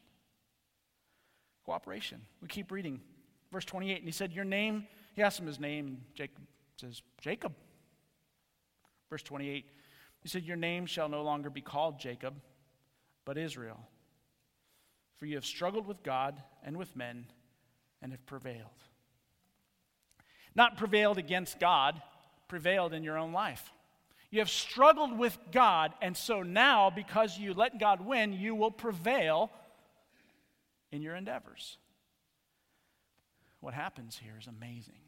Cooperation. 1.64 2.20
We 2.40 2.46
keep 2.46 2.70
reading. 2.70 3.00
Verse 3.50 3.64
28, 3.64 3.96
and 3.96 4.04
he 4.04 4.12
said, 4.12 4.32
Your 4.32 4.44
name, 4.44 4.86
he 5.16 5.22
asked 5.24 5.40
him 5.40 5.48
his 5.48 5.58
name. 5.58 6.02
Jacob 6.14 6.44
says, 6.76 7.02
Jacob. 7.20 7.52
Verse 9.08 9.24
28, 9.24 9.66
He 10.22 10.28
said, 10.28 10.44
Your 10.44 10.58
name 10.58 10.86
shall 10.86 11.08
no 11.08 11.22
longer 11.24 11.50
be 11.50 11.60
called 11.60 11.98
Jacob, 11.98 12.34
but 13.24 13.36
Israel. 13.36 13.80
For 15.18 15.26
you 15.26 15.34
have 15.34 15.44
struggled 15.44 15.88
with 15.88 16.04
God 16.04 16.40
and 16.62 16.76
with 16.76 16.94
men 16.94 17.26
and 18.00 18.12
have 18.12 18.24
prevailed. 18.26 18.68
Not 20.54 20.76
prevailed 20.76 21.18
against 21.18 21.58
God, 21.58 22.00
prevailed 22.48 22.92
in 22.92 23.02
your 23.02 23.16
own 23.16 23.32
life. 23.32 23.72
You 24.30 24.38
have 24.38 24.50
struggled 24.50 25.16
with 25.18 25.36
God, 25.50 25.92
and 26.00 26.16
so 26.16 26.42
now, 26.42 26.90
because 26.90 27.36
you 27.36 27.52
let 27.52 27.80
God 27.80 28.00
win, 28.00 28.32
you 28.32 28.54
will 28.54 28.70
prevail 28.70 29.50
in 30.92 31.02
your 31.02 31.16
endeavors. 31.16 31.78
What 33.60 33.74
happens 33.74 34.18
here 34.22 34.36
is 34.38 34.46
amazing. 34.46 35.00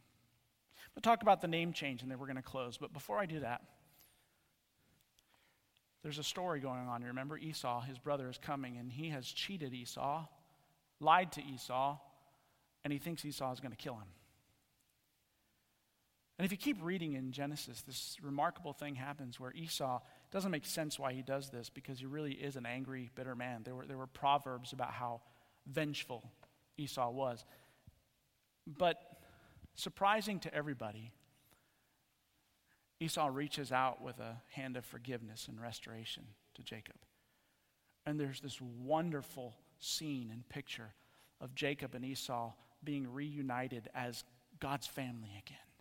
We'll 0.95 1.03
talk 1.03 1.22
about 1.22 1.40
the 1.40 1.49
name 1.49 1.72
change 1.72 2.03
and 2.03 2.11
then 2.11 2.18
we're 2.18 2.26
going 2.26 2.36
to 2.36 2.43
close. 2.43 2.76
But 2.76 2.93
before 2.93 3.18
I 3.18 3.26
do 3.26 3.40
that, 3.40 3.62
there's 6.03 6.18
a 6.18 6.24
story 6.24 6.61
going 6.61 6.88
on. 6.88 7.01
You 7.01 7.09
remember 7.09 7.38
Esau, 7.38 7.80
his 7.80 7.99
brother, 7.99 8.28
is 8.28 8.38
coming 8.38 8.76
and 8.76 8.93
he 8.93 9.09
has 9.11 9.26
cheated 9.26 9.72
Esau, 9.72 10.26
lied 11.01 11.32
to 11.32 11.43
Esau, 11.43 11.97
and 12.84 12.93
he 12.93 12.99
thinks 12.99 13.24
Esau 13.24 13.53
is 13.53 13.61
going 13.61 13.70
to 13.70 13.76
kill 13.76 13.95
him. 13.95 14.09
And 16.43 16.47
if 16.47 16.51
you 16.51 16.59
keep 16.59 16.82
reading 16.82 17.12
in 17.12 17.30
Genesis, 17.30 17.82
this 17.82 18.16
remarkable 18.20 18.72
thing 18.72 18.97
happens 18.97 19.38
where 19.38 19.53
Esau 19.53 20.01
doesn't 20.32 20.51
make 20.51 20.66
sense 20.66 20.99
why 20.99 21.12
he 21.12 21.22
does 21.22 21.51
this 21.51 21.70
because 21.70 22.01
he 22.01 22.07
really 22.07 22.32
is 22.32 22.57
an 22.57 22.66
angry, 22.66 23.12
bitter 23.14 23.36
man. 23.36 23.62
There 23.62 23.76
were, 23.76 23.86
there 23.86 23.97
were 23.97 24.09
proverbs 24.09 24.72
about 24.72 24.90
how 24.90 25.20
vengeful 25.68 26.28
Esau 26.76 27.12
was. 27.12 27.45
But 28.66 28.99
surprising 29.76 30.40
to 30.40 30.53
everybody, 30.53 31.12
Esau 32.99 33.28
reaches 33.32 33.70
out 33.70 34.03
with 34.03 34.18
a 34.18 34.43
hand 34.51 34.76
of 34.76 34.84
forgiveness 34.84 35.47
and 35.47 35.62
restoration 35.62 36.24
to 36.55 36.64
Jacob. 36.64 36.97
And 38.05 38.18
there's 38.18 38.40
this 38.40 38.61
wonderful 38.61 39.55
scene 39.78 40.30
and 40.32 40.49
picture 40.49 40.93
of 41.40 41.55
Jacob 41.55 41.95
and 41.95 42.05
Esau 42.05 42.51
being 42.82 43.07
reunited 43.12 43.88
as 43.95 44.24
God's 44.59 44.88
family 44.88 45.30
again. 45.38 45.71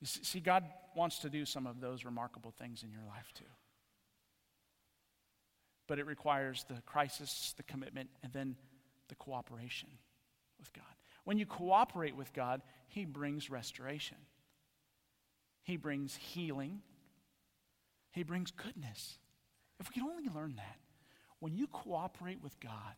You 0.00 0.06
see, 0.06 0.40
God 0.40 0.64
wants 0.94 1.18
to 1.20 1.30
do 1.30 1.44
some 1.44 1.66
of 1.66 1.80
those 1.80 2.04
remarkable 2.04 2.52
things 2.58 2.82
in 2.82 2.90
your 2.90 3.04
life 3.06 3.30
too. 3.34 3.44
But 5.86 5.98
it 5.98 6.06
requires 6.06 6.64
the 6.68 6.80
crisis, 6.86 7.54
the 7.56 7.62
commitment, 7.64 8.08
and 8.22 8.32
then 8.32 8.56
the 9.08 9.14
cooperation 9.16 9.88
with 10.58 10.72
God. 10.72 10.84
When 11.24 11.36
you 11.36 11.46
cooperate 11.46 12.16
with 12.16 12.32
God, 12.32 12.62
He 12.88 13.04
brings 13.04 13.50
restoration, 13.50 14.16
He 15.64 15.76
brings 15.76 16.16
healing, 16.16 16.80
He 18.12 18.22
brings 18.22 18.50
goodness. 18.50 19.18
If 19.80 19.88
we 19.88 19.94
can 20.00 20.10
only 20.10 20.28
learn 20.34 20.56
that, 20.56 20.76
when 21.40 21.54
you 21.54 21.66
cooperate 21.66 22.42
with 22.42 22.58
God, 22.60 22.94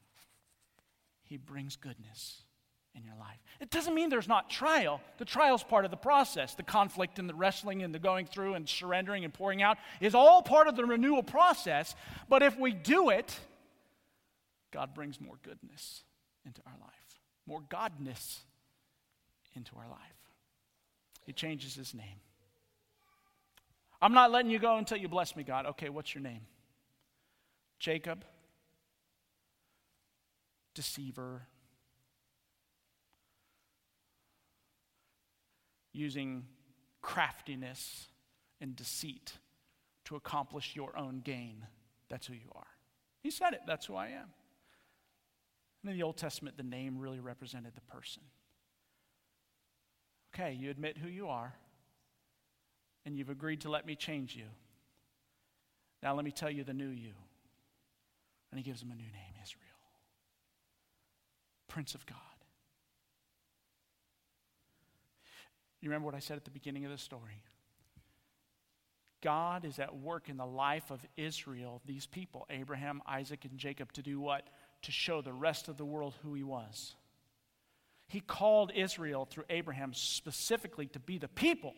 He 1.25 1.37
brings 1.37 1.77
goodness 1.77 2.43
in 2.95 3.05
your 3.05 3.15
life. 3.17 3.39
It 3.61 3.71
doesn't 3.71 3.95
mean 3.95 4.09
there's 4.09 4.29
not 4.29 4.51
trial. 4.51 5.01
The 5.19 5.25
trial's 5.25 5.63
part 5.63 5.85
of 5.85 5.91
the 5.91 5.97
process. 5.97 6.55
The 6.55 6.63
conflict 6.63 7.19
and 7.19 7.29
the 7.29 7.35
wrestling 7.35 7.83
and 7.83 7.95
the 7.95 7.99
going 7.99 8.27
through 8.27 8.55
and 8.55 8.69
surrendering 8.69 9.25
and 9.25 9.33
pouring 9.33 9.63
out 9.63 9.79
is 10.01 10.15
all 10.15 10.43
part 10.43 10.69
of 10.69 10.77
the 10.77 10.85
renewal 10.85 11.23
process. 11.23 11.95
But 12.29 12.43
if 12.43 12.59
we 12.59 12.73
do 12.73 13.11
it, 13.11 13.39
God 14.73 14.95
brings 14.95 15.21
more 15.21 15.39
goodness 15.43 16.03
into 16.45 16.61
our 16.67 16.77
life, 16.81 17.21
more 17.47 17.63
godness 17.71 18.39
into 19.55 19.77
our 19.77 19.89
life. 19.89 19.99
He 21.25 21.33
changes 21.33 21.75
his 21.75 21.95
name. 21.95 22.21
I'm 24.01 24.15
not 24.15 24.33
letting 24.33 24.51
you 24.51 24.59
go 24.59 24.77
until 24.79 24.99
you 24.99 25.09
bless 25.09 25.37
me, 25.37 25.45
God. 25.45 25.67
Okay, 25.67 25.89
what's 25.89 26.13
your 26.15 26.23
name? 26.23 26.41
Jacob, 27.79 28.25
deceiver, 30.75 31.43
using 35.93 36.45
craftiness 37.01 38.09
and 38.61 38.75
deceit 38.77 39.33
to 40.05 40.17
accomplish 40.17 40.75
your 40.75 40.97
own 40.97 41.21
gain. 41.21 41.67
That's 42.09 42.27
who 42.27 42.35
you 42.35 42.51
are. 42.55 42.67
He 43.23 43.31
said 43.31 43.53
it, 43.53 43.61
that's 43.67 43.87
who 43.87 43.95
I 43.95 44.09
am. 44.09 44.29
And 45.83 45.91
in 45.91 45.97
the 45.97 46.03
Old 46.03 46.17
Testament, 46.17 46.57
the 46.57 46.63
name 46.63 46.99
really 46.99 47.21
represented 47.21 47.75
the 47.75 47.81
person. 47.93 48.23
Okay, 50.35 50.57
you 50.59 50.71
admit 50.71 50.97
who 50.97 51.09
you 51.09 51.29
are, 51.29 51.55
and 53.05 53.17
you've 53.17 53.31
agreed 53.31 53.61
to 53.63 53.71
let 53.71 53.85
me 53.85 53.95
change 53.95 54.35
you. 54.35 54.47
Now, 56.03 56.15
let 56.15 56.25
me 56.25 56.33
tell 56.33 56.51
you 56.51 56.65
the 56.65 56.73
new 56.73 56.89
you. 56.89 57.13
And 58.51 58.59
he 58.59 58.65
gives 58.65 58.83
him 58.83 58.91
a 58.91 58.95
new 58.95 59.03
name 59.03 59.35
Israel, 59.43 59.65
Prince 61.69 61.95
of 61.95 62.05
God. 62.07 62.17
You 65.83 65.91
remember 65.91 66.07
what 66.07 66.15
I 66.15 66.21
said 66.21 66.39
at 66.39 66.45
the 66.45 66.51
beginning 66.51 66.87
of 66.87 66.91
the 66.91 66.97
story? 66.97 67.43
God 69.21 69.65
is 69.65 69.79
at 69.79 69.95
work 69.95 70.29
in 70.29 70.37
the 70.37 70.47
life 70.47 70.91
of 70.91 71.01
Israel, 71.17 71.83
these 71.85 72.07
people, 72.07 72.47
Abraham, 72.49 73.03
Isaac, 73.07 73.45
and 73.45 73.59
Jacob, 73.59 73.93
to 73.93 74.03
do 74.03 74.21
what? 74.21 74.45
To 74.83 74.93
show 74.93 75.21
the 75.21 75.33
rest 75.33 75.69
of 75.69 75.77
the 75.77 75.85
world 75.85 76.15
who 76.23 76.35
he 76.35 76.43
was. 76.43 76.95
He 78.09 78.21
called 78.21 78.73
Israel 78.75 79.27
through 79.31 79.45
Abraham 79.51 79.93
specifically 79.95 80.87
to 80.87 80.99
be 80.99 81.19
the 81.19 81.29
people 81.29 81.75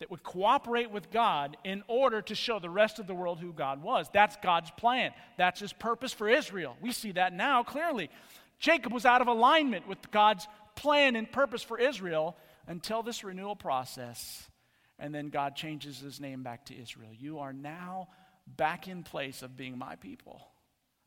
that 0.00 0.10
would 0.10 0.22
cooperate 0.22 0.90
with 0.90 1.10
God 1.10 1.56
in 1.64 1.82
order 1.86 2.22
to 2.22 2.34
show 2.34 2.58
the 2.58 2.70
rest 2.70 2.98
of 2.98 3.06
the 3.06 3.14
world 3.14 3.38
who 3.38 3.52
God 3.52 3.82
was. 3.82 4.08
That's 4.12 4.36
God's 4.42 4.70
plan. 4.72 5.12
That's 5.36 5.60
his 5.60 5.72
purpose 5.72 6.12
for 6.12 6.28
Israel. 6.28 6.76
We 6.80 6.92
see 6.92 7.12
that 7.12 7.32
now 7.32 7.62
clearly. 7.62 8.10
Jacob 8.58 8.92
was 8.92 9.04
out 9.04 9.20
of 9.20 9.28
alignment 9.28 9.86
with 9.86 10.10
God's 10.10 10.48
plan 10.74 11.16
and 11.16 11.30
purpose 11.30 11.62
for 11.62 11.78
Israel, 11.78 12.36
until 12.70 13.02
this 13.02 13.24
renewal 13.24 13.56
process, 13.56 14.48
and 14.96 15.12
then 15.12 15.28
God 15.28 15.56
changes 15.56 15.98
his 15.98 16.20
name 16.20 16.44
back 16.44 16.66
to 16.66 16.80
Israel. 16.80 17.10
You 17.12 17.40
are 17.40 17.52
now 17.52 18.06
back 18.46 18.86
in 18.86 19.02
place 19.02 19.42
of 19.42 19.56
being 19.56 19.76
my 19.76 19.96
people, 19.96 20.40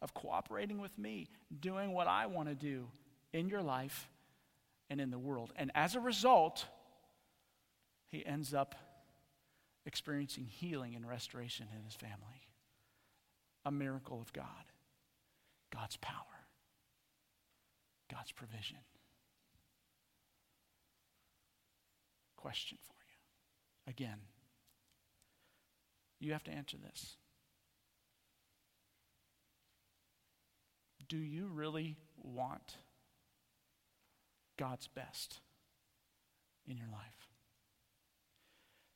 of 0.02 0.14
cooperating 0.14 0.82
with 0.82 0.96
me, 0.98 1.30
doing 1.58 1.94
what 1.94 2.08
I 2.08 2.26
want 2.26 2.50
to 2.50 2.56
do 2.56 2.90
in 3.32 3.48
your 3.48 3.62
life 3.62 4.10
and 4.90 5.00
in 5.00 5.10
the 5.10 5.18
world. 5.18 5.54
And 5.56 5.72
as 5.74 5.96
a 5.96 6.02
result, 6.02 6.66
he 8.10 8.26
ends 8.26 8.54
up 8.54 8.76
experiencing 9.86 10.48
healing 10.48 10.96
and 10.98 11.08
restoration 11.08 11.68
in 11.78 11.86
his 11.86 11.96
family. 11.96 12.48
A 13.64 13.72
miracle 13.72 14.20
of 14.22 14.34
God, 14.34 14.46
God's 15.74 15.96
power, 15.96 16.14
God's 18.12 18.34
provision. 18.34 18.80
Question 22.44 22.78
for 22.86 22.94
you. 23.08 23.94
Again, 23.94 24.20
you 26.20 26.34
have 26.34 26.44
to 26.44 26.52
answer 26.52 26.76
this. 26.78 27.16
Do 31.08 31.18
you 31.18 31.48
really 31.48 31.96
want 32.22 32.76
God's 34.58 34.88
best 34.88 35.40
in 36.68 36.76
your 36.76 36.88
life? 36.92 37.30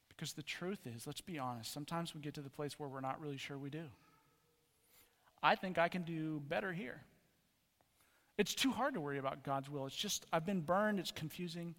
Because 0.09 0.33
the 0.33 0.43
truth 0.43 0.79
is, 0.85 1.07
let's 1.07 1.21
be 1.21 1.39
honest, 1.39 1.71
sometimes 1.71 2.13
we 2.13 2.19
get 2.19 2.33
to 2.33 2.41
the 2.41 2.49
place 2.49 2.77
where 2.77 2.89
we're 2.89 2.99
not 2.99 3.21
really 3.21 3.37
sure 3.37 3.57
we 3.57 3.69
do. 3.69 3.85
I 5.41 5.55
think 5.55 5.77
I 5.77 5.87
can 5.87 6.01
do 6.01 6.41
better 6.49 6.73
here. 6.73 7.01
It's 8.37 8.53
too 8.53 8.71
hard 8.71 8.95
to 8.95 9.01
worry 9.01 9.19
about 9.19 9.43
God's 9.43 9.69
will. 9.69 9.85
It's 9.85 9.95
just, 9.95 10.25
I've 10.33 10.45
been 10.45 10.61
burned, 10.61 10.99
it's 10.99 11.11
confusing. 11.11 11.75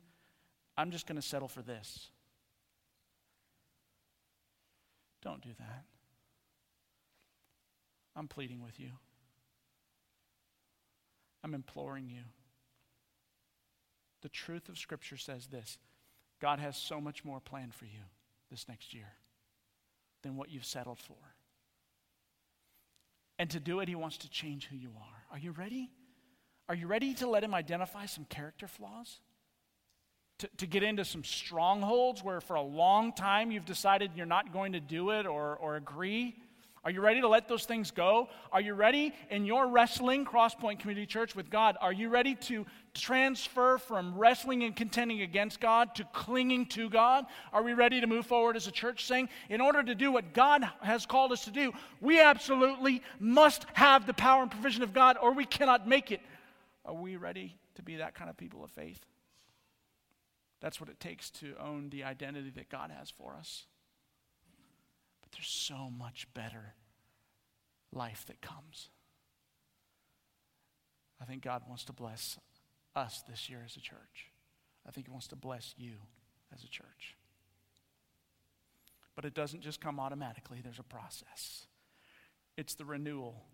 I'm 0.79 0.93
just 0.93 1.09
going 1.09 1.21
to 1.21 1.27
settle 1.27 1.49
for 1.49 1.61
this. 1.61 2.07
Don't 5.21 5.43
do 5.43 5.51
that. 5.59 5.85
I'm 8.15 8.29
pleading 8.29 8.63
with 8.63 8.79
you. 8.79 8.91
I'm 11.43 11.53
imploring 11.53 12.09
you. 12.09 12.23
The 14.23 14.29
truth 14.29 14.69
of 14.69 14.79
Scripture 14.79 15.17
says 15.17 15.49
this 15.49 15.79
God 16.41 16.61
has 16.61 16.77
so 16.77 17.01
much 17.01 17.25
more 17.25 17.41
planned 17.41 17.75
for 17.75 17.85
you 17.87 18.01
this 18.49 18.69
next 18.69 18.95
year 18.95 19.13
than 20.23 20.37
what 20.37 20.49
you've 20.51 20.65
settled 20.65 21.01
for. 21.01 21.17
And 23.41 23.51
to 23.51 23.59
do 23.59 23.81
it, 23.81 23.89
He 23.89 23.97
wants 23.97 24.19
to 24.19 24.31
change 24.31 24.67
who 24.67 24.77
you 24.77 24.91
are. 24.97 25.35
Are 25.37 25.39
you 25.39 25.51
ready? 25.51 25.91
Are 26.69 26.75
you 26.75 26.87
ready 26.87 27.15
to 27.15 27.29
let 27.29 27.43
Him 27.43 27.55
identify 27.55 28.07
some 28.07 28.25
character 28.27 28.69
flaws? 28.69 29.19
To, 30.39 30.49
to 30.59 30.67
get 30.67 30.83
into 30.83 31.05
some 31.05 31.25
strongholds 31.25 32.23
where 32.23 32.41
for 32.41 32.57
a 32.57 32.63
long 32.63 33.13
time 33.13 33.51
you've 33.51 33.65
decided 33.65 34.13
you're 34.15 34.27
not 34.27 34.53
going 34.53 34.73
to 34.73 34.81
do 34.81 35.11
it 35.11 35.27
or, 35.27 35.57
or 35.57 35.77
agree? 35.77 36.37
Are 36.85 36.91
you 36.91 37.01
ready 37.01 37.21
to 37.21 37.29
let 37.29 37.49
those 37.49 37.65
things 37.65 37.91
go? 37.91 38.29
Are 38.53 38.61
you 38.61 38.73
ready 38.75 39.13
in 39.31 39.45
your 39.45 39.67
wrestling, 39.67 40.25
Crosspoint 40.25 40.79
Community 40.79 41.07
Church, 41.07 41.35
with 41.35 41.51
God? 41.51 41.77
Are 41.81 41.93
you 41.93 42.09
ready 42.09 42.35
to 42.37 42.65
transfer 42.95 43.79
from 43.79 44.17
wrestling 44.17 44.63
and 44.63 44.75
contending 44.75 45.23
against 45.23 45.61
God 45.61 45.95
to 45.97 46.05
clinging 46.13 46.67
to 46.67 46.89
God? 46.89 47.27
Are 47.53 47.63
we 47.63 47.75
ready 47.75 48.01
to 48.01 48.07
move 48.07 48.27
forward 48.27 48.57
as 48.57 48.69
a 48.69 48.71
church 48.71 49.05
saying, 49.07 49.29
in 49.51 49.61
order 49.61 49.83
to 49.83 49.95
do 49.95 50.13
what 50.13 50.33
God 50.33 50.69
has 50.81 51.05
called 51.05 51.33
us 51.33 51.45
to 51.45 51.51
do, 51.51 51.73
we 52.01 52.21
absolutely 52.21 53.03
must 53.19 53.67
have 53.75 54.07
the 54.07 54.15
power 54.15 54.43
and 54.43 54.51
provision 54.51 54.83
of 54.83 54.95
God 54.95 55.17
or 55.21 55.33
we 55.33 55.45
cannot 55.45 55.89
make 55.89 56.13
it? 56.13 56.21
Are 56.85 56.95
we 56.95 57.17
ready 57.17 57.57
to 57.75 57.83
be 57.83 57.97
that 57.97 58.15
kind 58.15 58.31
of 58.31 58.37
people 58.37 58.63
of 58.65 58.71
faith? 58.71 59.05
That's 60.61 60.81
what 60.81 60.89
it 60.89 61.01
takes 61.01 61.31
to 61.31 61.55
own 61.61 61.91
the 61.91 62.05
identity 62.05 62.51
that 62.51 62.69
God 62.69 62.91
has 62.91 63.11
for 63.11 63.35
us. 63.35 63.67
But 65.21 65.33
there's 65.33 65.49
so 65.49 65.91
much 65.91 66.27
better 66.35 66.75
life 67.93 68.25
that 68.27 68.41
comes. 68.41 68.91
I 71.21 71.25
think 71.25 71.43
God 71.43 71.63
wants 71.69 71.85
to 71.85 71.93
bless 71.93 72.39
us 72.95 73.23
this 73.29 73.49
year 73.49 73.63
as 73.65 73.77
a 73.77 73.81
church. 73.81 74.33
I 74.87 74.91
think 74.91 75.07
He 75.07 75.11
wants 75.11 75.29
to 75.29 75.37
bless 75.37 75.75
you 75.77 75.93
as 76.55 76.65
a 76.65 76.69
church. 76.69 77.17
But 79.15 79.25
it 79.25 79.35
doesn't 79.35 79.63
just 79.63 79.81
come 79.81 79.99
automatically, 79.99 80.61
there's 80.63 80.79
a 80.79 80.85
process. 80.85 81.67
It's 82.57 82.75
the 82.75 82.85
renewal. 82.85 83.45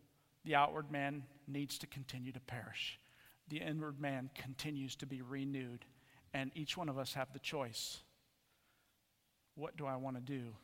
The 0.44 0.54
outward 0.54 0.90
man 0.90 1.24
needs 1.48 1.78
to 1.78 1.86
continue 1.86 2.32
to 2.32 2.40
perish, 2.40 2.98
the 3.48 3.58
inward 3.58 3.98
man 4.00 4.30
continues 4.34 4.96
to 4.96 5.06
be 5.06 5.22
renewed. 5.22 5.84
And 6.34 6.50
each 6.56 6.76
one 6.76 6.88
of 6.88 6.98
us 6.98 7.14
have 7.14 7.32
the 7.32 7.38
choice. 7.38 8.02
What 9.54 9.76
do 9.76 9.86
I 9.86 9.96
want 9.96 10.16
to 10.16 10.20
do 10.22 10.56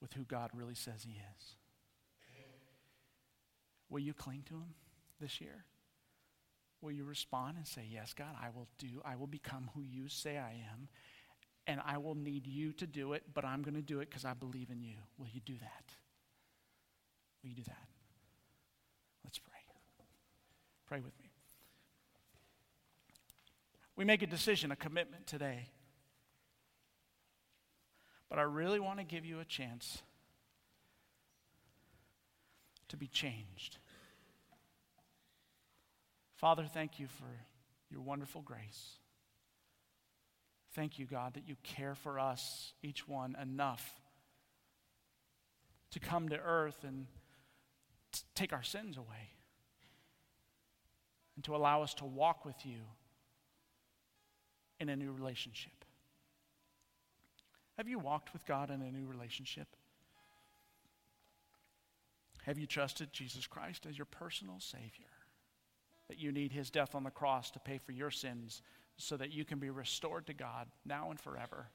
with 0.00 0.14
who 0.14 0.24
God 0.24 0.50
really 0.54 0.74
says 0.74 1.04
He 1.04 1.12
is? 1.12 1.56
Will 3.90 4.00
you 4.00 4.14
cling 4.14 4.42
to 4.48 4.54
Him 4.54 4.74
this 5.20 5.40
year? 5.40 5.64
Will 6.80 6.90
you 6.90 7.04
respond 7.04 7.58
and 7.58 7.66
say, 7.66 7.86
Yes, 7.88 8.14
God, 8.14 8.34
I 8.42 8.48
will 8.48 8.66
do, 8.78 9.02
I 9.04 9.16
will 9.16 9.26
become 9.26 9.70
who 9.74 9.82
you 9.82 10.08
say 10.08 10.38
I 10.38 10.62
am, 10.72 10.88
and 11.66 11.80
I 11.84 11.98
will 11.98 12.14
need 12.14 12.46
you 12.46 12.72
to 12.74 12.86
do 12.86 13.12
it, 13.12 13.24
but 13.34 13.44
I'm 13.44 13.62
going 13.62 13.74
to 13.74 13.82
do 13.82 14.00
it 14.00 14.08
because 14.08 14.24
I 14.24 14.32
believe 14.32 14.70
in 14.70 14.80
you. 14.80 14.96
Will 15.18 15.28
you 15.28 15.40
do 15.44 15.54
that? 15.58 15.94
Will 17.42 17.50
you 17.50 17.56
do 17.56 17.64
that? 17.64 17.88
Let's 19.22 19.38
pray. 19.38 19.52
Pray 20.86 21.00
with 21.00 21.18
me. 21.18 21.25
We 23.96 24.04
make 24.04 24.22
a 24.22 24.26
decision, 24.26 24.70
a 24.70 24.76
commitment 24.76 25.26
today. 25.26 25.70
But 28.28 28.38
I 28.38 28.42
really 28.42 28.80
want 28.80 28.98
to 28.98 29.04
give 29.04 29.24
you 29.24 29.40
a 29.40 29.44
chance 29.44 30.02
to 32.88 32.96
be 32.96 33.06
changed. 33.08 33.78
Father, 36.34 36.66
thank 36.72 37.00
you 37.00 37.06
for 37.06 37.24
your 37.90 38.02
wonderful 38.02 38.42
grace. 38.42 38.98
Thank 40.74 40.98
you, 40.98 41.06
God, 41.06 41.34
that 41.34 41.48
you 41.48 41.56
care 41.62 41.94
for 41.94 42.18
us, 42.18 42.74
each 42.82 43.08
one, 43.08 43.34
enough 43.40 43.98
to 45.92 46.00
come 46.00 46.28
to 46.28 46.36
earth 46.36 46.84
and 46.84 47.06
take 48.34 48.52
our 48.52 48.62
sins 48.62 48.98
away 48.98 49.30
and 51.34 51.44
to 51.44 51.56
allow 51.56 51.82
us 51.82 51.94
to 51.94 52.04
walk 52.04 52.44
with 52.44 52.66
you 52.66 52.80
in 54.80 54.88
a 54.88 54.96
new 54.96 55.12
relationship. 55.12 55.84
Have 57.76 57.88
you 57.88 57.98
walked 57.98 58.32
with 58.32 58.46
God 58.46 58.70
in 58.70 58.80
a 58.80 58.90
new 58.90 59.06
relationship? 59.06 59.68
Have 62.44 62.58
you 62.58 62.66
trusted 62.66 63.12
Jesus 63.12 63.46
Christ 63.46 63.86
as 63.88 63.98
your 63.98 64.06
personal 64.06 64.60
Savior? 64.60 65.10
That 66.08 66.18
you 66.18 66.30
need 66.32 66.52
His 66.52 66.70
death 66.70 66.94
on 66.94 67.04
the 67.04 67.10
cross 67.10 67.50
to 67.50 67.58
pay 67.58 67.78
for 67.78 67.92
your 67.92 68.10
sins 68.10 68.62
so 68.96 69.16
that 69.16 69.32
you 69.32 69.44
can 69.44 69.58
be 69.58 69.70
restored 69.70 70.26
to 70.28 70.34
God 70.34 70.68
now 70.84 71.10
and 71.10 71.20
forever? 71.20 71.66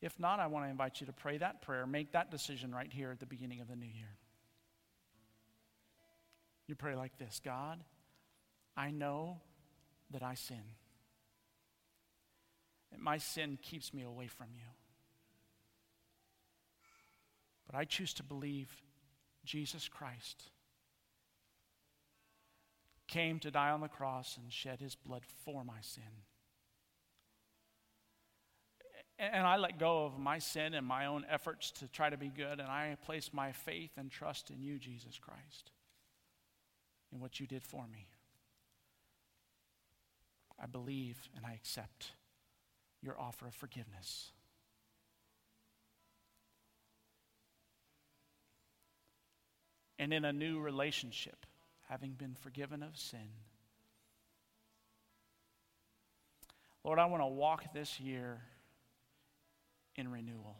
If 0.00 0.18
not, 0.18 0.40
I 0.40 0.46
want 0.46 0.64
to 0.66 0.70
invite 0.70 1.00
you 1.00 1.06
to 1.06 1.12
pray 1.12 1.38
that 1.38 1.62
prayer, 1.62 1.86
make 1.86 2.12
that 2.12 2.30
decision 2.30 2.74
right 2.74 2.92
here 2.92 3.10
at 3.10 3.20
the 3.20 3.26
beginning 3.26 3.60
of 3.60 3.68
the 3.68 3.76
new 3.76 3.86
year. 3.86 4.16
You 6.66 6.74
pray 6.74 6.94
like 6.94 7.16
this 7.18 7.40
God, 7.42 7.82
I 8.76 8.90
know 8.90 9.40
that 10.10 10.22
I 10.22 10.34
sin. 10.34 10.62
And 12.92 13.02
my 13.02 13.18
sin 13.18 13.58
keeps 13.62 13.92
me 13.92 14.02
away 14.02 14.26
from 14.26 14.48
you. 14.54 14.62
But 17.66 17.76
I 17.76 17.84
choose 17.84 18.14
to 18.14 18.22
believe 18.22 18.68
Jesus 19.44 19.88
Christ 19.88 20.44
came 23.06 23.38
to 23.40 23.50
die 23.50 23.70
on 23.70 23.80
the 23.80 23.88
cross 23.88 24.38
and 24.40 24.52
shed 24.52 24.80
his 24.80 24.94
blood 24.94 25.22
for 25.44 25.64
my 25.64 25.80
sin. 25.80 26.02
And 29.18 29.46
I 29.46 29.56
let 29.56 29.78
go 29.78 30.04
of 30.04 30.18
my 30.18 30.38
sin 30.38 30.74
and 30.74 30.86
my 30.86 31.06
own 31.06 31.26
efforts 31.28 31.72
to 31.72 31.88
try 31.88 32.08
to 32.08 32.16
be 32.16 32.28
good, 32.28 32.60
and 32.60 32.68
I 32.68 32.96
place 33.04 33.30
my 33.32 33.50
faith 33.50 33.90
and 33.96 34.10
trust 34.10 34.50
in 34.50 34.62
you, 34.62 34.78
Jesus 34.78 35.18
Christ, 35.18 35.72
in 37.12 37.18
what 37.18 37.40
you 37.40 37.46
did 37.46 37.64
for 37.64 37.84
me. 37.92 38.06
I 40.62 40.66
believe 40.66 41.16
and 41.36 41.44
I 41.44 41.54
accept 41.54 42.12
your 43.02 43.18
offer 43.18 43.46
of 43.46 43.54
forgiveness. 43.54 44.32
And 49.98 50.12
in 50.12 50.24
a 50.24 50.32
new 50.32 50.60
relationship, 50.60 51.46
having 51.88 52.12
been 52.12 52.34
forgiven 52.34 52.82
of 52.82 52.96
sin. 52.96 53.30
Lord, 56.84 56.98
I 56.98 57.06
want 57.06 57.22
to 57.22 57.26
walk 57.26 57.72
this 57.72 57.98
year 57.98 58.40
in 59.96 60.10
renewal. 60.10 60.56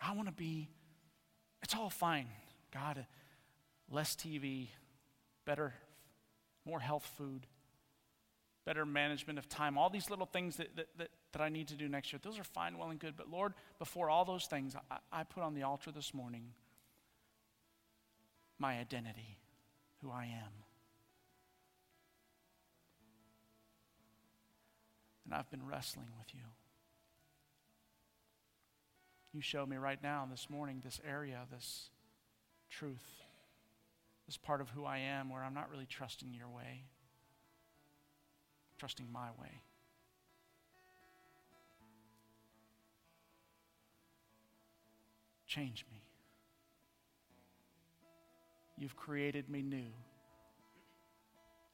I 0.00 0.12
want 0.12 0.28
to 0.28 0.32
be, 0.34 0.68
it's 1.62 1.74
all 1.74 1.90
fine. 1.90 2.26
God, 2.72 3.06
less 3.90 4.16
TV, 4.16 4.68
better, 5.44 5.74
more 6.64 6.80
health 6.80 7.08
food 7.18 7.46
better 8.64 8.86
management 8.86 9.38
of 9.38 9.48
time, 9.48 9.76
all 9.76 9.90
these 9.90 10.08
little 10.08 10.26
things 10.26 10.56
that, 10.56 10.74
that, 10.76 10.88
that, 10.96 11.10
that, 11.32 11.42
I 11.42 11.48
need 11.48 11.68
to 11.68 11.74
do 11.74 11.88
next 11.88 12.12
year. 12.12 12.20
Those 12.22 12.38
are 12.38 12.44
fine, 12.44 12.78
well, 12.78 12.90
and 12.90 12.98
good. 12.98 13.14
But 13.16 13.30
Lord, 13.30 13.54
before 13.78 14.08
all 14.08 14.24
those 14.24 14.46
things, 14.46 14.74
I, 14.90 14.96
I 15.12 15.24
put 15.24 15.42
on 15.42 15.54
the 15.54 15.62
altar 15.62 15.90
this 15.90 16.14
morning 16.14 16.52
my 18.58 18.78
identity, 18.78 19.38
who 20.00 20.10
I 20.10 20.24
am. 20.24 20.52
And 25.24 25.34
I've 25.34 25.50
been 25.50 25.66
wrestling 25.66 26.08
with 26.16 26.34
you. 26.34 26.40
You 29.32 29.40
show 29.40 29.66
me 29.66 29.76
right 29.76 30.00
now, 30.02 30.26
this 30.30 30.48
morning, 30.48 30.80
this 30.84 31.00
area, 31.06 31.40
this 31.50 31.90
truth, 32.70 33.04
this 34.26 34.36
part 34.36 34.60
of 34.60 34.70
who 34.70 34.84
I 34.84 34.98
am 34.98 35.28
where 35.28 35.42
I'm 35.42 35.54
not 35.54 35.70
really 35.70 35.86
trusting 35.86 36.32
your 36.32 36.48
way 36.48 36.84
trusting 38.78 39.06
my 39.12 39.28
way. 39.40 39.62
Change 45.46 45.84
me. 45.90 46.02
You've 48.76 48.96
created 48.96 49.48
me 49.48 49.62
new. 49.62 49.92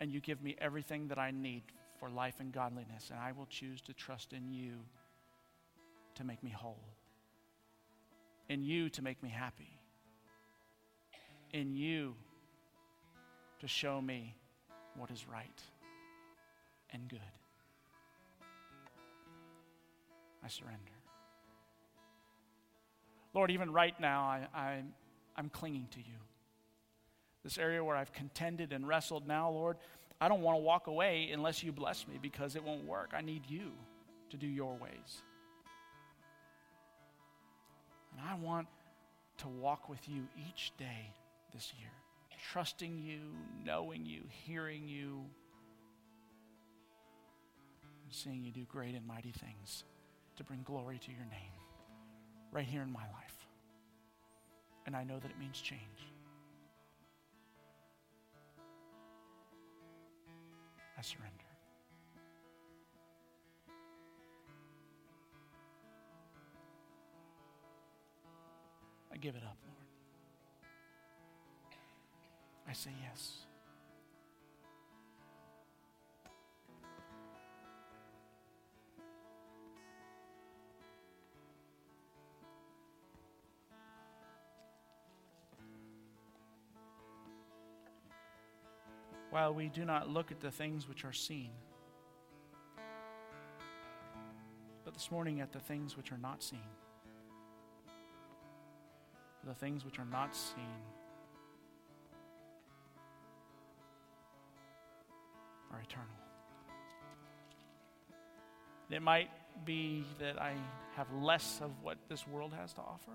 And 0.01 0.11
you 0.13 0.21
give 0.21 0.43
me 0.43 0.57
everything 0.61 1.09
that 1.09 1.19
I 1.19 1.31
need 1.31 1.63
for 1.99 2.11
life 2.11 2.35
and 2.41 2.53
godliness. 2.53 3.11
And 3.11 3.19
I 3.19 3.33
will 3.33 3.47
choose 3.47 3.81
to 3.83 3.93
trust 3.93 4.33
in 4.33 4.53
you 4.53 4.73
to 6.15 6.25
make 6.25 6.43
me 6.43 6.51
whole, 6.51 6.85
in 8.49 8.63
you 8.63 8.91
to 8.91 9.03
make 9.03 9.23
me 9.23 9.29
happy, 9.29 9.79
in 11.53 11.75
you 11.75 12.15
to 13.61 13.69
show 13.69 14.01
me 14.01 14.35
what 14.97 15.11
is 15.11 15.27
right 15.27 15.63
and 16.93 17.09
good. 17.09 17.21
I 20.45 20.49
surrender. 20.49 20.79
Lord, 23.35 23.51
even 23.51 23.73
right 23.73 23.99
now, 24.01 24.23
I, 24.23 24.47
I, 24.55 24.83
I'm 25.37 25.49
clinging 25.49 25.87
to 25.93 25.99
you. 25.99 26.19
This 27.45 27.59
area 27.59 27.83
where 27.83 27.97
I've 27.97 28.13
contended 28.13 28.73
and 28.73 28.87
wrestled 28.87 29.27
now, 29.27 29.51
Lord, 29.51 29.77
I 30.21 30.29
don't 30.29 30.43
want 30.43 30.59
to 30.59 30.63
walk 30.63 30.87
away 30.89 31.31
unless 31.33 31.63
you 31.63 31.73
bless 31.73 32.07
me 32.07 32.19
because 32.21 32.57
it 32.57 32.65
won't 32.65 32.85
work. 32.85 33.13
I 33.17 33.23
need 33.23 33.43
you 33.49 33.71
to 34.31 34.37
do 34.37 34.47
your 34.47 34.75
ways. 34.75 35.23
And 38.13 38.21
I 38.29 38.35
want 38.35 38.67
to 39.39 39.49
walk 39.49 39.89
with 39.89 40.07
you 40.09 40.27
each 40.49 40.73
day 40.77 41.15
this 41.55 41.73
year, 41.79 41.91
trusting 42.53 42.99
you, 42.99 43.21
knowing 43.65 44.05
you, 44.05 44.23
hearing 44.29 44.89
you 44.89 45.25
seeing 48.11 48.45
you 48.45 48.53
do 48.53 48.65
great 48.65 48.95
and 48.95 49.07
mighty 49.07 49.33
things 49.33 49.85
to 50.37 50.45
bring 50.45 50.63
glory 50.63 50.99
to 50.99 51.11
your 51.11 51.27
name 51.31 51.53
right 52.53 52.65
here 52.67 52.83
in 52.83 52.93
my 52.93 53.05
life. 53.13 53.47
and 54.87 54.97
I 54.97 55.05
know 55.05 55.19
that 55.21 55.31
it 55.31 55.39
means 55.39 55.61
change. 55.61 55.81
I 60.99 61.03
surrender. 61.03 61.45
I 69.13 69.17
give 69.17 69.35
it 69.37 69.43
up, 69.43 69.57
Lord. 69.67 69.87
I 72.69 72.73
say 72.73 72.91
yes. 73.09 73.50
While 89.41 89.55
we 89.55 89.69
do 89.69 89.87
not 89.87 90.07
look 90.07 90.31
at 90.31 90.39
the 90.39 90.51
things 90.51 90.87
which 90.87 91.03
are 91.03 91.15
seen, 91.15 91.49
but 94.85 94.93
this 94.93 95.11
morning 95.11 95.41
at 95.41 95.51
the 95.51 95.59
things 95.59 95.97
which 95.97 96.13
are 96.13 96.19
not 96.19 96.43
seen. 96.43 96.71
The 99.47 99.55
things 99.55 99.83
which 99.83 99.99
are 99.99 100.05
not 100.05 100.37
seen 100.37 100.83
are 105.73 105.81
eternal. 105.81 106.07
It 108.91 109.01
might 109.01 109.31
be 109.65 110.05
that 110.19 110.39
I 110.39 110.53
have 110.97 111.11
less 111.15 111.63
of 111.63 111.71
what 111.83 111.97
this 112.11 112.29
world 112.29 112.53
has 112.53 112.75
to 112.75 112.83
offer, 112.83 113.13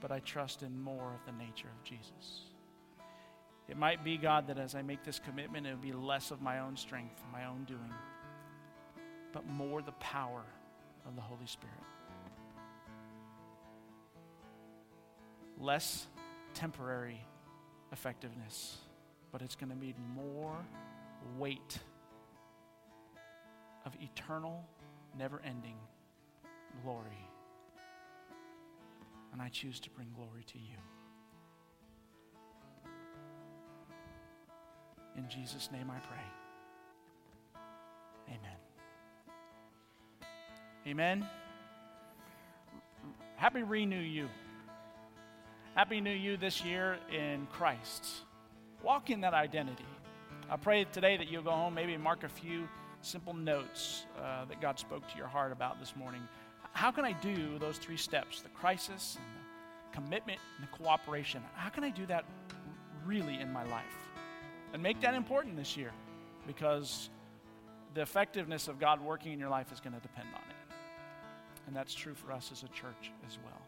but 0.00 0.10
I 0.10 0.20
trust 0.20 0.62
in 0.62 0.80
more 0.80 1.12
of 1.12 1.26
the 1.26 1.32
nature 1.32 1.68
of 1.68 1.84
Jesus. 1.84 2.49
It 3.70 3.78
might 3.78 4.02
be, 4.02 4.16
God, 4.16 4.48
that 4.48 4.58
as 4.58 4.74
I 4.74 4.82
make 4.82 5.04
this 5.04 5.20
commitment, 5.20 5.64
it 5.64 5.70
will 5.70 5.76
be 5.76 5.92
less 5.92 6.32
of 6.32 6.42
my 6.42 6.58
own 6.58 6.76
strength, 6.76 7.22
my 7.32 7.46
own 7.46 7.62
doing, 7.64 7.94
but 9.32 9.46
more 9.46 9.80
the 9.80 9.92
power 9.92 10.42
of 11.06 11.14
the 11.14 11.22
Holy 11.22 11.46
Spirit. 11.46 11.76
Less 15.56 16.08
temporary 16.52 17.24
effectiveness, 17.92 18.78
but 19.30 19.40
it's 19.40 19.54
going 19.54 19.70
to 19.70 19.76
be 19.76 19.94
more 20.16 20.56
weight 21.38 21.78
of 23.86 23.94
eternal, 24.00 24.64
never 25.16 25.40
ending 25.44 25.76
glory. 26.82 27.28
And 29.32 29.40
I 29.40 29.48
choose 29.48 29.78
to 29.80 29.90
bring 29.90 30.08
glory 30.16 30.42
to 30.44 30.58
you. 30.58 30.76
In 35.16 35.28
Jesus' 35.28 35.70
name 35.72 35.90
I 35.90 35.98
pray. 35.98 36.18
Amen. 38.28 38.56
Amen. 40.86 41.26
Happy 43.36 43.62
Renew 43.62 44.00
You. 44.00 44.28
Happy 45.74 46.00
New 46.00 46.10
You 46.10 46.36
this 46.36 46.64
year 46.64 46.98
in 47.12 47.46
Christ. 47.52 48.06
Walk 48.82 49.10
in 49.10 49.20
that 49.22 49.34
identity. 49.34 49.86
I 50.50 50.56
pray 50.56 50.84
today 50.84 51.16
that 51.16 51.28
you'll 51.30 51.42
go 51.42 51.50
home, 51.50 51.74
maybe 51.74 51.96
mark 51.96 52.24
a 52.24 52.28
few 52.28 52.68
simple 53.02 53.34
notes 53.34 54.04
uh, 54.18 54.44
that 54.46 54.60
God 54.60 54.78
spoke 54.78 55.08
to 55.10 55.16
your 55.16 55.26
heart 55.26 55.52
about 55.52 55.78
this 55.80 55.94
morning. 55.96 56.20
How 56.72 56.90
can 56.90 57.04
I 57.04 57.12
do 57.12 57.58
those 57.58 57.78
three 57.78 57.96
steps 57.96 58.42
the 58.42 58.48
crisis, 58.50 59.16
and 59.16 59.26
the 59.90 59.96
commitment, 59.96 60.40
and 60.58 60.66
the 60.66 60.76
cooperation? 60.76 61.42
How 61.54 61.68
can 61.68 61.84
I 61.84 61.90
do 61.90 62.06
that 62.06 62.24
really 63.06 63.40
in 63.40 63.52
my 63.52 63.64
life? 63.64 64.09
And 64.72 64.82
make 64.82 65.00
that 65.00 65.14
important 65.14 65.56
this 65.56 65.76
year 65.76 65.92
because 66.46 67.10
the 67.94 68.02
effectiveness 68.02 68.68
of 68.68 68.78
God 68.78 69.00
working 69.00 69.32
in 69.32 69.38
your 69.38 69.48
life 69.48 69.72
is 69.72 69.80
going 69.80 69.94
to 69.94 70.00
depend 70.00 70.28
on 70.34 70.42
it. 70.48 70.74
And 71.66 71.76
that's 71.76 71.94
true 71.94 72.14
for 72.14 72.32
us 72.32 72.50
as 72.52 72.62
a 72.62 72.68
church 72.68 73.12
as 73.26 73.38
well. 73.44 73.59